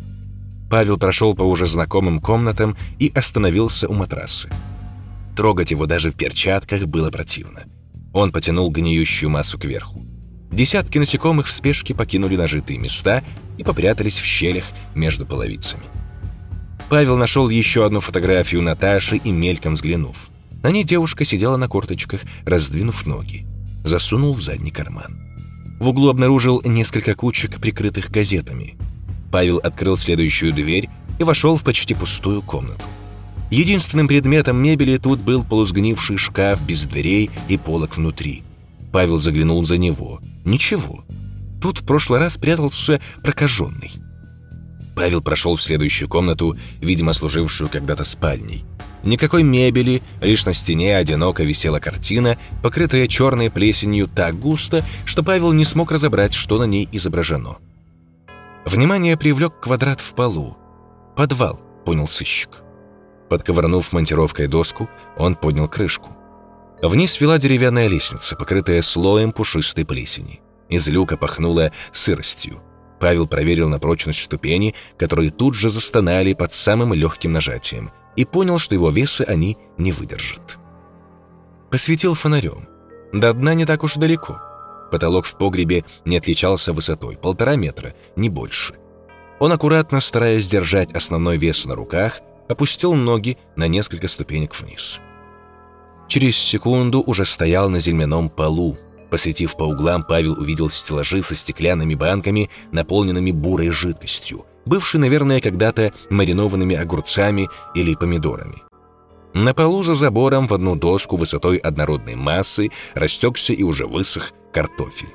Павел 0.71 0.99
прошел 0.99 1.35
по 1.35 1.43
уже 1.43 1.67
знакомым 1.67 2.21
комнатам 2.21 2.77
и 2.99 3.11
остановился 3.15 3.89
у 3.89 3.95
матраса. 3.95 4.49
Трогать 5.37 5.71
его 5.71 5.87
даже 5.87 6.11
в 6.11 6.17
перчатках 6.17 6.83
было 6.87 7.11
противно. 7.11 7.65
Он 8.13 8.31
потянул 8.31 8.71
гниющую 8.71 9.31
массу 9.31 9.59
кверху. 9.59 10.05
Десятки 10.51 10.99
насекомых 10.99 11.47
в 11.47 11.53
спешке 11.53 11.95
покинули 11.95 12.37
нажитые 12.37 12.79
места 12.79 13.23
и 13.57 13.65
попрятались 13.65 14.19
в 14.19 14.25
щелях 14.25 14.65
между 14.95 15.25
половицами. 15.25 15.85
Павел 16.89 17.17
нашел 17.17 17.49
еще 17.49 17.87
одну 17.87 18.01
фотографию 18.01 18.63
Наташи 18.63 19.17
и 19.17 19.31
мельком 19.31 19.75
взглянув. 19.75 20.29
На 20.63 20.71
ней 20.71 20.83
девушка 20.83 21.25
сидела 21.25 21.57
на 21.57 21.69
корточках, 21.69 22.23
раздвинув 22.45 23.07
ноги. 23.07 23.47
Засунул 23.85 24.35
в 24.35 24.43
задний 24.43 24.73
карман. 24.73 25.21
В 25.79 25.89
углу 25.89 26.09
обнаружил 26.11 26.61
несколько 26.65 27.15
кучек, 27.15 27.61
прикрытых 27.61 28.11
газетами. 28.11 28.77
Павел 29.31 29.59
открыл 29.59 29.97
следующую 29.97 30.53
дверь 30.53 30.91
и 31.19 31.25
вошел 31.25 31.57
в 31.57 31.63
почти 31.63 31.95
пустую 31.95 32.43
комнату. 32.43 32.83
Единственным 33.51 34.09
предметом 34.09 34.57
мебели 34.59 34.99
тут 34.99 35.21
был 35.21 35.45
полузгнивший 35.45 36.19
шкаф 36.19 36.61
без 36.61 36.85
дверей 36.85 37.31
и 37.49 37.57
полок 37.57 37.97
внутри. 37.97 38.43
Павел 38.93 39.19
заглянул 39.19 39.65
за 39.65 39.79
него. 39.79 40.21
Ничего. 40.45 41.05
Тут 41.61 41.79
в 41.79 41.87
прошлый 41.87 42.21
раз 42.21 42.37
прятался 42.37 43.01
прокаженный. 43.23 43.93
Павел 44.97 45.23
прошел 45.23 45.57
в 45.57 45.63
следующую 45.63 46.09
комнату, 46.09 46.57
видимо, 46.81 47.13
служившую 47.13 47.71
когда-то 47.71 48.05
спальней. 48.05 48.65
Никакой 49.03 49.43
мебели, 49.43 50.03
лишь 50.21 50.45
на 50.45 50.53
стене 50.53 50.97
одиноко 50.97 51.43
висела 51.43 51.79
картина, 51.79 52.37
покрытая 52.63 53.09
черной 53.09 53.51
плесенью 53.51 54.09
так 54.09 54.39
густо, 54.39 54.85
что 55.07 55.23
Павел 55.23 55.53
не 55.53 55.65
смог 55.65 55.91
разобрать, 55.91 56.35
что 56.35 56.59
на 56.59 56.65
ней 56.65 56.89
изображено. 56.93 57.57
Внимание 58.67 59.17
привлек 59.17 59.59
квадрат 59.59 60.01
в 60.01 60.15
полу. 60.15 60.57
«Подвал»,— 61.17 61.61
понял 61.87 62.09
сыщик. 62.09 62.63
Подковырнув 63.31 63.93
монтировкой 63.93 64.49
доску, 64.49 64.91
он 65.17 65.35
поднял 65.35 65.69
крышку. 65.69 66.11
Вниз 66.83 67.21
вела 67.21 67.39
деревянная 67.39 67.89
лестница, 67.89 68.37
покрытая 68.37 68.81
слоем 68.81 69.33
пушистой 69.33 69.85
плесени. 69.85 70.41
Из 70.71 70.89
люка 70.89 71.17
пахнуло 71.19 71.73
сыростью. 71.93 72.63
Павел 72.99 73.27
проверил 73.27 73.69
на 73.69 73.79
прочность 73.79 74.23
ступени, 74.23 74.75
которые 74.99 75.31
тут 75.31 75.55
же 75.55 75.69
застонали 75.69 76.33
под 76.33 76.55
самым 76.55 76.95
легким 76.95 77.33
нажатием, 77.33 77.91
и 78.17 78.25
понял, 78.25 78.59
что 78.59 78.75
его 78.75 78.91
весы 78.91 79.23
они 79.23 79.59
не 79.79 79.93
выдержат. 79.93 80.59
Посветил 81.71 82.15
фонарем. 82.15 82.67
До 83.13 83.33
дна 83.33 83.55
не 83.55 83.67
так 83.67 83.83
уж 83.83 83.95
далеко. 83.95 84.41
Потолок 84.91 85.27
в 85.27 85.37
погребе 85.37 85.85
не 86.05 86.17
отличался 86.17 86.73
высотой, 86.73 87.17
полтора 87.17 87.57
метра, 87.57 87.95
не 88.17 88.29
больше. 88.29 88.75
Он 89.39 89.53
аккуратно, 89.53 90.01
стараясь 90.01 90.49
держать 90.49 90.93
основной 90.93 91.37
вес 91.37 91.65
на 91.65 91.75
руках, 91.75 92.21
опустил 92.49 92.95
ноги 92.95 93.39
на 93.57 93.69
несколько 93.69 94.09
ступенек 94.09 94.59
вниз. 94.59 95.01
Через 96.11 96.37
секунду 96.37 97.01
уже 97.01 97.25
стоял 97.25 97.71
на 97.71 97.81
земляном 97.81 98.29
полу, 98.29 98.77
Посветив 99.11 99.57
по 99.57 99.65
углам, 99.65 100.05
Павел 100.05 100.41
увидел 100.41 100.71
стеллажи 100.71 101.23
со 101.23 101.35
стеклянными 101.35 101.95
банками, 101.95 102.49
наполненными 102.73 103.33
бурой 103.33 103.71
жидкостью, 103.71 104.47
бывшей, 104.65 105.01
наверное, 105.01 105.41
когда-то 105.41 105.93
маринованными 106.11 106.77
огурцами 106.77 107.49
или 107.75 107.95
помидорами. 107.95 108.63
На 109.35 109.53
полу 109.55 109.83
за 109.83 109.95
забором 109.95 110.47
в 110.47 110.55
одну 110.55 110.77
доску 110.77 111.17
высотой 111.17 111.57
однородной 111.57 112.15
массы 112.15 112.71
растекся 112.95 113.53
и 113.53 113.63
уже 113.63 113.87
высох 113.87 114.33
картофель. 114.53 115.15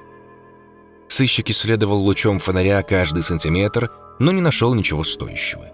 Сыщик 1.08 1.50
исследовал 1.50 1.98
лучом 2.00 2.40
фонаря 2.40 2.82
каждый 2.82 3.24
сантиметр, 3.24 3.92
но 4.20 4.32
не 4.32 4.42
нашел 4.42 4.74
ничего 4.74 5.04
стоящего. 5.04 5.72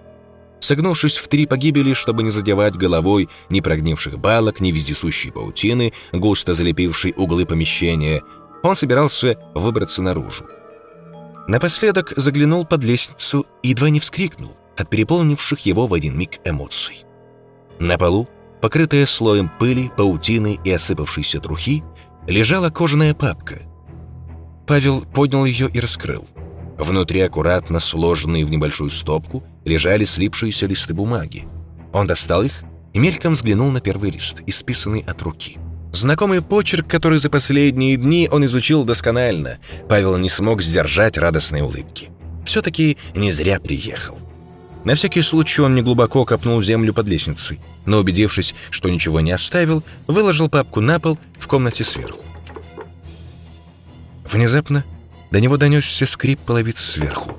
Согнувшись 0.62 1.18
в 1.18 1.28
три 1.28 1.48
погибели, 1.48 1.94
чтобы 1.94 2.22
не 2.22 2.30
задевать 2.30 2.78
головой 2.78 3.30
ни 3.50 3.62
прогнивших 3.62 4.20
балок, 4.20 4.62
ни 4.62 4.72
вездесущей 4.72 5.32
паутины, 5.32 5.92
густо 6.14 6.54
залепившей 6.54 7.16
углы 7.18 7.48
помещения, 7.48 8.22
он 8.62 8.76
собирался 8.76 9.38
выбраться 9.56 10.04
наружу. 10.04 10.46
Напоследок 11.48 12.14
заглянул 12.16 12.64
под 12.64 12.84
лестницу 12.84 13.48
и 13.64 13.70
едва 13.70 13.90
не 13.90 14.00
вскрикнул 14.00 14.56
от 14.78 14.88
переполнивших 14.88 15.60
его 15.62 15.88
в 15.88 15.96
один 15.96 16.16
миг 16.18 16.40
эмоций. 16.46 17.06
На 17.80 17.98
полу, 17.98 18.30
покрытая 18.62 19.08
слоем 19.08 19.52
пыли, 19.60 19.92
паутины 19.98 20.60
и 20.64 20.72
осыпавшейся 20.72 21.40
трухи, 21.40 21.84
лежала 22.28 22.70
кожаная 22.70 23.16
папка. 23.16 23.64
Павел 24.68 25.02
поднял 25.02 25.44
ее 25.46 25.70
и 25.74 25.80
раскрыл. 25.80 26.28
Внутри 26.78 27.22
аккуратно 27.22 27.80
сложенные 27.80 28.46
в 28.46 28.52
небольшую 28.52 28.92
стопку 28.92 29.44
лежали 29.66 30.06
слипшиеся 30.06 30.66
листы 30.66 30.94
бумаги. 30.94 31.48
Он 31.94 32.08
достал 32.08 32.44
их 32.44 32.64
и 32.94 33.00
мельком 33.00 33.34
взглянул 33.34 33.70
на 33.72 33.82
первый 33.82 34.12
лист, 34.12 34.42
исписанный 34.46 35.04
от 35.08 35.22
руки. 35.22 35.58
Знакомый 35.94 36.42
почерк, 36.42 36.88
который 36.88 37.20
за 37.20 37.30
последние 37.30 37.98
дни 37.98 38.30
он 38.32 38.46
изучил 38.46 38.86
досконально, 38.86 39.60
Павел 39.90 40.18
не 40.18 40.30
смог 40.30 40.62
сдержать 40.62 41.18
радостной 41.18 41.62
улыбки. 41.62 42.10
Все-таки 42.46 42.98
не 43.14 43.32
зря 43.32 43.60
приехал. 43.60 44.18
На 44.86 44.96
всякий 44.96 45.22
случай 45.22 45.62
он 45.62 45.76
неглубоко 45.76 46.26
копнул 46.26 46.62
землю 46.62 46.94
под 46.94 47.08
лестницей, 47.08 47.60
но, 47.86 48.00
убедившись, 48.00 48.56
что 48.72 48.90
ничего 48.90 49.20
не 49.20 49.32
оставил, 49.32 49.84
выложил 50.08 50.50
папку 50.50 50.82
на 50.82 51.00
пол 51.00 51.20
в 51.38 51.48
комнате 51.48 51.84
сверху. 51.84 52.24
Внезапно 54.32 54.86
до 55.30 55.40
него 55.40 55.58
донесся 55.58 56.06
скрип 56.06 56.40
половиц 56.40 56.80
сверху. 56.80 57.38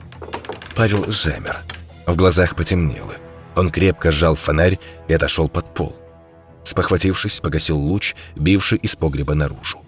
Павел 0.74 1.10
замер. 1.10 1.64
В 2.06 2.16
глазах 2.16 2.56
потемнело. 2.56 3.14
Он 3.54 3.70
крепко 3.70 4.10
сжал 4.10 4.34
фонарь 4.34 4.78
и 5.08 5.14
отошел 5.14 5.48
под 5.48 5.72
пол. 5.74 5.96
Спохватившись, 6.64 7.40
погасил 7.40 7.78
луч, 7.78 8.14
бивший 8.36 8.78
из 8.78 8.96
погреба 8.96 9.34
наружу. 9.34 9.82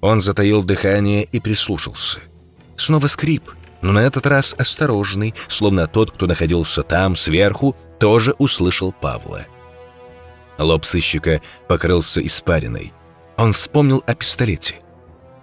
Он 0.00 0.20
затаил 0.20 0.62
дыхание 0.62 1.24
и 1.24 1.40
прислушался. 1.40 2.20
Снова 2.76 3.06
скрип, 3.06 3.50
но 3.82 3.92
на 3.92 4.00
этот 4.00 4.26
раз 4.26 4.54
осторожный, 4.58 5.34
словно 5.48 5.86
тот, 5.86 6.10
кто 6.10 6.26
находился 6.26 6.82
там, 6.82 7.16
сверху, 7.16 7.76
тоже 7.98 8.34
услышал 8.38 8.92
Павла. 8.92 9.46
Лоб 10.58 10.84
сыщика 10.84 11.40
покрылся 11.68 12.24
испариной. 12.24 12.92
Он 13.36 13.52
вспомнил 13.52 14.02
о 14.06 14.14
пистолете. 14.14 14.76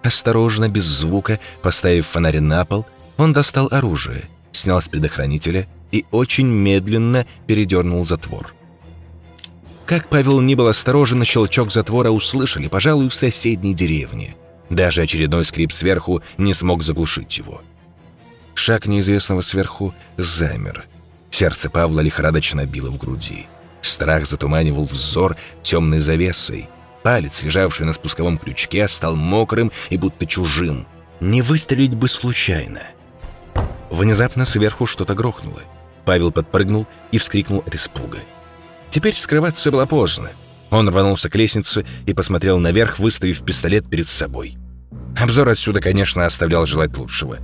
Осторожно, 0.02 0.68
без 0.68 0.84
звука, 0.84 1.38
поставив 1.62 2.06
фонарь 2.06 2.40
на 2.40 2.64
пол, 2.64 2.86
он 3.18 3.32
достал 3.32 3.68
оружие, 3.70 4.24
снял 4.52 4.80
с 4.80 4.88
предохранителя 4.88 5.68
и 5.92 6.06
очень 6.10 6.48
медленно 6.48 7.26
передернул 7.46 8.04
затвор. 8.04 8.54
Как 9.86 10.08
Павел 10.08 10.40
не 10.40 10.54
был 10.54 10.68
осторожен, 10.68 11.24
щелчок 11.24 11.70
затвора 11.70 12.10
услышали, 12.10 12.66
пожалуй, 12.66 13.08
в 13.08 13.14
соседней 13.14 13.74
деревне. 13.74 14.34
Даже 14.70 15.02
очередной 15.02 15.44
скрип 15.44 15.72
сверху 15.72 16.22
не 16.38 16.54
смог 16.54 16.82
заглушить 16.82 17.36
его. 17.36 17.60
Шаг 18.54 18.86
неизвестного 18.86 19.42
сверху 19.42 19.94
замер. 20.16 20.86
Сердце 21.30 21.68
Павла 21.68 22.00
лихорадочно 22.00 22.64
било 22.64 22.90
в 22.90 22.96
груди. 22.96 23.46
Страх 23.82 24.26
затуманивал 24.26 24.86
взор 24.86 25.36
темной 25.62 25.98
завесой. 25.98 26.68
Палец, 27.02 27.42
лежавший 27.42 27.84
на 27.84 27.92
спусковом 27.92 28.38
крючке, 28.38 28.86
стал 28.88 29.16
мокрым 29.16 29.72
и 29.90 29.96
будто 29.96 30.24
чужим. 30.24 30.86
Не 31.20 31.42
выстрелить 31.42 31.94
бы 31.94 32.08
случайно. 32.08 32.82
Внезапно 33.90 34.44
сверху 34.44 34.86
что-то 34.86 35.14
грохнуло. 35.14 35.62
Павел 36.04 36.32
подпрыгнул 36.32 36.86
и 37.10 37.18
вскрикнул 37.18 37.62
от 37.66 37.74
испуга. 37.74 38.18
Теперь 38.90 39.16
скрываться 39.16 39.70
было 39.70 39.86
поздно. 39.86 40.30
Он 40.70 40.88
рванулся 40.88 41.28
к 41.28 41.36
лестнице 41.36 41.84
и 42.06 42.14
посмотрел 42.14 42.58
наверх, 42.58 42.98
выставив 42.98 43.44
пистолет 43.44 43.88
перед 43.88 44.08
собой. 44.08 44.56
Обзор 45.16 45.48
отсюда, 45.50 45.80
конечно, 45.80 46.24
оставлял 46.24 46.66
желать 46.66 46.96
лучшего. 46.96 47.38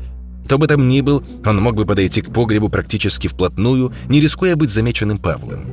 Кто 0.44 0.57
бы 0.57 0.66
там 0.66 0.88
ни 0.88 1.03
был, 1.03 1.23
он 1.44 1.61
мог 1.61 1.75
бы 1.75 1.85
подойти 1.85 2.23
к 2.23 2.33
погребу 2.33 2.71
практически 2.71 3.29
вплотную, 3.29 3.92
не 4.09 4.21
рискуя 4.21 4.57
быть 4.57 4.71
замеченным 4.71 5.18
Павлом. 5.18 5.66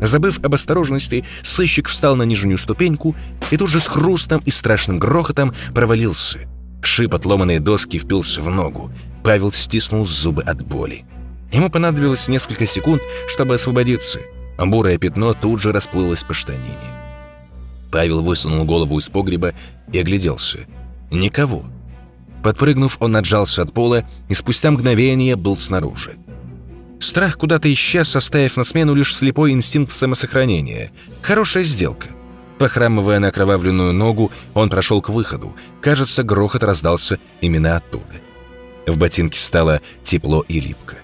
Забыв 0.00 0.38
об 0.42 0.54
осторожности, 0.54 1.24
сыщик 1.42 1.88
встал 1.88 2.16
на 2.16 2.22
нижнюю 2.22 2.56
ступеньку 2.56 3.14
и 3.50 3.56
тут 3.56 3.68
же 3.68 3.80
с 3.80 3.86
хрустом 3.86 4.40
и 4.46 4.50
страшным 4.50 4.98
грохотом 4.98 5.52
провалился. 5.74 6.40
Шип 6.80 7.14
отломанной 7.14 7.58
доски 7.58 7.98
впился 7.98 8.40
в 8.40 8.48
ногу. 8.48 8.90
Павел 9.24 9.52
стиснул 9.52 10.06
зубы 10.06 10.42
от 10.42 10.64
боли. 10.64 11.04
Ему 11.52 11.70
понадобилось 11.70 12.28
несколько 12.28 12.66
секунд, 12.66 13.02
чтобы 13.28 13.54
освободиться. 13.54 14.20
Бурое 14.58 14.98
пятно 14.98 15.34
тут 15.34 15.60
же 15.60 15.72
расплылось 15.72 16.22
по 16.22 16.34
штанине. 16.34 16.94
Павел 17.90 18.22
высунул 18.22 18.64
голову 18.64 18.98
из 18.98 19.08
погреба 19.08 19.54
и 19.92 19.98
огляделся. 19.98 20.66
Никого. 21.10 21.64
Подпрыгнув, 22.42 22.96
он 23.00 23.16
отжался 23.16 23.62
от 23.62 23.72
пола 23.72 24.04
и 24.28 24.34
спустя 24.34 24.70
мгновение 24.70 25.36
был 25.36 25.56
снаружи. 25.56 26.16
Страх 27.00 27.38
куда-то 27.38 27.72
исчез, 27.72 28.14
оставив 28.16 28.56
на 28.56 28.64
смену 28.64 28.94
лишь 28.94 29.16
слепой 29.16 29.52
инстинкт 29.52 29.92
самосохранения. 29.92 30.90
Хорошая 31.22 31.64
сделка. 31.64 32.08
Похрамывая 32.58 33.20
на 33.20 33.28
окровавленную 33.28 33.92
ногу, 33.92 34.32
он 34.54 34.68
прошел 34.68 35.00
к 35.00 35.08
выходу. 35.08 35.54
Кажется, 35.80 36.24
грохот 36.24 36.64
раздался 36.64 37.18
именно 37.40 37.76
оттуда. 37.76 38.04
В 38.86 38.98
ботинке 38.98 39.38
стало 39.38 39.80
тепло 40.02 40.44
и 40.48 40.58
липко. 40.60 40.96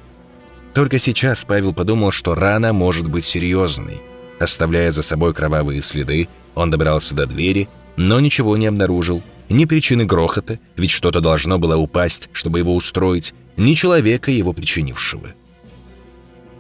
Только 0.74 0.98
сейчас 0.98 1.44
Павел 1.44 1.72
подумал, 1.72 2.10
что 2.10 2.34
рана 2.34 2.72
может 2.72 3.08
быть 3.08 3.24
серьезной. 3.24 4.00
Оставляя 4.40 4.90
за 4.90 5.02
собой 5.02 5.32
кровавые 5.32 5.80
следы, 5.80 6.28
он 6.56 6.70
добрался 6.70 7.14
до 7.14 7.26
двери, 7.26 7.68
но 7.96 8.18
ничего 8.18 8.56
не 8.56 8.66
обнаружил. 8.66 9.22
Ни 9.48 9.66
причины 9.66 10.04
грохота, 10.04 10.58
ведь 10.76 10.90
что-то 10.90 11.20
должно 11.20 11.58
было 11.58 11.76
упасть, 11.76 12.28
чтобы 12.32 12.58
его 12.58 12.74
устроить, 12.74 13.34
ни 13.56 13.74
человека, 13.74 14.32
его 14.32 14.52
причинившего. 14.52 15.34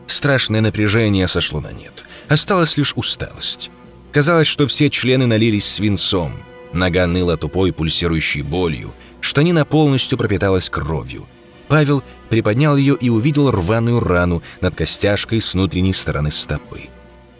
Страшное 0.06 0.60
напряжение 0.60 1.26
сошло 1.26 1.60
на 1.60 1.72
нет. 1.72 2.04
Осталась 2.28 2.76
лишь 2.76 2.92
усталость. 2.94 3.70
Казалось, 4.12 4.46
что 4.46 4.68
все 4.68 4.90
члены 4.90 5.26
налились 5.26 5.64
свинцом. 5.64 6.32
Нога 6.72 7.06
ныла 7.08 7.36
тупой 7.36 7.72
пульсирующей 7.72 8.42
болью, 8.42 8.94
штанина 9.20 9.64
полностью 9.64 10.18
пропиталась 10.18 10.70
кровью. 10.70 11.26
Павел 11.68 12.02
приподнял 12.28 12.76
ее 12.76 12.96
и 13.00 13.08
увидел 13.08 13.50
рваную 13.50 14.00
рану 14.00 14.42
над 14.60 14.74
костяшкой 14.74 15.40
с 15.40 15.54
внутренней 15.54 15.92
стороны 15.92 16.30
стопы. 16.30 16.88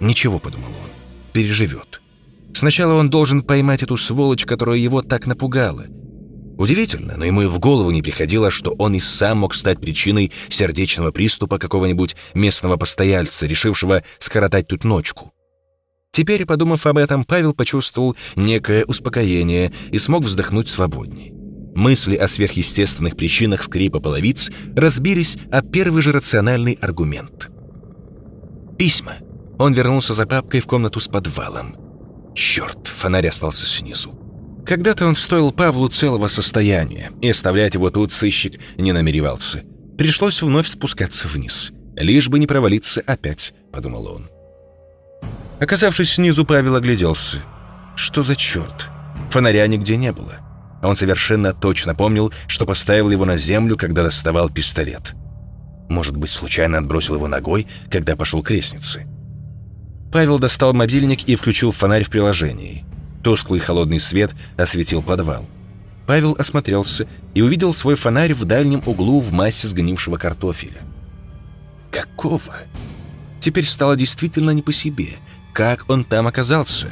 «Ничего»,— 0.01 0.39
подумал 0.41 0.69
он,— 0.69 0.91
«переживет». 1.33 2.01
Сначала 2.55 2.95
он 2.95 3.11
должен 3.11 3.43
поймать 3.43 3.83
эту 3.83 3.97
сволочь, 3.97 4.47
которая 4.47 4.79
его 4.79 5.03
так 5.03 5.27
напугала. 5.27 5.87
Удивительно, 6.57 7.17
но 7.17 7.25
ему 7.25 7.43
и 7.43 7.47
в 7.47 7.59
голову 7.59 7.91
не 7.91 8.01
приходило, 8.01 8.51
что 8.51 8.71
он 8.79 8.95
и 8.95 9.01
сам 9.01 9.39
мог 9.39 9.57
стать 9.57 9.81
причиной 9.81 10.31
сердечного 10.49 11.11
приступа 11.11 11.59
какого-нибудь 11.59 12.15
местного 12.35 12.77
постояльца, 12.77 13.47
решившего 13.47 14.05
скоротать 14.21 14.69
тут 14.69 14.85
ночку. 14.85 15.33
Теперь, 16.13 16.47
подумав 16.47 16.87
об 16.87 16.97
этом, 16.97 17.25
Павел 17.25 17.55
почувствовал 17.55 18.15
некое 18.37 18.85
успокоение 18.85 19.73
и 19.91 19.99
смог 19.99 20.23
вздохнуть 20.23 20.69
свободнее. 20.69 21.34
Мысли 21.75 22.15
о 22.15 22.29
сверхъестественных 22.29 23.17
причинах 23.17 23.65
скрипа 23.65 23.99
половиц 23.99 24.51
разбились 24.77 25.37
о 25.51 25.61
первый 25.63 26.03
же 26.03 26.13
рациональный 26.13 26.79
аргумент. 26.81 27.51
Письма. 28.79 29.15
Он 29.59 29.73
вернулся 29.73 30.15
за 30.15 30.27
папкой 30.27 30.61
в 30.61 30.67
комнату 30.67 31.01
с 31.01 31.09
подвалом. 31.09 31.77
Черт, 32.35 32.89
фонарь 32.89 33.29
остался 33.29 33.67
снизу. 33.67 34.19
Когда-то 34.67 35.07
он 35.07 35.15
стоил 35.15 35.53
Павлу 35.53 35.89
целого 35.89 36.29
состояния, 36.29 37.13
и 37.21 37.31
оставлять 37.31 37.75
его 37.75 37.91
тут 37.91 38.13
сыщик 38.13 38.61
не 38.77 38.93
намеревался. 38.93 39.63
Пришлось 39.99 40.43
вновь 40.43 40.67
спускаться 40.67 41.29
вниз. 41.29 41.73
Лишь 41.97 42.29
бы 42.29 42.39
не 42.39 42.47
провалиться 42.47 43.03
опять, 43.07 43.53
подумал 43.73 44.07
он. 44.09 44.31
Оказавшись 45.61 46.15
снизу, 46.15 46.45
Павел 46.45 46.75
огляделся. 46.75 47.43
Что 47.95 48.23
за 48.23 48.35
черт? 48.35 48.89
Фонаря 49.31 49.67
нигде 49.67 49.97
не 49.97 50.13
было. 50.13 50.39
Он 50.85 50.97
совершенно 50.97 51.55
точно 51.55 51.95
помнил, 51.95 52.33
что 52.47 52.67
поставил 52.67 53.11
его 53.11 53.25
на 53.25 53.39
землю, 53.39 53.77
когда 53.77 54.03
доставал 54.03 54.51
пистолет. 54.51 55.15
Может 55.89 56.17
быть, 56.17 56.31
случайно 56.31 56.79
отбросил 56.79 57.15
его 57.15 57.27
ногой, 57.27 57.67
когда 57.91 58.17
пошел 58.17 58.43
к 58.43 58.51
лестнице. 58.51 59.07
Павел 60.13 60.39
достал 60.39 60.75
мобильник 60.75 61.25
и 61.25 61.37
включил 61.37 61.73
фонарь 61.73 62.05
в 62.05 62.11
приложении. 62.11 62.85
Тусклый 63.23 63.61
холодный 63.61 63.99
свет 63.99 64.35
осветил 64.57 65.03
подвал. 65.03 65.47
Павел 66.07 66.37
осмотрелся 66.39 67.09
и 67.33 67.41
увидел 67.41 67.73
свой 67.73 67.95
фонарь 67.95 68.35
в 68.35 68.45
дальнем 68.45 68.83
углу 68.85 69.21
в 69.21 69.33
массе 69.33 69.67
сгнившего 69.67 70.19
картофеля. 70.19 70.83
Какого? 71.91 72.59
Теперь 73.41 73.65
стало 73.65 73.97
действительно 73.97 74.51
не 74.51 74.61
по 74.61 74.73
себе. 74.73 75.17
Как 75.55 75.89
он 75.89 76.05
там 76.05 76.27
оказался? 76.27 76.89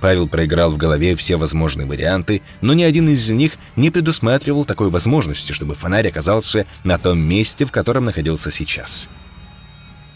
Павел 0.00 0.28
проиграл 0.28 0.70
в 0.70 0.78
голове 0.78 1.14
все 1.14 1.36
возможные 1.36 1.86
варианты, 1.86 2.42
но 2.60 2.72
ни 2.72 2.82
один 2.82 3.08
из 3.08 3.28
них 3.28 3.52
не 3.76 3.90
предусматривал 3.90 4.64
такой 4.64 4.88
возможности, 4.88 5.52
чтобы 5.52 5.74
фонарь 5.74 6.08
оказался 6.08 6.66
на 6.84 6.98
том 6.98 7.18
месте, 7.18 7.64
в 7.64 7.72
котором 7.72 8.06
находился 8.06 8.50
сейчас. 8.50 9.08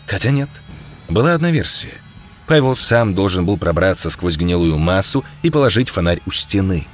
Хотя 0.07 0.31
нет, 0.31 0.49
была 1.09 1.35
одна 1.35 1.51
версия. 1.51 1.93
Павел 2.47 2.77
сам 2.77 3.15
должен 3.15 3.47
был 3.47 3.57
пробраться 3.57 4.11
сквозь 4.11 4.37
гнилую 4.37 4.77
массу 4.79 5.25
и 5.43 5.51
положить 5.51 5.89
фонарь 5.89 6.21
у 6.27 6.31
стены. 6.31 6.87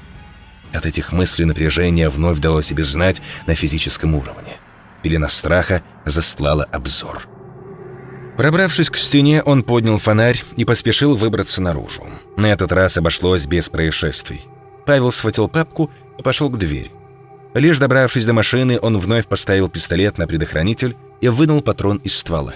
От 0.73 0.87
этих 0.87 1.13
мыслей 1.13 1.45
напряжение 1.45 2.09
вновь 2.09 2.39
дало 2.39 2.63
себе 2.63 2.85
знать 2.85 3.21
на 3.47 3.55
физическом 3.55 4.15
уровне. 4.15 4.59
Пелена 5.03 5.29
страха 5.29 5.83
застлала 6.05 6.65
обзор. 6.65 7.27
Пробравшись 8.41 8.89
к 8.89 8.97
стене, 8.97 9.43
он 9.43 9.63
поднял 9.63 9.99
фонарь 9.99 10.43
и 10.57 10.65
поспешил 10.65 11.15
выбраться 11.15 11.61
наружу. 11.61 12.07
На 12.39 12.47
этот 12.47 12.73
раз 12.73 12.97
обошлось 12.97 13.45
без 13.45 13.69
происшествий. 13.69 14.47
Павел 14.87 15.13
схватил 15.13 15.47
папку 15.47 15.91
и 16.19 16.23
пошел 16.23 16.49
к 16.49 16.57
двери. 16.57 16.91
Лишь 17.53 17.79
добравшись 17.79 18.25
до 18.25 18.33
машины, 18.33 18.79
он 18.81 18.97
вновь 18.97 19.27
поставил 19.27 19.69
пистолет 19.69 20.17
на 20.17 20.27
предохранитель 20.27 20.97
и 21.21 21.29
вынул 21.29 21.61
патрон 21.61 21.99
из 21.99 22.17
ствола. 22.17 22.55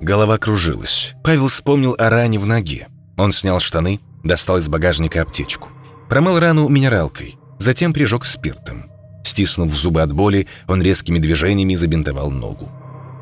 Голова 0.00 0.38
кружилась. 0.38 1.14
Павел 1.24 1.48
вспомнил 1.48 1.96
о 1.98 2.08
ране 2.08 2.38
в 2.38 2.46
ноге. 2.46 2.86
Он 3.16 3.32
снял 3.32 3.58
штаны, 3.58 3.98
достал 4.22 4.58
из 4.58 4.68
багажника 4.68 5.22
аптечку. 5.22 5.70
Промыл 6.08 6.38
рану 6.38 6.68
минералкой, 6.68 7.36
затем 7.58 7.92
прижег 7.92 8.24
спиртом. 8.24 8.84
Стиснув 9.24 9.74
зубы 9.74 10.02
от 10.02 10.12
боли, 10.12 10.46
он 10.68 10.80
резкими 10.82 11.18
движениями 11.18 11.74
забинтовал 11.74 12.30
ногу. 12.30 12.70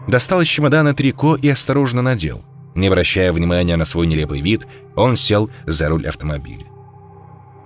Достал 0.06 0.40
из 0.40 0.48
чемодана 0.48 0.94
трико 0.94 1.36
и 1.36 1.48
осторожно 1.48 2.02
надел. 2.02 2.42
Не 2.74 2.88
обращая 2.88 3.32
внимания 3.32 3.76
на 3.76 3.84
свой 3.84 4.06
нелепый 4.06 4.40
вид, 4.40 4.66
он 4.94 5.16
сел 5.16 5.50
за 5.66 5.88
руль 5.88 6.06
автомобиля. 6.06 6.66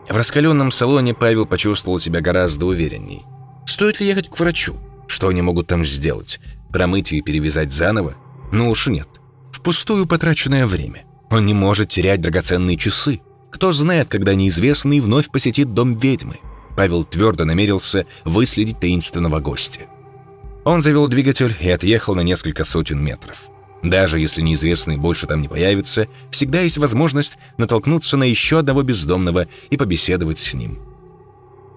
В 0.08 0.16
раскаленном 0.16 0.70
салоне 0.70 1.14
Павел 1.14 1.46
почувствовал 1.46 1.98
себя 1.98 2.20
гораздо 2.20 2.66
уверенней. 2.66 3.22
Стоит 3.66 4.00
ли 4.00 4.06
ехать 4.06 4.28
к 4.28 4.38
врачу? 4.38 4.76
Что 5.06 5.28
они 5.28 5.42
могут 5.42 5.66
там 5.66 5.84
сделать? 5.84 6.40
Промыть 6.72 7.12
и 7.12 7.20
перевязать 7.20 7.72
заново? 7.72 8.14
Ну 8.52 8.70
уж 8.70 8.86
нет. 8.86 9.08
Впустую 9.52 10.06
потраченное 10.06 10.66
время. 10.66 11.04
Он 11.30 11.46
не 11.46 11.54
может 11.54 11.90
терять 11.90 12.20
драгоценные 12.20 12.76
часы. 12.76 13.20
Кто 13.50 13.72
знает, 13.72 14.08
когда 14.08 14.34
неизвестный 14.34 15.00
вновь 15.00 15.30
посетит 15.30 15.74
дом 15.74 15.96
ведьмы. 15.96 16.38
Павел 16.76 17.04
твердо 17.04 17.44
намерился 17.44 18.06
выследить 18.24 18.80
таинственного 18.80 19.40
гостя. 19.40 19.82
Он 20.64 20.80
завел 20.80 21.08
двигатель 21.08 21.56
и 21.60 21.70
отъехал 21.70 22.14
на 22.14 22.20
несколько 22.20 22.64
сотен 22.64 23.02
метров. 23.02 23.48
Даже 23.82 24.20
если 24.20 24.42
неизвестный 24.42 24.98
больше 24.98 25.26
там 25.26 25.40
не 25.40 25.48
появится, 25.48 26.06
всегда 26.30 26.60
есть 26.60 26.76
возможность 26.76 27.38
натолкнуться 27.56 28.16
на 28.16 28.24
еще 28.24 28.58
одного 28.58 28.82
бездомного 28.82 29.46
и 29.70 29.76
побеседовать 29.76 30.38
с 30.38 30.52
ним. 30.52 30.78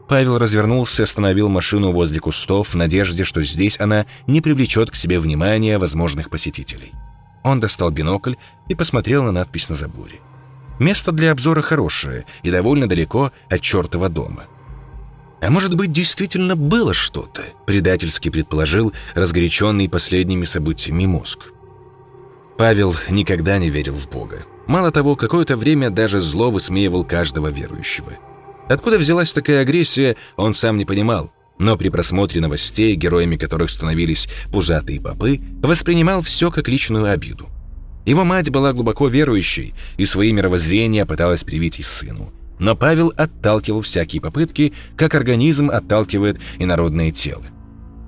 Павел 0.09 0.37
развернулся 0.37 1.01
и 1.01 1.05
остановил 1.05 1.47
машину 1.47 1.91
возле 1.91 2.19
кустов 2.19 2.73
в 2.73 2.75
надежде, 2.75 3.23
что 3.23 3.41
здесь 3.43 3.79
она 3.79 4.05
не 4.27 4.41
привлечет 4.41 4.91
к 4.91 4.95
себе 4.95 5.17
внимания 5.17 5.77
возможных 5.77 6.29
посетителей. 6.29 6.91
Он 7.41 7.61
достал 7.61 7.89
бинокль 7.89 8.35
и 8.67 8.75
посмотрел 8.75 9.23
на 9.23 9.31
надпись 9.31 9.69
на 9.69 9.75
заборе. 9.75 10.19
Место 10.77 11.11
для 11.11 11.31
обзора 11.31 11.61
хорошее 11.61 12.25
и 12.41 12.51
довольно 12.51 12.89
далеко 12.89 13.31
от 13.49 13.61
чертова 13.61 14.09
дома. 14.09 14.43
А 15.43 15.49
может 15.49 15.75
быть, 15.75 15.91
действительно 15.91 16.55
было 16.55 16.93
что-то, 16.93 17.43
предательски 17.65 18.29
предположил 18.29 18.93
разгоряченный 19.13 19.89
последними 19.89 20.45
событиями 20.45 21.05
мозг. 21.05 21.51
Павел 22.57 22.95
никогда 23.09 23.57
не 23.57 23.69
верил 23.69 23.95
в 23.95 24.09
Бога. 24.09 24.45
Мало 24.67 24.91
того, 24.91 25.15
какое-то 25.15 25.57
время 25.57 25.89
даже 25.89 26.21
зло 26.21 26.49
высмеивал 26.49 27.03
каждого 27.03 27.49
верующего– 27.49 28.13
Откуда 28.67 28.97
взялась 28.97 29.33
такая 29.33 29.61
агрессия, 29.61 30.15
он 30.35 30.53
сам 30.53 30.77
не 30.77 30.85
понимал. 30.85 31.31
Но 31.59 31.77
при 31.77 31.89
просмотре 31.89 32.41
новостей, 32.41 32.95
героями 32.95 33.35
которых 33.35 33.69
становились 33.69 34.27
пузатые 34.51 34.99
попы, 34.99 35.39
воспринимал 35.61 36.21
все 36.21 36.49
как 36.49 36.67
личную 36.67 37.11
обиду. 37.11 37.49
Его 38.05 38.23
мать 38.25 38.49
была 38.49 38.73
глубоко 38.73 39.07
верующей 39.07 39.73
и 39.97 40.05
свои 40.05 40.31
мировоззрения 40.31 41.05
пыталась 41.05 41.43
привить 41.43 41.79
и 41.79 41.83
сыну. 41.83 42.33
Но 42.59 42.75
Павел 42.75 43.13
отталкивал 43.15 43.81
всякие 43.81 44.21
попытки, 44.21 44.73
как 44.95 45.15
организм 45.15 45.69
отталкивает 45.69 46.39
инородное 46.59 47.11
тело. 47.11 47.43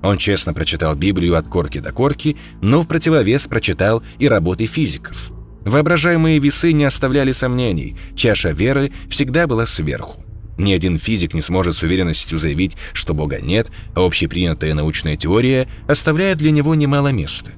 Он 0.02 0.18
честно 0.18 0.54
прочитал 0.54 0.94
Библию 0.94 1.36
от 1.36 1.48
корки 1.48 1.78
до 1.78 1.92
корки, 1.92 2.36
но 2.62 2.82
в 2.82 2.88
противовес 2.88 3.46
прочитал 3.48 4.02
и 4.18 4.28
работы 4.28 4.66
физиков. 4.66 5.32
Воображаемые 5.64 6.38
весы 6.38 6.72
не 6.72 6.84
оставляли 6.84 7.32
сомнений, 7.32 7.96
чаша 8.14 8.50
веры 8.50 8.92
всегда 9.08 9.48
была 9.48 9.66
сверху. 9.66 10.22
Ни 10.58 10.72
один 10.72 10.98
физик 10.98 11.34
не 11.34 11.40
сможет 11.40 11.76
с 11.76 11.82
уверенностью 11.82 12.38
заявить, 12.38 12.76
что 12.92 13.14
Бога 13.14 13.40
нет, 13.40 13.70
а 13.94 14.06
общепринятая 14.06 14.74
научная 14.74 15.16
теория 15.16 15.68
оставляет 15.86 16.38
для 16.38 16.50
него 16.50 16.74
немало 16.74 17.08
места. 17.08 17.50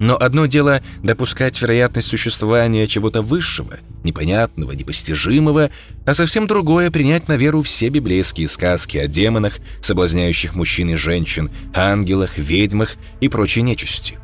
Но 0.00 0.16
одно 0.16 0.46
дело 0.46 0.82
допускать 1.02 1.60
вероятность 1.60 2.08
существования 2.08 2.86
чего-то 2.86 3.20
высшего, 3.20 3.78
непонятного, 4.04 4.72
непостижимого, 4.72 5.70
а 6.06 6.14
совсем 6.14 6.46
другое 6.46 6.90
принять 6.90 7.26
на 7.26 7.36
веру 7.36 7.62
все 7.62 7.88
библейские 7.88 8.48
сказки 8.48 8.96
о 8.96 9.08
демонах, 9.08 9.58
соблазняющих 9.80 10.54
мужчин 10.54 10.90
и 10.90 10.94
женщин, 10.94 11.50
ангелах, 11.74 12.38
ведьмах 12.38 12.94
и 13.20 13.28
прочей 13.28 13.62
нечисти. 13.62 14.18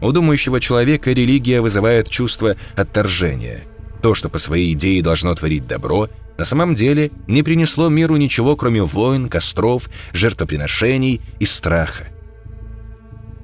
У 0.00 0.12
думающего 0.12 0.60
человека 0.60 1.12
религия 1.12 1.60
вызывает 1.60 2.08
чувство 2.08 2.56
отторжения. 2.74 3.64
То, 4.00 4.14
что 4.14 4.30
по 4.30 4.38
своей 4.38 4.72
идее 4.72 5.02
должно 5.02 5.34
творить 5.34 5.66
добро, 5.66 6.08
на 6.38 6.44
самом 6.46 6.74
деле 6.74 7.10
не 7.26 7.42
принесло 7.42 7.90
миру 7.90 8.16
ничего, 8.16 8.56
кроме 8.56 8.82
войн, 8.82 9.28
костров, 9.28 9.90
жертвоприношений 10.14 11.20
и 11.38 11.44
страха. 11.44 12.08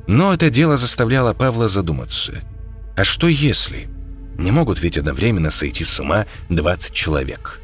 Но 0.07 0.33
это 0.33 0.51
дело 0.51 0.77
заставляло 0.77 1.35
Павла 1.35 1.69
задуматься. 1.69 2.43
А 2.97 3.05
что 3.05 3.29
если? 3.29 3.89
Не 4.39 4.51
могут 4.51 4.83
ведь 4.83 4.99
одновременно 4.99 5.51
сойти 5.51 5.85
с 5.85 5.99
ума 5.99 6.27
20 6.49 6.93
человек. 6.93 7.61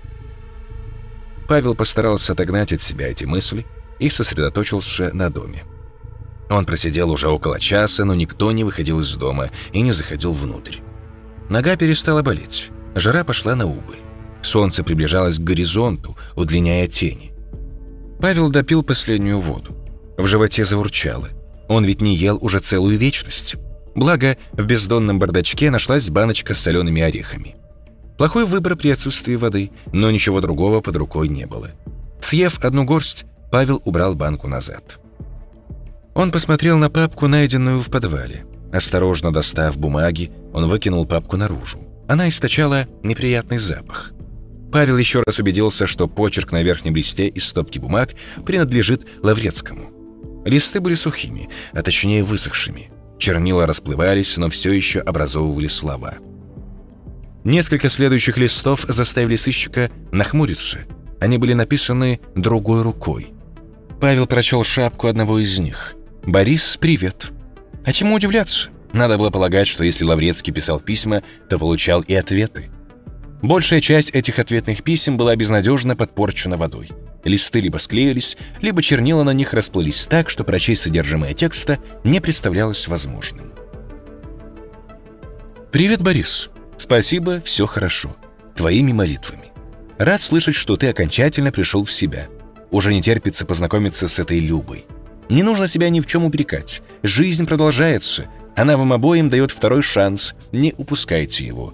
Павел 1.49 1.74
постарался 1.74 2.32
отогнать 2.32 2.72
от 2.72 2.80
себя 2.80 3.09
эти 3.09 3.24
мысли 3.24 3.66
и 3.99 4.11
сосредоточился 4.11 5.11
на 5.14 5.30
доме. 5.30 5.64
Он 6.51 6.66
просидел 6.66 7.11
уже 7.11 7.28
около 7.28 7.61
часа, 7.61 8.05
но 8.05 8.14
никто 8.14 8.53
не 8.53 8.64
выходил 8.64 9.01
из 9.01 9.14
дома 9.16 9.51
и 9.72 9.80
не 9.80 9.93
заходил 9.93 10.32
внутрь. 10.32 10.78
Нога 11.49 11.76
перестала 11.76 12.22
болеть, 12.22 12.70
жара 12.95 13.24
пошла 13.24 13.55
на 13.55 13.66
убыль. 13.66 14.01
Солнце 14.43 14.82
приближалось 14.82 15.38
к 15.38 15.43
горизонту, 15.43 16.16
удлиняя 16.34 16.88
тени. 16.88 17.32
Павел 18.20 18.51
допил 18.51 18.82
последнюю 18.82 19.38
воду. 19.38 19.76
В 20.18 20.26
животе 20.26 20.64
заурчало. 20.64 21.28
Он 21.68 21.84
ведь 21.84 22.00
не 22.00 22.16
ел 22.16 22.38
уже 22.40 22.60
целую 22.60 22.98
вечность. 22.98 23.56
Благо, 23.94 24.36
в 24.52 24.64
бездонном 24.64 25.18
бардачке 25.18 25.70
нашлась 25.70 26.10
баночка 26.10 26.54
с 26.54 26.60
солеными 26.60 27.02
орехами. 27.02 27.56
Плохой 28.18 28.44
выбор 28.44 28.76
при 28.76 28.90
отсутствии 28.90 29.34
воды, 29.34 29.70
но 29.92 30.10
ничего 30.10 30.40
другого 30.40 30.80
под 30.80 30.96
рукой 30.96 31.28
не 31.28 31.46
было. 31.46 31.70
Съев 32.20 32.64
одну 32.64 32.84
горсть, 32.84 33.24
Павел 33.50 33.82
убрал 33.84 34.14
банку 34.14 34.48
назад. 34.48 34.98
Он 36.14 36.30
посмотрел 36.30 36.78
на 36.78 36.90
папку, 36.90 37.26
найденную 37.26 37.80
в 37.80 37.90
подвале. 37.90 38.44
Осторожно 38.72 39.32
достав 39.32 39.78
бумаги, 39.78 40.30
он 40.52 40.68
выкинул 40.68 41.06
папку 41.06 41.36
наружу. 41.36 41.78
Она 42.08 42.28
источала 42.28 42.86
неприятный 43.02 43.58
запах. 43.58 44.12
Павел 44.72 44.96
еще 44.96 45.22
раз 45.26 45.38
убедился, 45.38 45.86
что 45.86 46.08
почерк 46.08 46.52
на 46.52 46.62
верхнем 46.62 46.96
листе 46.96 47.28
из 47.28 47.44
стопки 47.44 47.78
бумаг 47.78 48.14
принадлежит 48.44 49.06
Лаврецкому. 49.22 50.01
Листы 50.45 50.80
были 50.80 50.95
сухими, 50.95 51.49
а 51.72 51.82
точнее 51.82 52.24
высохшими. 52.24 52.90
Чернила 53.18 53.66
расплывались, 53.66 54.36
но 54.36 54.49
все 54.49 54.72
еще 54.72 55.01
образовывали 55.01 55.68
слова. 55.68 56.16
Несколько 57.45 57.88
следующих 57.88 58.36
листов 58.36 58.84
заставили 58.88 59.36
сыщика 59.36 59.90
нахмуриться. 60.11 60.80
Они 61.20 61.38
были 61.38 61.55
написаны 61.55 62.20
другой 62.34 62.82
рукой. 62.82 63.32
Павел 64.01 64.26
прочел 64.26 64.64
шапку 64.64 65.07
одного 65.07 65.38
из 65.38 65.59
них. 65.59 65.95
«Борис, 66.24 66.76
привет». 66.80 67.30
А 67.84 67.93
чему 67.93 68.14
удивляться? 68.14 68.70
Надо 68.93 69.18
было 69.18 69.30
полагать, 69.30 69.66
что 69.66 69.84
если 69.84 70.05
Лаврецкий 70.05 70.53
писал 70.53 70.78
письма, 70.78 71.22
то 71.49 71.59
получал 71.59 72.03
и 72.03 72.14
ответы. 72.14 72.70
Большая 73.43 73.80
часть 73.80 74.11
этих 74.11 74.38
ответных 74.38 74.84
писем 74.84 75.16
была 75.16 75.34
безнадежно 75.34 75.97
подпорчена 75.97 76.57
водой. 76.57 76.90
Листы 77.24 77.60
либо 77.60 77.78
склеились, 77.78 78.36
либо 78.60 78.82
чернила 78.82 79.22
на 79.22 79.32
них 79.32 79.54
расплылись 79.54 80.06
так, 80.06 80.28
что 80.28 80.44
прочесть 80.44 80.82
содержимое 80.82 81.34
текста 81.34 81.78
не 82.04 82.20
представлялось 82.20 82.88
возможным. 82.88 83.52
«Привет, 85.70 86.02
Борис. 86.02 86.50
Спасибо, 86.76 87.40
все 87.40 87.66
хорошо. 87.66 88.16
Твоими 88.56 88.92
молитвами. 88.92 89.52
Рад 89.98 90.20
слышать, 90.20 90.56
что 90.56 90.76
ты 90.76 90.88
окончательно 90.88 91.52
пришел 91.52 91.84
в 91.84 91.92
себя. 91.92 92.28
Уже 92.70 92.92
не 92.92 93.02
терпится 93.02 93.46
познакомиться 93.46 94.08
с 94.08 94.18
этой 94.18 94.40
Любой. 94.40 94.84
Не 95.28 95.42
нужно 95.42 95.66
себя 95.68 95.88
ни 95.88 96.00
в 96.00 96.06
чем 96.06 96.24
упрекать. 96.24 96.82
Жизнь 97.02 97.46
продолжается. 97.46 98.26
Она 98.56 98.76
вам 98.76 98.92
обоим 98.92 99.30
дает 99.30 99.50
второй 99.50 99.82
шанс. 99.82 100.34
Не 100.50 100.74
упускайте 100.76 101.46
его. 101.46 101.72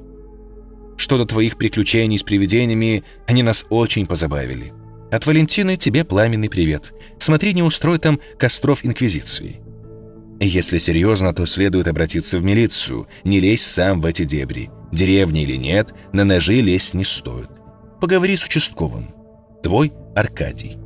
Что 0.96 1.16
до 1.16 1.26
твоих 1.26 1.57
приключений 1.57 2.18
с 2.18 2.22
привидениями, 2.22 3.05
они 3.26 3.42
нас 3.42 3.64
очень 3.70 4.07
позабавили. 4.07 4.72
От 5.11 5.26
Валентины 5.26 5.76
тебе 5.76 6.04
пламенный 6.04 6.50
привет. 6.50 6.92
Смотри, 7.18 7.54
не 7.54 7.62
устрой 7.62 7.98
там 7.98 8.20
костров 8.38 8.84
Инквизиции. 8.84 9.61
Если 10.40 10.78
серьезно, 10.78 11.34
то 11.34 11.46
следует 11.46 11.88
обратиться 11.88 12.38
в 12.38 12.44
милицию. 12.44 13.09
Не 13.24 13.40
лезь 13.40 13.64
сам 13.64 14.00
в 14.00 14.06
эти 14.06 14.24
дебри. 14.24 14.70
Деревня 14.92 15.42
или 15.42 15.56
нет, 15.56 15.92
на 16.12 16.24
ножи 16.24 16.61
лезть 16.61 16.94
не 16.94 17.04
стоит. 17.04 17.48
Поговори 18.00 18.36
с 18.36 18.44
участковым. 18.44 19.09
Твой 19.62 19.92
Аркадий. 20.14 20.78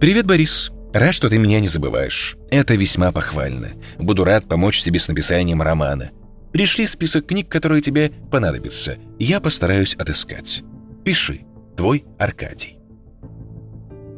«Привет, 0.00 0.26
Борис. 0.26 0.70
Рад, 0.92 1.14
что 1.14 1.28
ты 1.28 1.38
меня 1.38 1.60
не 1.60 1.68
забываешь. 1.68 2.36
Это 2.50 2.74
весьма 2.74 3.12
похвально. 3.12 3.70
Буду 3.98 4.24
рад 4.24 4.48
помочь 4.48 4.82
тебе 4.82 4.98
с 4.98 5.08
написанием 5.08 5.60
романа. 5.60 6.10
Пришли 6.52 6.86
список 6.86 7.26
книг, 7.26 7.48
которые 7.48 7.82
тебе 7.82 8.12
понадобятся. 8.30 8.96
Я 9.18 9.40
постараюсь 9.40 9.94
отыскать. 9.94 10.62
Пиши. 11.04 11.42
Твой 11.78 12.04
Аркадий». 12.18 12.76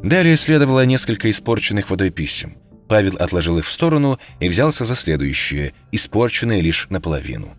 Далее 0.03 0.39
следовало 0.39 0.87
несколько 0.87 1.31
испорченных 1.31 1.91
водой 1.91 2.09
писем. 2.09 2.57
Павел 2.89 3.17
отложил 3.19 3.59
их 3.59 3.67
в 3.67 3.71
сторону 3.71 4.19
и 4.41 4.49
взялся 4.49 4.87
за 4.87 4.97
следующее, 4.97 5.75
испорченное 5.93 6.63
лишь 6.63 6.87
наполовину. 6.89 7.55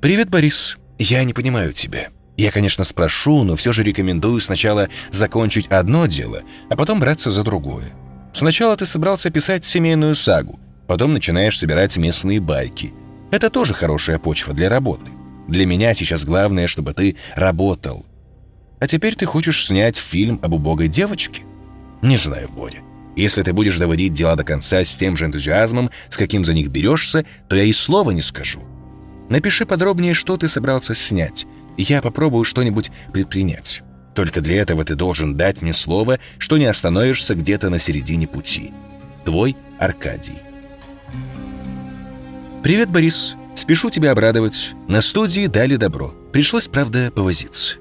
«Привет, 0.00 0.30
Борис. 0.30 0.78
Я 0.98 1.24
не 1.24 1.34
понимаю 1.34 1.74
тебя. 1.74 2.08
Я, 2.38 2.50
конечно, 2.50 2.84
спрошу, 2.84 3.44
но 3.44 3.54
все 3.54 3.74
же 3.74 3.82
рекомендую 3.82 4.40
сначала 4.40 4.88
закончить 5.12 5.66
одно 5.66 6.06
дело, 6.06 6.42
а 6.70 6.76
потом 6.76 7.00
браться 7.00 7.30
за 7.30 7.44
другое. 7.44 7.90
Сначала 8.32 8.78
ты 8.78 8.86
собрался 8.86 9.28
писать 9.28 9.66
семейную 9.66 10.14
сагу, 10.14 10.58
потом 10.86 11.12
начинаешь 11.12 11.58
собирать 11.58 11.98
местные 11.98 12.40
байки. 12.40 12.94
Это 13.30 13.50
тоже 13.50 13.74
хорошая 13.74 14.18
почва 14.18 14.54
для 14.54 14.70
работы. 14.70 15.10
Для 15.48 15.66
меня 15.66 15.92
сейчас 15.92 16.24
главное, 16.24 16.66
чтобы 16.66 16.94
ты 16.94 17.16
работал. 17.36 18.06
А 18.80 18.86
теперь 18.86 19.14
ты 19.14 19.26
хочешь 19.26 19.66
снять 19.66 19.96
фильм 19.96 20.38
об 20.42 20.54
убогой 20.54 20.88
девочке? 20.88 21.42
Не 22.02 22.16
знаю, 22.16 22.48
Боря. 22.48 22.82
Если 23.16 23.42
ты 23.42 23.52
будешь 23.52 23.78
доводить 23.78 24.14
дела 24.14 24.36
до 24.36 24.44
конца 24.44 24.84
с 24.84 24.96
тем 24.96 25.16
же 25.16 25.24
энтузиазмом, 25.26 25.90
с 26.08 26.16
каким 26.16 26.44
за 26.44 26.54
них 26.54 26.68
берешься, 26.68 27.26
то 27.48 27.56
я 27.56 27.64
и 27.64 27.72
слова 27.72 28.12
не 28.12 28.22
скажу. 28.22 28.62
Напиши 29.28 29.66
подробнее, 29.66 30.14
что 30.14 30.36
ты 30.36 30.48
собрался 30.48 30.94
снять, 30.94 31.46
я 31.76 32.00
попробую 32.00 32.44
что-нибудь 32.44 32.90
предпринять. 33.12 33.82
Только 34.14 34.40
для 34.40 34.60
этого 34.62 34.84
ты 34.84 34.94
должен 34.94 35.36
дать 35.36 35.62
мне 35.62 35.72
слово, 35.72 36.18
что 36.38 36.58
не 36.58 36.64
остановишься 36.66 37.34
где-то 37.34 37.70
на 37.70 37.78
середине 37.78 38.26
пути. 38.26 38.72
Твой 39.24 39.56
Аркадий. 39.78 40.38
«Привет, 42.62 42.90
Борис. 42.90 43.36
Спешу 43.54 43.90
тебя 43.90 44.10
обрадовать. 44.10 44.72
На 44.88 45.00
студии 45.00 45.46
дали 45.46 45.76
добро. 45.76 46.14
Пришлось, 46.32 46.68
правда, 46.68 47.12
повозиться». 47.14 47.76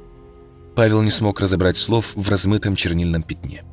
Павел 0.78 1.02
не 1.02 1.10
смог 1.10 1.40
разобрать 1.40 1.76
слов 1.76 2.12
в 2.14 2.30
размытом 2.30 2.76
чернильном 2.76 3.24
пятне. 3.24 3.64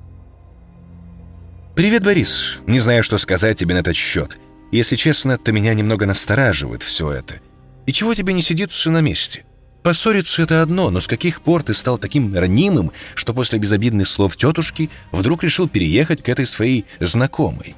«Привет, 1.75 2.03
Борис. 2.03 2.61
Не 2.67 2.81
знаю, 2.81 3.03
что 3.03 3.19
сказать 3.19 3.59
тебе 3.59 3.75
на 3.75 3.81
этот 3.81 3.95
счет. 3.95 4.39
Если 4.73 4.97
честно, 4.97 5.37
то 5.37 5.53
меня 5.53 5.75
немного 5.75 6.07
настораживает 6.07 6.83
все 6.83 7.11
это. 7.11 7.41
И 7.85 7.93
чего 7.93 8.15
тебе 8.15 8.33
не 8.33 8.41
сидится 8.41 8.91
на 8.91 9.03
месте?» 9.03 9.45
Поссориться— 9.83 10.41
это 10.45 10.63
одно, 10.63 10.89
но 10.89 11.03
с 11.03 11.07
каких 11.07 11.43
пор 11.43 11.63
ты 11.63 11.75
стал 11.75 11.99
таким 11.99 12.35
ранимым, 12.35 12.91
что 13.15 13.35
после 13.35 13.59
безобидных 13.59 14.09
слов 14.09 14.39
тетушки 14.39 14.89
вдруг 15.13 15.45
решил 15.45 15.69
переехать 15.69 16.23
к 16.23 16.31
этой 16.31 16.47
своей 16.47 16.87
знакомой? 17.01 17.75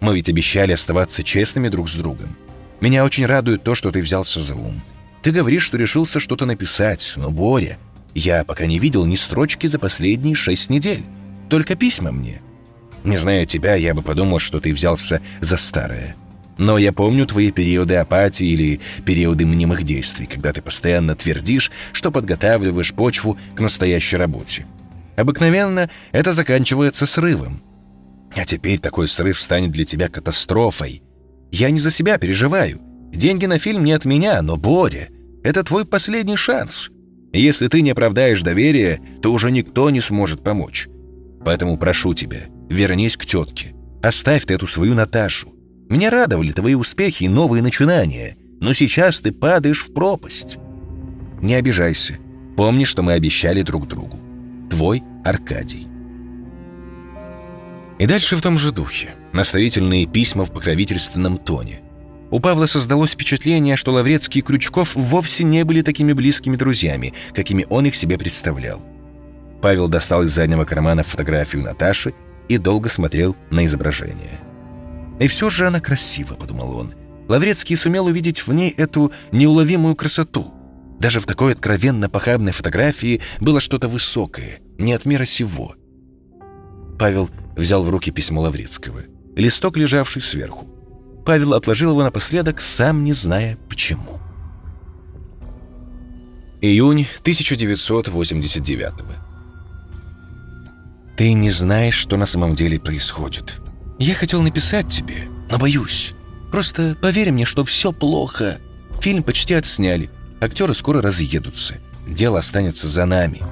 Мы 0.00 0.14
ведь 0.14 0.28
обещали 0.28 0.72
оставаться 0.72 1.24
честными 1.24 1.70
друг 1.70 1.88
с 1.88 1.94
другом. 1.94 2.36
Меня 2.82 3.06
очень 3.06 3.24
радует 3.24 3.62
то, 3.62 3.74
что 3.74 3.90
ты 3.90 4.02
взялся 4.02 4.42
за 4.42 4.56
ум. 4.56 4.82
Ты 5.22 5.30
говоришь, 5.30 5.64
что 5.64 5.78
решился 5.78 6.20
что-то 6.20 6.44
написать, 6.44 7.14
но, 7.16 7.30
Боря, 7.30 7.78
я 8.14 8.44
пока 8.44 8.66
не 8.66 8.78
видел 8.78 9.04
ни 9.04 9.16
строчки 9.16 9.66
за 9.66 9.78
последние 9.78 10.34
шесть 10.34 10.70
недель. 10.70 11.04
Только 11.48 11.76
письма 11.76 12.12
мне. 12.12 12.40
Не 13.04 13.16
зная 13.16 13.46
тебя, 13.46 13.74
я 13.74 13.94
бы 13.94 14.02
подумал, 14.02 14.38
что 14.38 14.60
ты 14.60 14.72
взялся 14.72 15.22
за 15.40 15.56
старое. 15.56 16.16
Но 16.58 16.76
я 16.76 16.92
помню 16.92 17.24
твои 17.26 17.52
периоды 17.52 17.94
апатии 17.94 18.46
или 18.46 18.80
периоды 19.04 19.46
мнимых 19.46 19.84
действий, 19.84 20.26
когда 20.26 20.52
ты 20.52 20.60
постоянно 20.60 21.14
твердишь, 21.14 21.70
что 21.92 22.10
подготавливаешь 22.10 22.92
почву 22.92 23.38
к 23.54 23.60
настоящей 23.60 24.16
работе. 24.16 24.66
Обыкновенно 25.16 25.88
это 26.10 26.32
заканчивается 26.32 27.06
срывом. 27.06 27.62
А 28.34 28.44
теперь 28.44 28.80
такой 28.80 29.08
срыв 29.08 29.40
станет 29.40 29.70
для 29.70 29.84
тебя 29.84 30.08
катастрофой. 30.08 31.02
Я 31.50 31.70
не 31.70 31.78
за 31.78 31.90
себя 31.90 32.18
переживаю. 32.18 32.80
Деньги 33.12 33.46
на 33.46 33.58
фильм 33.58 33.84
не 33.84 33.92
от 33.92 34.04
меня, 34.04 34.42
но, 34.42 34.56
Боря, 34.56 35.08
это 35.42 35.62
твой 35.62 35.86
последний 35.86 36.36
шанс. 36.36 36.90
Если 37.32 37.68
ты 37.68 37.82
не 37.82 37.90
оправдаешь 37.90 38.42
доверие, 38.42 39.00
то 39.22 39.32
уже 39.32 39.50
никто 39.50 39.90
не 39.90 40.00
сможет 40.00 40.42
помочь. 40.42 40.88
Поэтому 41.44 41.76
прошу 41.76 42.14
тебя, 42.14 42.46
вернись 42.68 43.16
к 43.16 43.26
тетке. 43.26 43.74
Оставь 44.02 44.44
ты 44.44 44.54
эту 44.54 44.66
свою 44.66 44.94
Наташу. 44.94 45.54
Меня 45.88 46.10
радовали 46.10 46.52
твои 46.52 46.74
успехи 46.74 47.24
и 47.24 47.28
новые 47.28 47.62
начинания, 47.62 48.36
но 48.60 48.72
сейчас 48.72 49.20
ты 49.20 49.32
падаешь 49.32 49.84
в 49.84 49.92
пропасть. 49.92 50.58
Не 51.40 51.54
обижайся. 51.54 52.18
Помни, 52.56 52.84
что 52.84 53.02
мы 53.02 53.12
обещали 53.12 53.62
друг 53.62 53.86
другу. 53.86 54.18
Твой 54.70 55.02
Аркадий. 55.24 55.86
И 57.98 58.06
дальше 58.06 58.36
в 58.36 58.42
том 58.42 58.58
же 58.58 58.72
духе. 58.72 59.10
Наставительные 59.32 60.06
письма 60.06 60.44
в 60.44 60.52
покровительственном 60.52 61.38
тоне. 61.38 61.82
У 62.30 62.40
Павла 62.40 62.66
создалось 62.66 63.12
впечатление, 63.12 63.76
что 63.76 63.92
Лаврецкий 63.92 64.40
и 64.40 64.42
Крючков 64.42 64.94
вовсе 64.94 65.44
не 65.44 65.64
были 65.64 65.80
такими 65.82 66.12
близкими 66.12 66.56
друзьями, 66.56 67.14
какими 67.32 67.66
он 67.70 67.86
их 67.86 67.94
себе 67.94 68.18
представлял. 68.18 68.82
Павел 69.62 69.88
достал 69.88 70.22
из 70.22 70.30
заднего 70.30 70.64
кармана 70.64 71.02
фотографию 71.02 71.62
Наташи 71.62 72.12
и 72.48 72.58
долго 72.58 72.88
смотрел 72.88 73.34
на 73.50 73.64
изображение. 73.64 74.40
И 75.18 75.26
все 75.26 75.50
же 75.50 75.66
она 75.66 75.80
красива, 75.80 76.34
подумал 76.34 76.76
он. 76.76 76.94
Лаврецкий 77.28 77.76
сумел 77.76 78.06
увидеть 78.06 78.46
в 78.46 78.52
ней 78.52 78.70
эту 78.70 79.12
неуловимую 79.32 79.96
красоту. 79.96 80.52
Даже 81.00 81.20
в 81.20 81.26
такой 81.26 81.52
откровенно 81.52 82.08
похабной 82.08 82.52
фотографии 82.52 83.20
было 83.40 83.60
что-то 83.60 83.88
высокое, 83.88 84.60
не 84.78 84.92
от 84.92 85.04
мира 85.06 85.24
сего. 85.24 85.74
Павел 86.98 87.30
взял 87.56 87.84
в 87.84 87.90
руки 87.90 88.10
письмо 88.10 88.42
Лаврецкого, 88.42 89.02
листок, 89.36 89.76
лежавший 89.76 90.22
сверху. 90.22 90.77
Павел 91.28 91.52
отложил 91.52 91.90
его 91.90 92.02
напоследок, 92.02 92.62
сам 92.62 93.04
не 93.04 93.12
зная 93.12 93.58
почему. 93.68 94.18
Июнь 96.62 97.06
1989 97.20 98.92
-го. 98.94 99.14
Ты 101.18 101.34
не 101.34 101.50
знаешь, 101.50 101.96
что 101.96 102.16
на 102.16 102.24
самом 102.24 102.54
деле 102.54 102.80
происходит. 102.80 103.60
Я 103.98 104.14
хотел 104.14 104.40
написать 104.40 104.88
тебе, 104.88 105.28
но 105.50 105.58
боюсь. 105.58 106.14
Просто 106.50 106.96
поверь 106.98 107.30
мне, 107.30 107.44
что 107.44 107.62
все 107.62 107.92
плохо. 107.92 108.58
Фильм 109.02 109.22
почти 109.22 109.52
отсняли. 109.52 110.08
Актеры 110.40 110.72
скоро 110.72 111.02
разъедутся. 111.02 111.74
Дело 112.06 112.38
останется 112.38 112.88
за 112.88 113.04
нами. 113.04 113.42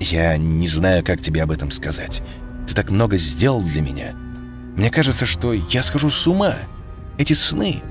Я 0.00 0.38
не 0.38 0.66
знаю, 0.66 1.04
как 1.04 1.20
тебе 1.20 1.42
об 1.42 1.50
этом 1.50 1.70
сказать. 1.70 2.22
Ты 2.66 2.74
так 2.74 2.88
много 2.88 3.18
сделал 3.18 3.60
для 3.60 3.82
меня. 3.82 4.14
Мне 4.78 4.90
кажется, 4.90 5.26
что 5.26 5.52
я 5.52 5.82
схожу 5.82 6.08
с 6.08 6.26
ума. 6.26 6.56
Эти 7.18 7.32
сны, 7.32 7.82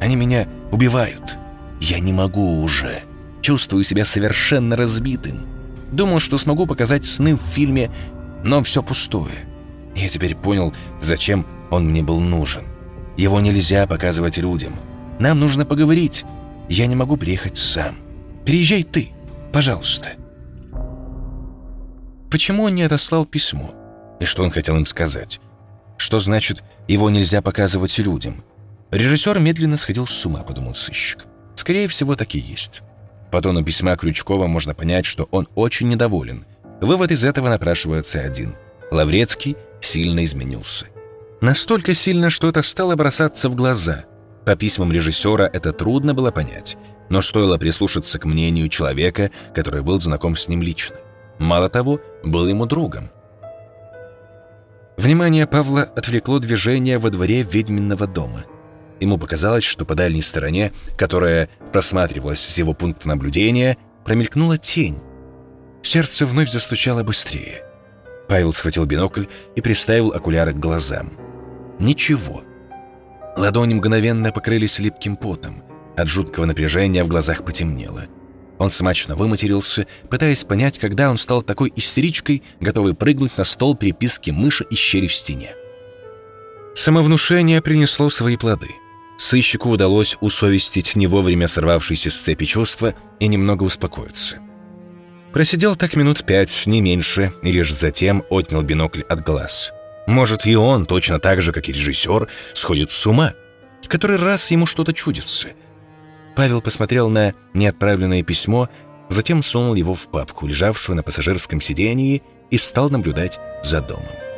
они 0.00 0.16
меня 0.16 0.48
убивают. 0.70 1.36
Я 1.80 1.98
не 1.98 2.12
могу 2.12 2.62
уже. 2.62 3.02
Чувствую 3.42 3.84
себя 3.84 4.04
совершенно 4.04 4.76
разбитым. 4.76 5.46
Думал, 5.92 6.20
что 6.20 6.38
смогу 6.38 6.66
показать 6.66 7.04
сны 7.04 7.36
в 7.36 7.40
фильме, 7.40 7.90
но 8.44 8.62
все 8.62 8.82
пустое. 8.82 9.46
Я 9.94 10.08
теперь 10.08 10.34
понял, 10.34 10.72
зачем 11.02 11.46
он 11.70 11.86
мне 11.90 12.02
был 12.02 12.20
нужен. 12.20 12.64
Его 13.16 13.40
нельзя 13.40 13.86
показывать 13.86 14.38
людям. 14.38 14.74
Нам 15.18 15.40
нужно 15.40 15.66
поговорить. 15.66 16.24
Я 16.68 16.86
не 16.86 16.94
могу 16.94 17.16
приехать 17.16 17.58
сам. 17.58 17.96
Приезжай 18.44 18.84
ты, 18.84 19.10
пожалуйста. 19.52 20.10
Почему 22.30 22.64
он 22.64 22.74
не 22.76 22.82
отослал 22.82 23.26
письмо? 23.26 23.74
И 24.20 24.24
что 24.24 24.44
он 24.44 24.50
хотел 24.50 24.76
им 24.76 24.86
сказать? 24.86 25.40
Что 25.96 26.20
значит, 26.20 26.62
его 26.86 27.10
нельзя 27.10 27.42
показывать 27.42 27.98
людям? 27.98 28.44
Режиссер 28.90 29.38
медленно 29.38 29.76
сходил 29.76 30.06
с 30.06 30.26
ума, 30.26 30.42
подумал 30.42 30.74
сыщик. 30.74 31.26
Скорее 31.54 31.86
всего, 31.86 32.16
так 32.16 32.34
и 32.34 32.38
есть. 32.38 32.82
По 33.30 33.40
тону 33.40 33.64
письма 33.64 33.96
Крючкова 33.96 34.46
можно 34.48 34.74
понять, 34.74 35.06
что 35.06 35.28
он 35.30 35.48
очень 35.54 35.88
недоволен. 35.88 36.44
Вывод 36.80 37.12
из 37.12 37.22
этого 37.22 37.48
напрашивается 37.48 38.20
один. 38.20 38.56
Лаврецкий 38.90 39.56
сильно 39.80 40.24
изменился. 40.24 40.86
Настолько 41.40 41.94
сильно, 41.94 42.30
что 42.30 42.48
это 42.48 42.62
стало 42.62 42.96
бросаться 42.96 43.48
в 43.48 43.54
глаза. 43.54 44.04
По 44.44 44.56
письмам 44.56 44.90
режиссера 44.90 45.48
это 45.52 45.72
трудно 45.72 46.12
было 46.12 46.32
понять, 46.32 46.76
но 47.08 47.22
стоило 47.22 47.56
прислушаться 47.58 48.18
к 48.18 48.24
мнению 48.24 48.68
человека, 48.68 49.30
который 49.54 49.82
был 49.82 50.00
знаком 50.00 50.34
с 50.34 50.48
ним 50.48 50.62
лично. 50.62 50.96
Мало 51.38 51.68
того, 51.68 52.00
был 52.24 52.48
ему 52.48 52.66
другом. 52.66 53.10
Внимание 54.96 55.46
Павла 55.46 55.82
отвлекло 55.82 56.40
движение 56.40 56.98
во 56.98 57.10
дворе 57.10 57.42
ведьминного 57.42 58.06
дома. 58.06 58.44
Ему 59.00 59.16
показалось, 59.16 59.64
что 59.64 59.84
по 59.84 59.94
дальней 59.94 60.22
стороне, 60.22 60.72
которая 60.96 61.48
просматривалась 61.72 62.40
с 62.40 62.58
его 62.58 62.74
пункта 62.74 63.08
наблюдения, 63.08 63.78
промелькнула 64.04 64.58
тень. 64.58 64.98
Сердце 65.82 66.26
вновь 66.26 66.50
застучало 66.50 67.02
быстрее. 67.02 67.64
Павел 68.28 68.52
схватил 68.52 68.84
бинокль 68.84 69.24
и 69.56 69.60
приставил 69.60 70.12
окуляры 70.12 70.52
к 70.52 70.58
глазам. 70.58 71.12
Ничего. 71.78 72.44
Ладони 73.36 73.74
мгновенно 73.74 74.32
покрылись 74.32 74.78
липким 74.78 75.16
потом. 75.16 75.64
От 75.96 76.08
жуткого 76.08 76.44
напряжения 76.44 77.02
в 77.02 77.08
глазах 77.08 77.44
потемнело. 77.44 78.06
Он 78.58 78.70
смачно 78.70 79.16
выматерился, 79.16 79.86
пытаясь 80.10 80.44
понять, 80.44 80.78
когда 80.78 81.10
он 81.10 81.16
стал 81.16 81.42
такой 81.42 81.72
истеричкой, 81.74 82.42
готовой 82.60 82.94
прыгнуть 82.94 83.38
на 83.38 83.44
стол 83.44 83.74
переписки 83.74 84.30
мыши 84.30 84.66
и 84.70 84.74
щели 84.74 85.06
в 85.06 85.14
стене. 85.14 85.54
Самовнушение 86.74 87.62
принесло 87.62 88.10
свои 88.10 88.36
плоды. 88.36 88.68
Сыщику 89.20 89.68
удалось 89.68 90.16
усовестить 90.22 90.96
не 90.96 91.06
вовремя 91.06 91.46
сорвавшиеся 91.46 92.08
с 92.10 92.20
цепи 92.20 92.46
чувства 92.46 92.94
и 93.18 93.28
немного 93.28 93.64
успокоиться. 93.64 94.38
Просидел 95.34 95.76
так 95.76 95.94
минут 95.94 96.24
пять, 96.24 96.62
не 96.64 96.80
меньше, 96.80 97.34
и 97.42 97.52
лишь 97.52 97.70
затем 97.70 98.24
отнял 98.30 98.62
бинокль 98.62 99.02
от 99.02 99.20
глаз. 99.20 99.72
Может, 100.06 100.46
и 100.46 100.56
он, 100.56 100.86
точно 100.86 101.20
так 101.20 101.42
же, 101.42 101.52
как 101.52 101.68
и 101.68 101.72
режиссер, 101.72 102.28
сходит 102.54 102.90
с 102.90 103.06
ума. 103.06 103.34
В 103.82 103.88
который 103.88 104.16
раз 104.16 104.50
ему 104.50 104.64
что-то 104.64 104.94
чудится. 104.94 105.48
Павел 106.34 106.62
посмотрел 106.62 107.10
на 107.10 107.34
неотправленное 107.52 108.22
письмо, 108.22 108.70
затем 109.10 109.42
сунул 109.42 109.74
его 109.74 109.92
в 109.92 110.10
папку, 110.10 110.46
лежавшую 110.46 110.96
на 110.96 111.02
пассажирском 111.02 111.60
сидении, 111.60 112.22
и 112.50 112.56
стал 112.56 112.88
наблюдать 112.88 113.38
за 113.62 113.82
домом. 113.82 114.29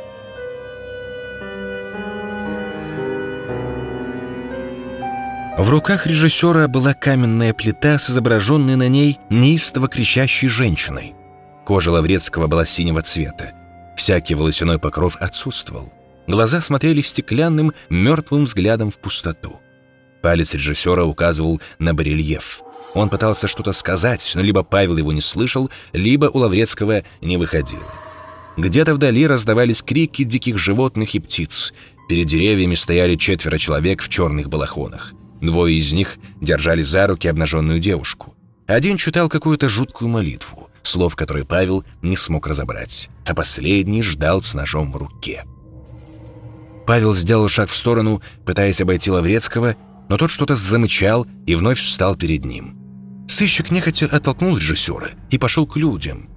В 5.55 5.69
руках 5.69 6.07
режиссера 6.07 6.67
была 6.67 6.95
каменная 6.95 7.53
плита 7.53 7.99
с 7.99 8.09
изображенной 8.09 8.75
на 8.75 8.87
ней 8.87 9.19
неистово 9.29 9.87
кричащей 9.87 10.47
женщиной. 10.47 11.13
Кожа 11.63 11.91
Лаврецкого 11.91 12.47
была 12.47 12.65
синего 12.65 13.03
цвета. 13.03 13.53
Всякий 13.95 14.33
волосяной 14.33 14.79
покров 14.79 15.15
отсутствовал. 15.19 15.93
Глаза 16.25 16.59
смотрели 16.59 17.01
стеклянным, 17.01 17.71
мертвым 17.89 18.45
взглядом 18.45 18.89
в 18.89 18.97
пустоту. 18.97 19.59
Палец 20.23 20.55
режиссера 20.55 21.05
указывал 21.05 21.61
на 21.77 21.93
барельеф. 21.93 22.61
Он 22.95 23.09
пытался 23.09 23.47
что-то 23.47 23.73
сказать, 23.73 24.31
но 24.33 24.41
либо 24.41 24.63
Павел 24.63 24.97
его 24.97 25.13
не 25.13 25.21
слышал, 25.21 25.69
либо 25.91 26.25
у 26.25 26.39
Лаврецкого 26.39 27.03
не 27.21 27.37
выходил. 27.37 27.81
Где-то 28.57 28.95
вдали 28.95 29.27
раздавались 29.27 29.83
крики 29.83 30.23
диких 30.23 30.57
животных 30.57 31.13
и 31.13 31.19
птиц. 31.19 31.73
Перед 32.09 32.25
деревьями 32.25 32.73
стояли 32.73 33.15
четверо 33.15 33.59
человек 33.59 34.01
в 34.01 34.09
черных 34.09 34.49
балахонах. 34.49 35.13
Двое 35.43 35.77
из 35.77 35.91
них 35.91 36.19
держали 36.39 36.83
за 36.83 37.05
руки 37.05 37.27
обнаженную 37.27 37.81
девушку. 37.81 38.33
Один 38.65 38.95
читал 38.95 39.27
какую-то 39.27 39.67
жуткую 39.67 40.07
молитву, 40.07 40.69
слов 40.83 41.17
которой 41.17 41.43
Павел 41.43 41.83
не 42.01 42.15
смог 42.15 42.47
разобрать, 42.47 43.09
а 43.25 43.35
последний 43.35 44.01
ждал 44.01 44.41
с 44.41 44.53
ножом 44.53 44.93
в 44.93 44.95
руке. 44.95 45.43
Павел 46.87 47.13
сделал 47.13 47.49
шаг 47.49 47.69
в 47.69 47.75
сторону, 47.75 48.21
пытаясь 48.45 48.79
обойти 48.79 49.11
Лаврецкого, 49.11 49.75
но 50.07 50.17
тот 50.17 50.31
что-то 50.31 50.55
замычал 50.55 51.27
и 51.45 51.55
вновь 51.55 51.81
встал 51.81 52.15
перед 52.15 52.45
ним. 52.45 52.77
Сыщик 53.27 53.69
нехотя 53.69 54.05
оттолкнул 54.05 54.55
режиссера 54.55 55.09
и 55.29 55.37
пошел 55.37 55.67
к 55.67 55.75
людям. 55.75 56.29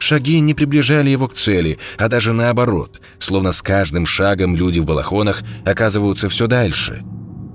Шаги 0.00 0.40
не 0.40 0.54
приближали 0.54 1.10
его 1.10 1.28
к 1.28 1.34
цели, 1.34 1.78
а 1.96 2.08
даже 2.08 2.32
наоборот, 2.32 3.00
словно 3.20 3.52
с 3.52 3.62
каждым 3.62 4.04
шагом 4.04 4.56
люди 4.56 4.80
в 4.80 4.84
балахонах 4.84 5.44
оказываются 5.64 6.28
все 6.28 6.48
дальше– 6.48 7.04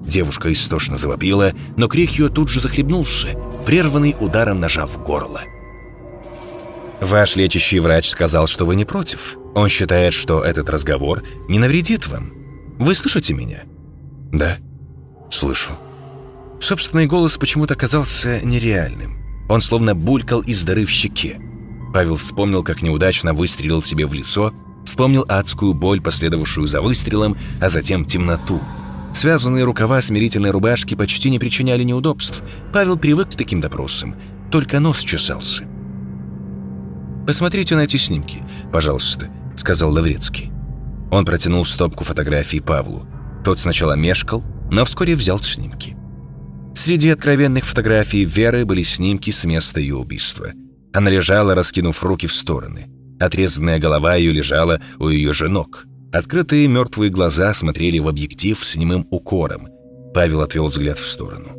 Девушка 0.08 0.52
истошно 0.54 0.98
завопила, 0.98 1.52
но 1.76 1.90
крик 1.90 2.12
ее 2.12 2.30
тут 2.30 2.50
же 2.50 2.62
захлебнулся, 2.62 3.38
прерванный 3.66 4.16
ударом 4.20 4.62
ножа 4.62 4.88
в 4.88 5.04
горло. 5.04 5.42
«Ваш 7.02 7.36
лечащий 7.36 7.80
врач 7.80 8.10
сказал, 8.10 8.48
что 8.48 8.66
вы 8.66 8.76
не 8.76 8.86
против. 8.86 9.38
Он 9.54 9.68
считает, 9.70 10.14
что 10.14 10.42
этот 10.42 10.70
разговор 10.70 11.24
не 11.50 11.60
навредит 11.60 12.08
вам. 12.08 12.32
Вы 12.80 12.96
слышите 12.96 13.34
меня?» 13.34 13.64
«Да, 14.32 14.58
слышу». 15.30 15.74
Собственный 16.62 17.06
голос 17.06 17.38
почему-то 17.38 17.76
казался 17.76 18.40
нереальным. 18.44 19.18
Он 19.50 19.62
словно 19.62 19.94
булькал 19.94 20.40
из 20.40 20.64
дыры 20.64 20.86
в 20.86 20.90
щеке. 20.90 21.40
Павел 21.94 22.16
вспомнил, 22.16 22.64
как 22.64 22.82
неудачно 22.82 23.34
выстрелил 23.34 23.84
себе 23.84 24.08
в 24.08 24.14
лицо, 24.14 24.54
вспомнил 24.86 25.26
адскую 25.28 25.74
боль, 25.74 26.02
последовавшую 26.02 26.66
за 26.66 26.82
выстрелом, 26.82 27.38
а 27.62 27.70
затем 27.70 28.06
темноту— 28.06 28.60
Связанные 29.18 29.64
рукава 29.64 30.00
смирительной 30.00 30.52
рубашки 30.52 30.94
почти 30.94 31.32
не 31.32 31.40
причиняли 31.40 31.82
неудобств. 31.82 32.44
Павел 32.72 33.00
привык 33.00 33.32
к 33.32 33.36
таким 33.36 33.60
допросам. 33.60 34.16
Только 34.52 34.80
нос 34.80 35.00
чесался. 35.00 35.64
«Посмотрите 37.26 37.76
на 37.76 37.80
эти 37.80 37.98
снимки, 37.98 38.44
пожалуйста»,— 38.72 39.28
сказал 39.56 39.92
Лаврецкий. 39.92 40.52
Он 41.10 41.26
протянул 41.26 41.66
стопку 41.66 42.04
фотографий 42.04 42.60
Павлу. 42.60 43.08
Тот 43.44 43.60
сначала 43.60 43.94
мешкал, 43.94 44.44
но 44.70 44.86
вскоре 44.86 45.16
взял 45.16 45.40
снимки. 45.40 45.98
Среди 46.76 47.10
откровенных 47.10 47.66
фотографий 47.66 48.24
Веры 48.24 48.66
были 48.66 48.84
снимки 48.84 49.32
с 49.32 49.46
места 49.46 49.80
ее 49.80 49.96
убийства. 49.96 50.52
Она 50.94 51.10
лежала, 51.10 51.56
раскинув 51.56 52.04
руки 52.04 52.28
в 52.28 52.34
стороны. 52.34 52.86
Отрезанная 53.20 53.80
голова 53.80 54.14
ее 54.14 54.32
лежала 54.32 54.80
у 55.00 55.10
ее 55.10 55.34
же 55.34 55.50
ног. 55.50 55.87
Открытые 56.12 56.68
мертвые 56.68 57.12
глаза 57.12 57.54
смотрели 57.54 58.00
в 58.00 58.08
объектив 58.08 58.64
с 58.64 58.76
немым 58.76 59.06
укором. 59.12 59.68
Павел 60.14 60.42
отвел 60.42 60.68
взгляд 60.68 60.98
в 60.98 61.06
сторону. 61.06 61.50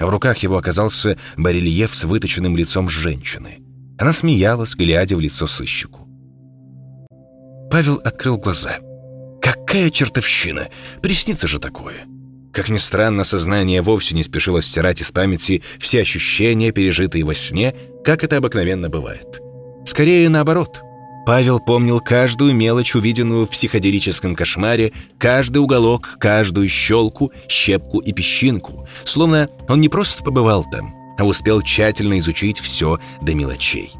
В 0.00 0.08
руках 0.08 0.38
его 0.38 0.56
оказался 0.56 1.16
барельеф 1.36 1.94
с 1.94 2.02
выточенным 2.02 2.56
лицом 2.56 2.88
женщины. 2.88 3.58
Она 3.98 4.12
смеялась, 4.12 4.74
глядя 4.74 5.16
в 5.16 5.20
лицо 5.20 5.46
сыщику. 5.46 6.08
Павел 7.70 8.00
открыл 8.04 8.38
глаза. 8.38 8.78
«Какая 9.40 9.90
чертовщина! 9.90 10.68
Приснится 11.00 11.46
же 11.46 11.60
такое!» 11.60 12.06
Как 12.52 12.68
ни 12.68 12.78
странно, 12.78 13.24
сознание 13.24 13.80
вовсе 13.80 14.14
не 14.14 14.22
спешило 14.22 14.60
стирать 14.60 15.00
из 15.00 15.10
памяти 15.10 15.62
все 15.78 16.02
ощущения, 16.02 16.70
пережитые 16.72 17.24
во 17.24 17.34
сне, 17.34 17.74
как 18.04 18.24
это 18.24 18.36
обыкновенно 18.36 18.90
бывает. 18.90 19.40
Скорее 19.86 20.28
наоборот— 20.28 20.80
Павел 21.24 21.60
помнил 21.60 22.00
каждую 22.00 22.54
мелочь, 22.54 22.94
увиденную 22.96 23.46
в 23.46 23.50
психоделическом 23.50 24.34
кошмаре, 24.34 24.92
каждый 25.18 25.58
уголок, 25.58 26.16
каждую 26.18 26.68
щелку, 26.68 27.32
щепку 27.48 28.00
и 28.00 28.12
песчинку, 28.12 28.86
словно 29.04 29.48
он 29.68 29.80
не 29.80 29.88
просто 29.88 30.24
побывал 30.24 30.64
там, 30.70 30.94
а 31.18 31.24
успел 31.24 31.62
тщательно 31.62 32.18
изучить 32.18 32.58
все 32.58 32.98
до 33.20 33.34
мелочей. 33.34 33.92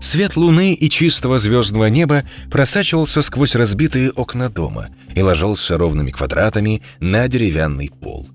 Свет 0.00 0.36
луны 0.36 0.72
и 0.72 0.88
чистого 0.88 1.38
звездного 1.38 1.86
неба 1.86 2.24
просачивался 2.50 3.22
сквозь 3.22 3.54
разбитые 3.54 4.10
окна 4.10 4.48
дома 4.48 4.88
и 5.14 5.22
ложился 5.22 5.76
ровными 5.76 6.10
квадратами 6.10 6.82
на 7.00 7.28
деревянный 7.28 7.90
пол. 7.90 8.28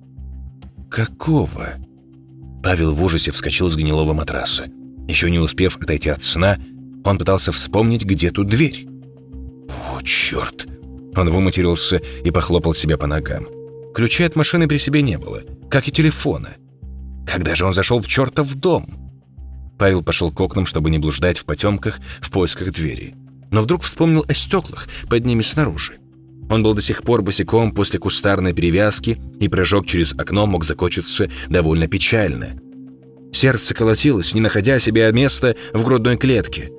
«Какого?» 0.90 1.74
Павел 2.64 2.94
в 2.94 3.04
ужасе 3.04 3.32
вскочил 3.32 3.70
с 3.70 3.76
гнилого 3.76 4.14
матраса. 4.14 4.68
Еще 5.08 5.30
не 5.30 5.40
успев 5.40 5.78
отойти 5.78 6.10
от 6.10 6.24
сна, 6.24 6.58
он 7.06 7.18
пытался 7.18 7.52
вспомнить, 7.52 8.04
где 8.04 8.32
тут 8.32 8.48
дверь. 8.48 8.88
«О, 9.70 10.02
черт!» 10.04 10.68
Он 11.16 11.30
выматерился 11.30 12.02
и 12.24 12.32
похлопал 12.32 12.74
себя 12.74 12.98
по 12.98 13.08
ногам. 13.08 13.48
Ключей 13.94 14.28
от 14.28 14.36
машины 14.36 14.68
при 14.68 14.78
себе 14.78 15.02
не 15.02 15.18
было, 15.18 15.44
как 15.70 15.88
и 15.88 15.92
телефона. 15.92 16.56
Когда 17.26 17.56
же 17.56 17.66
он 17.66 17.74
зашел 17.74 18.02
в 18.02 18.08
чертов 18.08 18.54
дом? 18.56 18.88
Павел 19.78 20.04
пошел 20.04 20.32
к 20.32 20.40
окнам, 20.40 20.66
чтобы 20.66 20.90
не 20.90 21.00
блуждать 21.00 21.38
в 21.38 21.46
потемках 21.46 22.00
в 22.20 22.30
поисках 22.32 22.72
двери. 22.74 23.16
Но 23.52 23.62
вдруг 23.62 23.84
вспомнил 23.84 24.26
о 24.28 24.34
стеклах 24.34 24.88
под 25.10 25.26
ними 25.26 25.42
снаружи. 25.42 25.94
Он 26.50 26.62
был 26.62 26.74
до 26.74 26.82
сих 26.82 27.04
пор 27.04 27.22
босиком 27.22 27.72
после 27.72 28.00
кустарной 28.00 28.54
перевязки, 28.54 29.20
и 29.40 29.48
прыжок 29.48 29.88
через 29.88 30.14
окно 30.14 30.46
мог 30.46 30.66
закончиться 30.66 31.30
довольно 31.50 31.88
печально. 31.88 32.60
Сердце 33.32 33.74
колотилось, 33.74 34.34
не 34.34 34.42
находя 34.42 34.80
себе 34.80 35.12
места 35.12 35.56
в 35.74 35.84
грудной 35.84 36.18
клетке. 36.18 36.72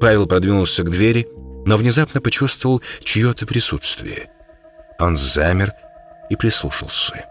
Павел 0.00 0.26
продвинулся 0.26 0.82
к 0.82 0.90
двери, 0.90 1.26
но 1.66 1.76
внезапно 1.76 2.20
почувствовал 2.20 2.82
чье-то 3.02 3.46
присутствие. 3.46 4.30
Он 4.98 5.16
замер 5.16 5.72
и 6.30 6.36
прислушался. 6.36 7.24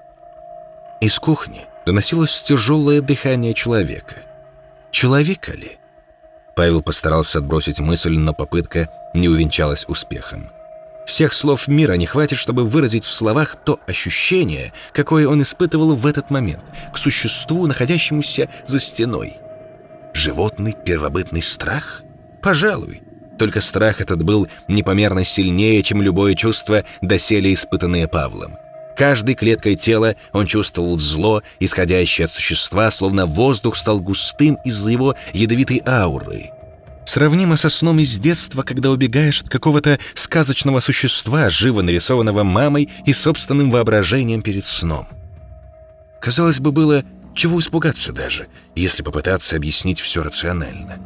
Из 1.02 1.20
кухни 1.20 1.66
доносилось 1.86 2.44
тяжелое 2.44 3.02
дыхание 3.02 3.54
человека. 3.54 4.16
Человека 4.92 5.52
ли? 5.54 5.78
Павел 6.56 6.82
постарался 6.82 7.40
отбросить 7.40 7.80
мысль, 7.80 8.16
но 8.18 8.34
попытка 8.34 8.90
не 9.14 9.28
увенчалась 9.28 9.86
успехом. 9.88 10.50
Всех 11.06 11.34
слов 11.34 11.68
мира 11.68 11.94
не 11.94 12.06
хватит, 12.06 12.38
чтобы 12.38 12.64
выразить 12.64 13.04
в 13.04 13.12
словах 13.12 13.58
то 13.66 13.80
ощущение, 13.88 14.72
какое 14.94 15.28
он 15.28 15.42
испытывал 15.42 15.96
в 15.96 16.06
этот 16.08 16.30
момент 16.30 16.64
к 16.94 16.98
существу, 16.98 17.68
находящемуся 17.68 18.50
за 18.66 18.80
стеной. 18.80 19.38
Животный 20.14 20.74
первобытный 20.86 21.42
страх? 21.42 22.03
Пожалуй. 22.44 23.02
Только 23.40 23.62
страх 23.62 24.02
этот 24.02 24.22
был 24.24 24.48
непомерно 24.68 25.24
сильнее, 25.24 25.82
чем 25.82 26.02
любое 26.02 26.36
чувство, 26.36 26.84
доселе 27.02 27.54
испытанное 27.54 28.08
Павлом. 28.08 28.58
Каждой 28.96 29.34
клеткой 29.34 29.76
тела 29.76 30.16
он 30.34 30.46
чувствовал 30.46 31.00
зло, 31.00 31.42
исходящее 31.60 32.26
от 32.26 32.32
существа, 32.32 32.92
словно 32.92 33.26
воздух 33.26 33.76
стал 33.76 34.00
густым 34.00 34.60
из-за 34.66 34.92
его 34.92 35.16
ядовитой 35.34 35.82
ауры. 35.86 36.52
Сравнимо 37.06 37.58
со 37.58 37.70
сном 37.70 38.00
из 38.00 38.20
детства, 38.20 38.62
когда 38.62 38.92
убегаешь 38.92 39.42
от 39.42 39.50
какого-то 39.50 39.98
сказочного 40.14 40.80
существа, 40.80 41.50
живо 41.50 41.82
нарисованного 41.82 42.44
мамой 42.44 42.90
и 43.06 43.14
собственным 43.14 43.72
воображением 43.72 44.42
перед 44.42 44.66
сном. 44.66 45.08
Казалось 46.22 46.60
бы, 46.60 46.72
было 46.72 47.04
чего 47.36 47.60
испугаться 47.60 48.14
даже, 48.14 48.48
если 48.76 49.02
попытаться 49.02 49.56
объяснить 49.56 50.00
все 50.00 50.24
рационально. 50.24 51.00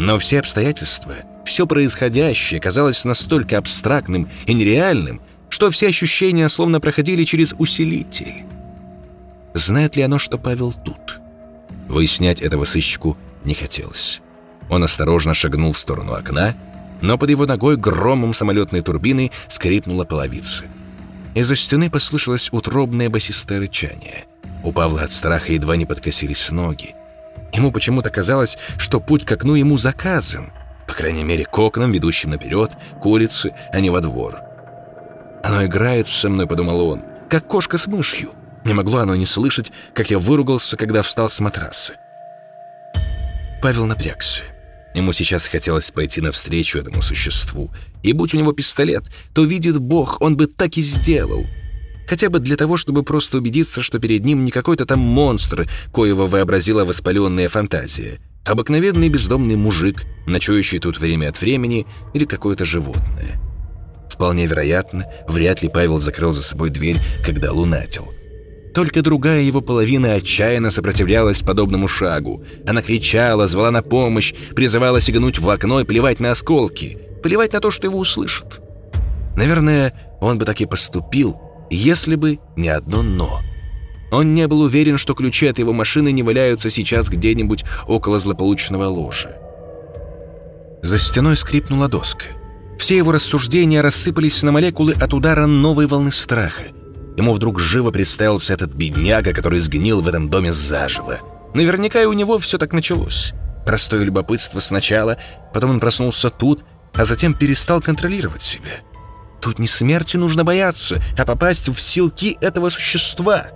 Но 0.00 0.18
все 0.18 0.40
обстоятельства, 0.40 1.14
все 1.44 1.66
происходящее 1.66 2.58
казалось 2.58 3.04
настолько 3.04 3.58
абстрактным 3.58 4.30
и 4.46 4.54
нереальным, 4.54 5.20
что 5.50 5.70
все 5.70 5.88
ощущения 5.88 6.48
словно 6.48 6.80
проходили 6.80 7.24
через 7.24 7.54
усилитель. 7.58 8.46
Знает 9.52 9.96
ли 9.96 10.02
оно, 10.02 10.18
что 10.18 10.38
Павел 10.38 10.72
тут? 10.72 11.20
Выяснять 11.86 12.40
этого 12.40 12.64
сыщику 12.64 13.18
не 13.44 13.52
хотелось. 13.52 14.22
Он 14.70 14.84
осторожно 14.84 15.34
шагнул 15.34 15.74
в 15.74 15.78
сторону 15.78 16.14
окна, 16.14 16.56
но 17.02 17.18
под 17.18 17.28
его 17.28 17.44
ногой 17.44 17.76
громом 17.76 18.32
самолетной 18.32 18.80
турбины 18.80 19.30
скрипнула 19.48 20.06
половица. 20.06 20.64
Из-за 21.34 21.56
стены 21.56 21.90
послышалось 21.90 22.48
утробное 22.52 23.10
басистое 23.10 23.60
рычание. 23.60 24.24
У 24.64 24.72
Павла 24.72 25.02
от 25.02 25.12
страха 25.12 25.52
едва 25.52 25.76
не 25.76 25.84
подкосились 25.84 26.50
ноги. 26.50 26.94
Ему 27.52 27.72
почему-то 27.72 28.10
казалось, 28.10 28.58
что 28.78 29.00
путь 29.00 29.24
к 29.24 29.32
окну 29.32 29.54
ему 29.54 29.76
заказан, 29.76 30.52
по 30.86 30.94
крайней 30.94 31.24
мере, 31.24 31.44
к 31.44 31.58
окнам, 31.58 31.90
ведущим 31.90 32.30
наперед, 32.30 32.72
к 33.00 33.06
улице, 33.06 33.52
а 33.72 33.80
не 33.80 33.90
во 33.90 34.00
двор. 34.00 34.38
«Оно 35.42 35.64
играет 35.64 36.08
со 36.08 36.28
мной»,— 36.28 36.46
подумал 36.48 36.80
он,— 36.80 37.02
«как 37.28 37.46
кошка 37.46 37.78
с 37.78 37.86
мышью». 37.86 38.32
Не 38.64 38.74
могло 38.74 38.98
оно 38.98 39.16
не 39.16 39.24
слышать, 39.24 39.72
как 39.94 40.10
я 40.10 40.18
выругался, 40.18 40.76
когда 40.76 41.02
встал 41.02 41.30
с 41.30 41.40
матраса. 41.40 41.94
Павел 43.62 43.86
напрягся. 43.86 44.42
Ему 44.94 45.12
сейчас 45.12 45.46
хотелось 45.46 45.90
пойти 45.90 46.20
навстречу 46.20 46.78
этому 46.78 47.00
существу. 47.00 47.70
И 48.02 48.12
будь 48.12 48.34
у 48.34 48.38
него 48.38 48.52
пистолет, 48.52 49.04
то 49.32 49.44
видит 49.44 49.78
Бог, 49.78 50.20
он 50.20 50.36
бы 50.36 50.46
так 50.46 50.76
и 50.76 50.82
сделал. 50.82 51.46
Хотя 52.10 52.28
бы 52.28 52.40
для 52.40 52.56
того, 52.56 52.76
чтобы 52.76 53.04
просто 53.04 53.38
убедиться, 53.38 53.84
что 53.84 54.00
перед 54.00 54.24
ним 54.24 54.44
не 54.44 54.50
какой-то 54.50 54.84
там 54.84 54.98
монстр, 54.98 55.68
коего 55.92 56.26
вообразила 56.26 56.84
воспаленная 56.84 57.48
фантазия. 57.48 58.18
Обыкновенный 58.44 59.08
бездомный 59.08 59.54
мужик, 59.54 60.02
ночующий 60.26 60.80
тут 60.80 60.98
время 60.98 61.28
от 61.28 61.40
времени, 61.40 61.86
или 62.12 62.24
какое-то 62.24 62.64
животное. 62.64 63.40
Вполне 64.10 64.46
вероятно, 64.46 65.06
вряд 65.28 65.62
ли 65.62 65.68
Павел 65.68 66.00
закрыл 66.00 66.32
за 66.32 66.42
собой 66.42 66.70
дверь, 66.70 66.96
когда 67.24 67.52
лунатил. 67.52 68.08
Только 68.74 69.02
другая 69.02 69.42
его 69.42 69.60
половина 69.60 70.14
отчаянно 70.14 70.72
сопротивлялась 70.72 71.42
подобному 71.42 71.86
шагу. 71.86 72.44
Она 72.66 72.82
кричала, 72.82 73.46
звала 73.46 73.70
на 73.70 73.82
помощь, 73.82 74.34
призывала 74.56 75.00
сигнуть 75.00 75.38
в 75.38 75.48
окно 75.48 75.80
и 75.80 75.84
плевать 75.84 76.18
на 76.18 76.32
осколки, 76.32 76.98
плевать 77.22 77.52
на 77.52 77.60
то, 77.60 77.70
что 77.70 77.86
его 77.86 78.00
услышат. 78.00 78.60
Наверное, 79.36 79.94
он 80.20 80.38
бы 80.38 80.44
так 80.44 80.60
и 80.60 80.66
поступил, 80.66 81.40
если 81.70 82.16
бы 82.16 82.38
не 82.56 82.68
одно 82.68 83.02
«но». 83.02 83.40
Он 84.12 84.34
не 84.34 84.48
был 84.48 84.62
уверен, 84.62 84.98
что 84.98 85.14
ключи 85.14 85.46
от 85.46 85.58
его 85.58 85.72
машины 85.72 86.10
не 86.10 86.24
валяются 86.24 86.68
сейчас 86.68 87.08
где-нибудь 87.08 87.64
около 87.86 88.18
злополучного 88.18 88.86
ложа. 88.86 89.36
За 90.82 90.98
стеной 90.98 91.36
скрипнула 91.36 91.88
доска. 91.88 92.24
Все 92.76 92.96
его 92.96 93.12
рассуждения 93.12 93.82
рассыпались 93.82 94.42
на 94.42 94.50
молекулы 94.50 94.94
от 94.94 95.14
удара 95.14 95.46
новой 95.46 95.86
волны 95.86 96.10
страха— 96.10 96.64
Ему 97.20 97.34
вдруг 97.34 97.60
живо 97.60 97.90
представился 97.90 98.54
этот 98.54 98.72
бедняга, 98.72 99.34
который 99.34 99.60
сгнил 99.60 100.00
в 100.00 100.08
этом 100.08 100.30
доме 100.30 100.54
заживо. 100.54 101.18
Наверняка 101.52 102.00
и 102.00 102.06
у 102.06 102.14
него 102.14 102.38
все 102.38 102.56
так 102.56 102.72
началось. 102.72 103.34
Простое 103.66 104.04
любопытство 104.04 104.60
сначала, 104.60 105.18
потом 105.52 105.70
он 105.70 105.80
проснулся 105.80 106.30
тут, 106.30 106.64
а 106.94 107.04
затем 107.04 107.34
перестал 107.34 107.82
контролировать 107.82 108.40
себя. 108.40 108.80
Тут 109.40 109.58
не 109.58 109.66
смерти 109.66 110.16
нужно 110.16 110.44
бояться, 110.44 111.02
а 111.16 111.24
попасть 111.24 111.68
в 111.68 111.80
силки 111.80 112.36
этого 112.40 112.68
существа. 112.68 113.46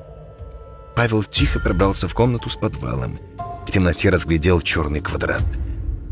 Павел 0.96 1.24
тихо 1.24 1.60
пробрался 1.60 2.08
в 2.08 2.14
комнату 2.14 2.48
с 2.48 2.56
подвалом. 2.56 3.18
В 3.66 3.70
темноте 3.70 4.10
разглядел 4.10 4.60
черный 4.60 5.00
квадрат. 5.00 5.44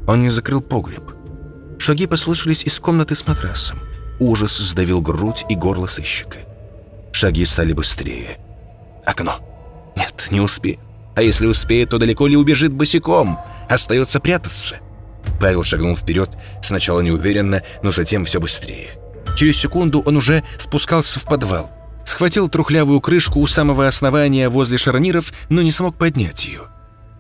Он 0.07 0.23
не 0.23 0.29
закрыл 0.29 0.61
погреб. 0.61 1.13
Шаги 1.79 2.07
послышались 2.07 2.65
из 2.65 2.79
комнаты 2.79 3.15
с 3.15 3.27
матрасом. 3.27 3.81
Ужас 4.19 4.57
сдавил 4.59 5.01
грудь 5.01 5.45
и 5.49 5.55
горло 5.55 5.87
сыщика. 5.87 6.39
Шаги 7.13 7.45
стали 7.45 7.73
быстрее. 7.73 8.39
Окно. 9.05 9.41
Нет, 9.97 10.29
не 10.31 10.41
успеет. 10.41 10.81
А 11.15 11.23
если 11.23 11.47
успеет, 11.47 11.91
то 11.91 11.99
далеко 11.99 12.27
ли 12.27 12.37
убежит 12.37 12.73
босиком. 12.73 13.39
Остается 13.69 14.21
прятаться. 14.21 14.77
Павел 15.41 15.63
шагнул 15.63 15.97
вперед, 15.97 16.31
сначала 16.63 17.01
неуверенно, 17.01 17.63
но 17.83 17.91
затем 17.91 18.25
все 18.25 18.41
быстрее. 18.41 19.02
Через 19.37 19.57
секунду 19.57 20.01
он 20.01 20.17
уже 20.17 20.45
спускался 20.59 21.21
в 21.21 21.25
подвал. 21.25 21.71
Схватил 22.05 22.49
трухлявую 22.49 23.01
крышку 23.01 23.41
у 23.41 23.47
самого 23.47 23.87
основания 23.87 24.49
возле 24.49 24.77
шарниров, 24.79 25.33
но 25.49 25.63
не 25.63 25.71
смог 25.71 25.97
поднять 25.97 26.45
ее. 26.45 26.63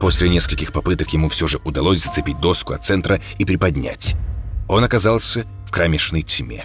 После 0.00 0.28
нескольких 0.28 0.72
попыток 0.72 1.12
ему 1.12 1.28
все 1.28 1.46
же 1.46 1.60
удалось 1.64 2.02
зацепить 2.02 2.40
доску 2.40 2.72
от 2.72 2.84
центра 2.84 3.20
и 3.38 3.44
приподнять. 3.44 4.16
Он 4.68 4.82
оказался 4.82 5.46
в 5.66 5.70
кромешной 5.70 6.22
тьме. 6.22 6.64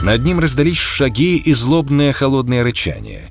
Над 0.00 0.24
ним 0.24 0.40
раздались 0.40 0.78
шаги 0.78 1.36
и 1.36 1.54
злобное 1.54 2.12
холодное 2.12 2.64
рычание. 2.64 3.30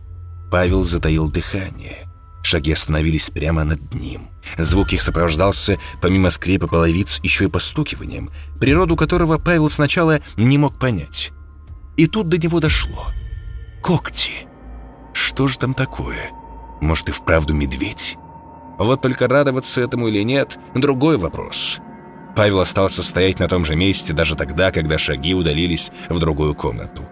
Павел 0.49 0.84
затаил 0.84 1.30
дыхание. 1.30 2.07
Шаги 2.44 2.74
остановились 2.74 3.30
прямо 3.30 3.64
над 3.64 3.94
ним. 3.94 4.28
Звук 4.58 4.91
их 4.91 5.02
сопровождался, 5.02 5.80
помимо 6.02 6.30
скрипа 6.30 6.68
половиц, 6.68 7.20
еще 7.24 7.46
и 7.46 7.50
постукиванием, 7.50 8.32
природу 8.60 8.98
которого 8.98 9.38
Павел 9.39 9.70
сначала 9.70 10.20
не 10.36 10.58
мог 10.58 10.78
понять. 10.78 11.32
И 11.96 12.06
тут 12.06 12.28
до 12.28 12.38
него 12.38 12.60
дошло. 12.60 13.08
Когти. 13.82 14.48
Что 15.14 15.48
же 15.48 15.58
там 15.58 15.74
такое? 15.74 16.32
Может, 16.82 17.10
и 17.10 17.12
вправду 17.14 17.54
медведь? 17.54 18.18
Вот 18.78 19.02
только 19.02 19.28
радоваться 19.28 19.80
этому 19.80 20.10
или 20.10 20.24
нет— 20.24 20.60
другой 20.76 21.18
вопрос. 21.18 21.80
Павел 22.36 22.60
остался 22.60 23.04
стоять 23.04 23.39
на 23.39 23.48
том 23.48 23.64
же 23.64 23.76
месте 23.76 24.12
даже 24.12 24.36
тогда, 24.36 24.72
когда 24.72 24.98
шаги 24.98 25.34
удалились 25.34 25.91
в 26.10 26.20
другую 26.20 26.56
комнату. 26.56 27.04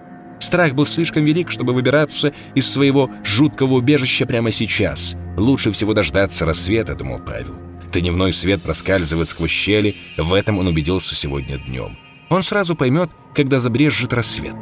Страх 0.42 0.74
был 0.74 0.86
слишком 0.86 1.24
велик, 1.24 1.52
чтобы 1.52 1.72
выбираться 1.72 2.34
из 2.56 2.68
своего 2.68 3.12
жуткого 3.24 3.76
убежища 3.76 4.26
прямо 4.26 4.52
сейчас. 4.52 5.16
Лучше 5.38 5.72
всего 5.72 5.94
дождаться 5.94 6.46
рассвета, 6.46 6.96
думал 6.96 7.22
Павел. 7.26 7.56
Дневной 7.94 8.34
свет 8.34 8.62
проскальзывает 8.62 9.30
сквозь 9.30 9.52
щели, 9.52 9.96
в 10.18 10.34
этом 10.34 10.58
он 10.58 10.68
убедился 10.68 11.14
сегодня 11.14 11.58
днем. 11.58 11.98
Он 12.30 12.42
сразу 12.42 12.76
поймет, 12.76 13.12
когда 13.36 13.60
забрежет 13.60 14.14
рассвет. 14.14 14.56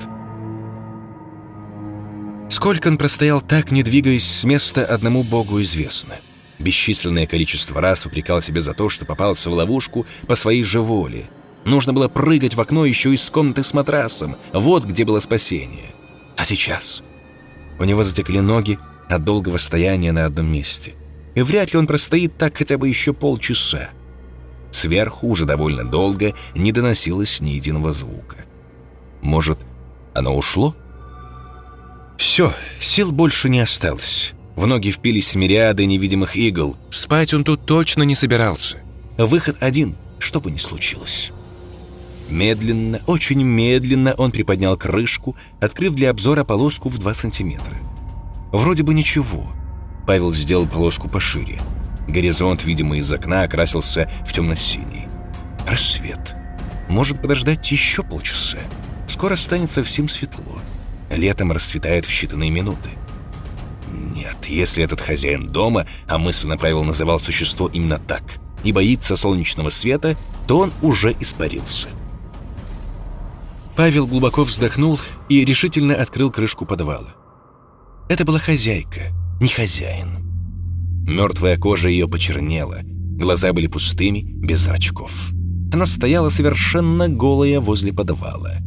Сколько 2.49 2.87
он 2.87 2.97
простоял 2.97 3.41
так, 3.41 3.71
не 3.71 3.83
двигаясь 3.83 4.25
с 4.25 4.43
места, 4.43 4.83
одному 4.83 5.23
богу 5.23 5.61
известно. 5.61 6.15
Бесчисленное 6.57 7.25
количество 7.25 7.79
раз 7.79 8.05
упрекал 8.05 8.41
себя 8.41 8.59
за 8.59 8.73
то, 8.73 8.89
что 8.89 9.05
попался 9.05 9.49
в 9.49 9.53
ловушку 9.53 10.05
по 10.27 10.35
своей 10.35 10.63
же 10.63 10.81
воле. 10.81 11.29
Нужно 11.65 11.93
было 11.93 12.07
прыгать 12.07 12.55
в 12.55 12.61
окно 12.61 12.85
еще 12.85 13.13
из 13.13 13.29
комнаты 13.29 13.63
с 13.63 13.73
матрасом. 13.73 14.37
Вот 14.53 14.85
где 14.85 15.05
было 15.05 15.19
спасение. 15.19 15.91
А 16.37 16.45
сейчас? 16.45 17.03
У 17.79 17.83
него 17.83 18.03
затекли 18.03 18.39
ноги 18.39 18.79
от 19.09 19.23
долгого 19.23 19.57
стояния 19.57 20.11
на 20.11 20.25
одном 20.25 20.51
месте. 20.51 20.93
И 21.35 21.41
вряд 21.41 21.73
ли 21.73 21.79
он 21.79 21.87
простоит 21.87 22.37
так 22.37 22.57
хотя 22.57 22.77
бы 22.77 22.87
еще 22.87 23.13
полчаса. 23.13 23.89
Сверху 24.71 25.27
уже 25.27 25.45
довольно 25.45 25.83
долго 25.83 26.33
не 26.55 26.71
доносилось 26.71 27.41
ни 27.41 27.51
единого 27.51 27.91
звука. 27.91 28.37
Может, 29.21 29.59
оно 30.13 30.35
ушло? 30.35 30.75
Все, 32.17 32.53
сил 32.79 33.11
больше 33.11 33.49
не 33.49 33.59
осталось. 33.59 34.33
В 34.55 34.67
ноги 34.67 34.91
впились 34.91 35.35
мириады 35.35 35.85
невидимых 35.85 36.35
игл. 36.35 36.75
Спать 36.91 37.33
он 37.33 37.43
тут 37.43 37.65
точно 37.65 38.03
не 38.03 38.15
собирался. 38.15 38.77
Выход 39.17 39.57
один, 39.61 39.95
что 40.19 40.41
бы 40.41 40.51
ни 40.51 40.57
случилось. 40.57 41.31
Медленно, 42.29 43.01
очень 43.07 43.41
медленно 43.41 44.13
он 44.13 44.31
приподнял 44.31 44.77
крышку, 44.77 45.35
открыв 45.59 45.95
для 45.95 46.11
обзора 46.11 46.43
полоску 46.43 46.89
в 46.89 46.97
2 46.97 47.13
сантиметра. 47.13 47.75
Вроде 48.51 48.83
бы 48.83 48.93
ничего. 48.93 49.47
Павел 50.05 50.31
сделал 50.31 50.67
полоску 50.67 51.09
пошире. 51.09 51.59
Горизонт, 52.07 52.65
видимо, 52.65 52.97
из 52.97 53.11
окна 53.11 53.43
окрасился 53.43 54.09
в 54.27 54.33
темно-синий. 54.33 55.07
Рассвет. 55.67 56.35
Может 56.87 57.21
подождать 57.21 57.71
еще 57.71 58.03
полчаса. 58.03 58.57
Скоро 59.07 59.35
станет 59.35 59.71
совсем 59.71 60.07
светло. 60.07 60.59
Летом 61.09 61.51
расцветает 61.51 62.05
в 62.05 62.09
считанные 62.09 62.49
минуты. 62.49 62.89
Нет, 64.15 64.45
если 64.47 64.83
этот 64.83 65.01
хозяин 65.01 65.47
дома, 65.49 65.85
а 66.07 66.17
мысленно 66.17 66.57
Павел 66.57 66.83
называл 66.83 67.19
существо 67.19 67.67
именно 67.67 67.99
так, 67.99 68.23
и 68.63 68.71
боится 68.71 69.15
солнечного 69.15 69.69
света, 69.69 70.15
то 70.47 70.59
он 70.59 70.71
уже 70.81 71.15
испарился. 71.19 71.89
Павел 73.79 74.07
глубоко 74.07 74.43
вздохнул 74.43 74.99
и 75.29 75.45
решительно 75.45 75.95
открыл 75.95 76.31
крышку 76.31 76.65
подвала. 76.65 77.15
Это 78.09 78.25
была 78.25 78.37
хозяйка, 78.37 79.13
не 79.39 79.47
хозяин. 79.47 80.17
Мертвая 81.07 81.55
кожа 81.55 81.87
ее 81.87 82.05
почернела, 82.09 82.79
глаза 82.83 83.53
были 83.53 83.67
пустыми, 83.67 84.19
без 84.19 84.59
зрачков. 84.59 85.31
Она 85.71 85.85
стояла 85.85 86.29
совершенно 86.29 87.07
голая 87.07 87.61
возле 87.61 87.93
подвала. 87.93 88.57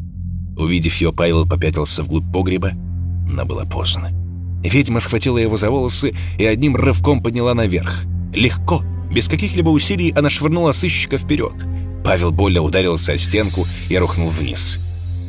Увидев 0.57 0.95
ее, 0.95 1.13
Павел 1.13 1.47
попятился 1.47 2.03
вглубь 2.03 2.33
погреба, 2.33 2.71
но 3.29 3.45
было 3.45 3.67
поздно. 3.67 4.09
Ведьма 4.65 5.01
схватила 5.01 5.37
его 5.37 5.59
за 5.59 5.71
волосы 5.71 6.15
и 6.39 6.47
одним 6.47 6.75
рывком 6.75 7.23
подняла 7.23 7.53
наверх. 7.53 8.05
Легко, 8.33 8.83
без 9.11 9.29
каких-либо 9.29 9.69
усилий 9.69 10.13
она 10.13 10.31
швырнула 10.31 10.73
сыщика 10.73 11.19
вперед. 11.19 11.53
Павел 12.03 12.33
больно 12.33 12.63
ударился 12.63 13.13
о 13.13 13.19
стенку 13.19 13.67
и 13.91 13.99
рухнул 13.99 14.31
вниз. 14.31 14.81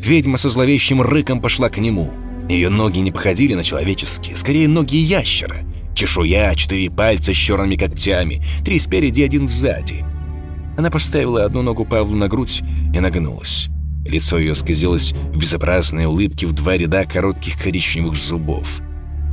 Ведьма 0.03 0.37
со 0.37 0.49
зловещим 0.49 1.01
рыком 1.01 1.41
пошла 1.41 1.69
к 1.69 1.77
нему. 1.77 2.11
Ее 2.49 2.69
ноги 2.69 2.99
не 2.99 3.11
походили 3.11 3.53
на 3.53 3.63
человеческие, 3.63 4.35
скорее 4.35 4.67
ноги 4.67 4.97
ящера— 4.97 5.57
Чешуя, 5.95 6.55
четыре 6.55 6.89
пальца 6.89 7.33
с 7.33 7.37
черными 7.37 7.75
когтями, 7.75 8.43
три 8.65 8.79
спереди, 8.79 9.21
один 9.21 9.47
сзади. 9.47 10.03
Она 10.75 10.89
поставила 10.89 11.45
одну 11.45 11.61
ногу 11.61 11.85
Павлу 11.85 12.15
на 12.15 12.27
грудь 12.27 12.63
и 12.93 12.99
нагнулась. 12.99 13.67
Лицо 14.05 14.39
ее 14.39 14.55
сказилось 14.55 15.11
в 15.11 15.37
безобразной 15.37 16.05
улыбке 16.05 16.47
в 16.47 16.53
два 16.53 16.75
ряда 16.75 17.05
коротких 17.05 17.61
коричневых 17.61 18.15
зубов. 18.15 18.81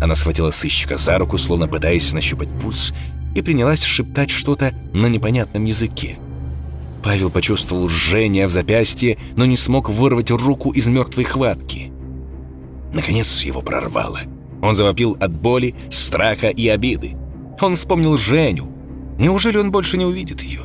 Она 0.03 0.15
схватила 0.15 0.51
сыщика 0.51 0.97
за 0.97 1.19
руку, 1.19 1.39
словно 1.39 1.67
пытаясь 1.67 2.13
нащупать 2.13 2.51
пульс, 2.61 2.93
и 3.35 3.43
принялась 3.43 3.83
шептать 3.83 4.31
что-то 4.31 4.75
на 4.93 5.07
непонятном 5.07 5.65
языке. 5.65 6.19
Павел 7.03 7.31
почувствовал 7.31 7.89
жжение 7.89 8.47
в 8.47 8.51
запястье, 8.51 9.19
но 9.37 9.47
не 9.47 9.57
смог 9.57 9.89
вырвать 9.89 10.31
руку 10.31 10.71
из 10.71 10.87
мертвой 10.87 11.25
хватки. 11.25 11.93
Наконец 12.93 13.43
его 13.43 13.63
прорвало. 13.63 14.21
Он 14.61 14.75
завопил 14.75 15.17
от 15.21 15.37
боли, 15.37 15.75
страха 15.91 16.49
и 16.49 16.69
обиды. 16.69 17.17
Он 17.61 17.77
вспомнил 17.77 18.17
Женю. 18.17 18.71
Неужели 19.19 19.57
он 19.57 19.71
больше 19.71 19.97
не 19.97 20.05
увидит 20.05 20.43
ее? 20.43 20.63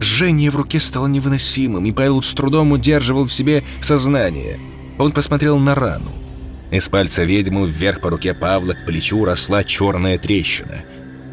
Жжение 0.00 0.50
в 0.50 0.56
руке 0.56 0.80
стало 0.80 1.06
невыносимым, 1.06 1.84
и 1.84 1.92
Павел 1.92 2.22
с 2.22 2.32
трудом 2.32 2.72
удерживал 2.72 3.24
в 3.24 3.32
себе 3.32 3.62
сознание. 3.82 4.58
Он 4.98 5.12
посмотрел 5.12 5.58
на 5.58 5.74
рану. 5.74 6.10
Из 6.70 6.88
пальца 6.88 7.24
ведьмы 7.24 7.66
вверх 7.66 8.00
по 8.00 8.10
руке 8.10 8.32
Павла 8.32 8.72
к 8.72 8.86
плечу 8.86 9.24
росла 9.24 9.64
черная 9.64 10.18
трещина. 10.18 10.84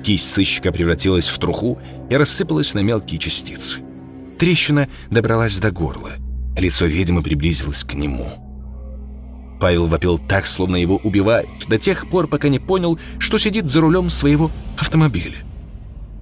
Кисть 0.04 0.34
сыщика 0.34 0.72
превратилась 0.72 1.28
в 1.28 1.38
труху 1.38 1.80
и 2.10 2.16
рассыпалась 2.16 2.74
на 2.74 2.80
мелкие 2.80 3.20
частицы. 3.20 3.82
Трещина 4.38 4.88
добралась 5.10 5.60
до 5.60 5.72
горла. 5.72 6.12
Лицо 6.56 6.86
ведьмы 6.86 7.24
приблизилось 7.24 7.84
к 7.84 7.94
нему. 7.94 8.44
Павел 9.60 9.88
вопил 9.88 10.20
так, 10.20 10.46
словно 10.46 10.76
его 10.76 10.98
убивают, 10.98 11.50
до 11.68 11.80
тех 11.80 12.08
пор, 12.08 12.28
пока 12.28 12.48
не 12.48 12.60
понял, 12.60 13.00
что 13.20 13.38
сидит 13.38 13.70
за 13.70 13.82
рулем 13.82 14.10
своего 14.10 14.52
автомобиля. 14.78 15.38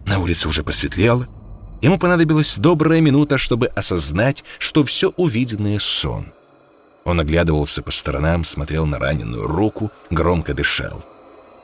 На 0.06 0.20
улице 0.20 0.48
уже 0.48 0.64
посветлело. 0.64 1.28
Ему 1.82 1.98
понадобилась 2.00 2.58
добрая 2.58 3.02
минута, 3.02 3.38
чтобы 3.38 3.68
осознать, 3.68 4.44
что 4.60 4.84
все 4.84 5.12
увиденное— 5.18 5.80
сон. 5.82 6.28
Он 7.04 7.20
оглядывался 7.20 7.82
по 7.82 7.92
сторонам, 7.92 8.44
смотрел 8.44 8.86
на 8.86 8.98
раненую 8.98 9.48
руку, 9.48 9.92
громко 10.10 10.54
дышал. 10.54 11.04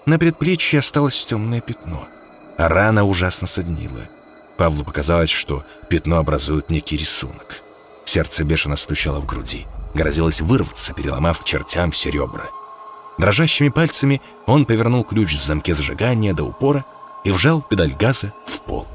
На 0.05 0.19
предплечье 0.19 0.79
осталось 0.79 1.25
темное 1.25 1.61
пятно, 1.61 2.07
а 2.57 2.67
рана 2.67 3.05
ужасно 3.05 3.47
соднила. 3.47 4.07
Павлу 4.61 4.83
показалось, 4.83 5.31
что 5.31 5.63
пятно 5.89 6.17
образует 6.17 6.69
некий 6.69 6.95
рисунок. 6.95 7.61
Сердце 8.05 8.43
бешено 8.43 8.77
стучало 8.77 9.19
в 9.19 9.25
груди 9.25 9.65
грозилась 9.95 10.39
вырваться, 10.39 10.93
переломав 10.93 11.39
к 11.39 11.45
чертям 11.45 11.89
все 11.89 12.11
ребра. 12.11 12.45
Дрожащими 13.17 13.69
пальцами 13.69 14.21
он 14.45 14.65
повернул 14.65 15.03
ключ 15.03 15.33
в 15.33 15.43
замке 15.43 15.73
зажигания 15.73 16.35
до 16.35 16.43
упора 16.43 16.85
и 17.23 17.31
вжал 17.31 17.63
педаль 17.63 17.93
газа 17.93 18.33
в 18.45 18.61
пол. 18.61 18.87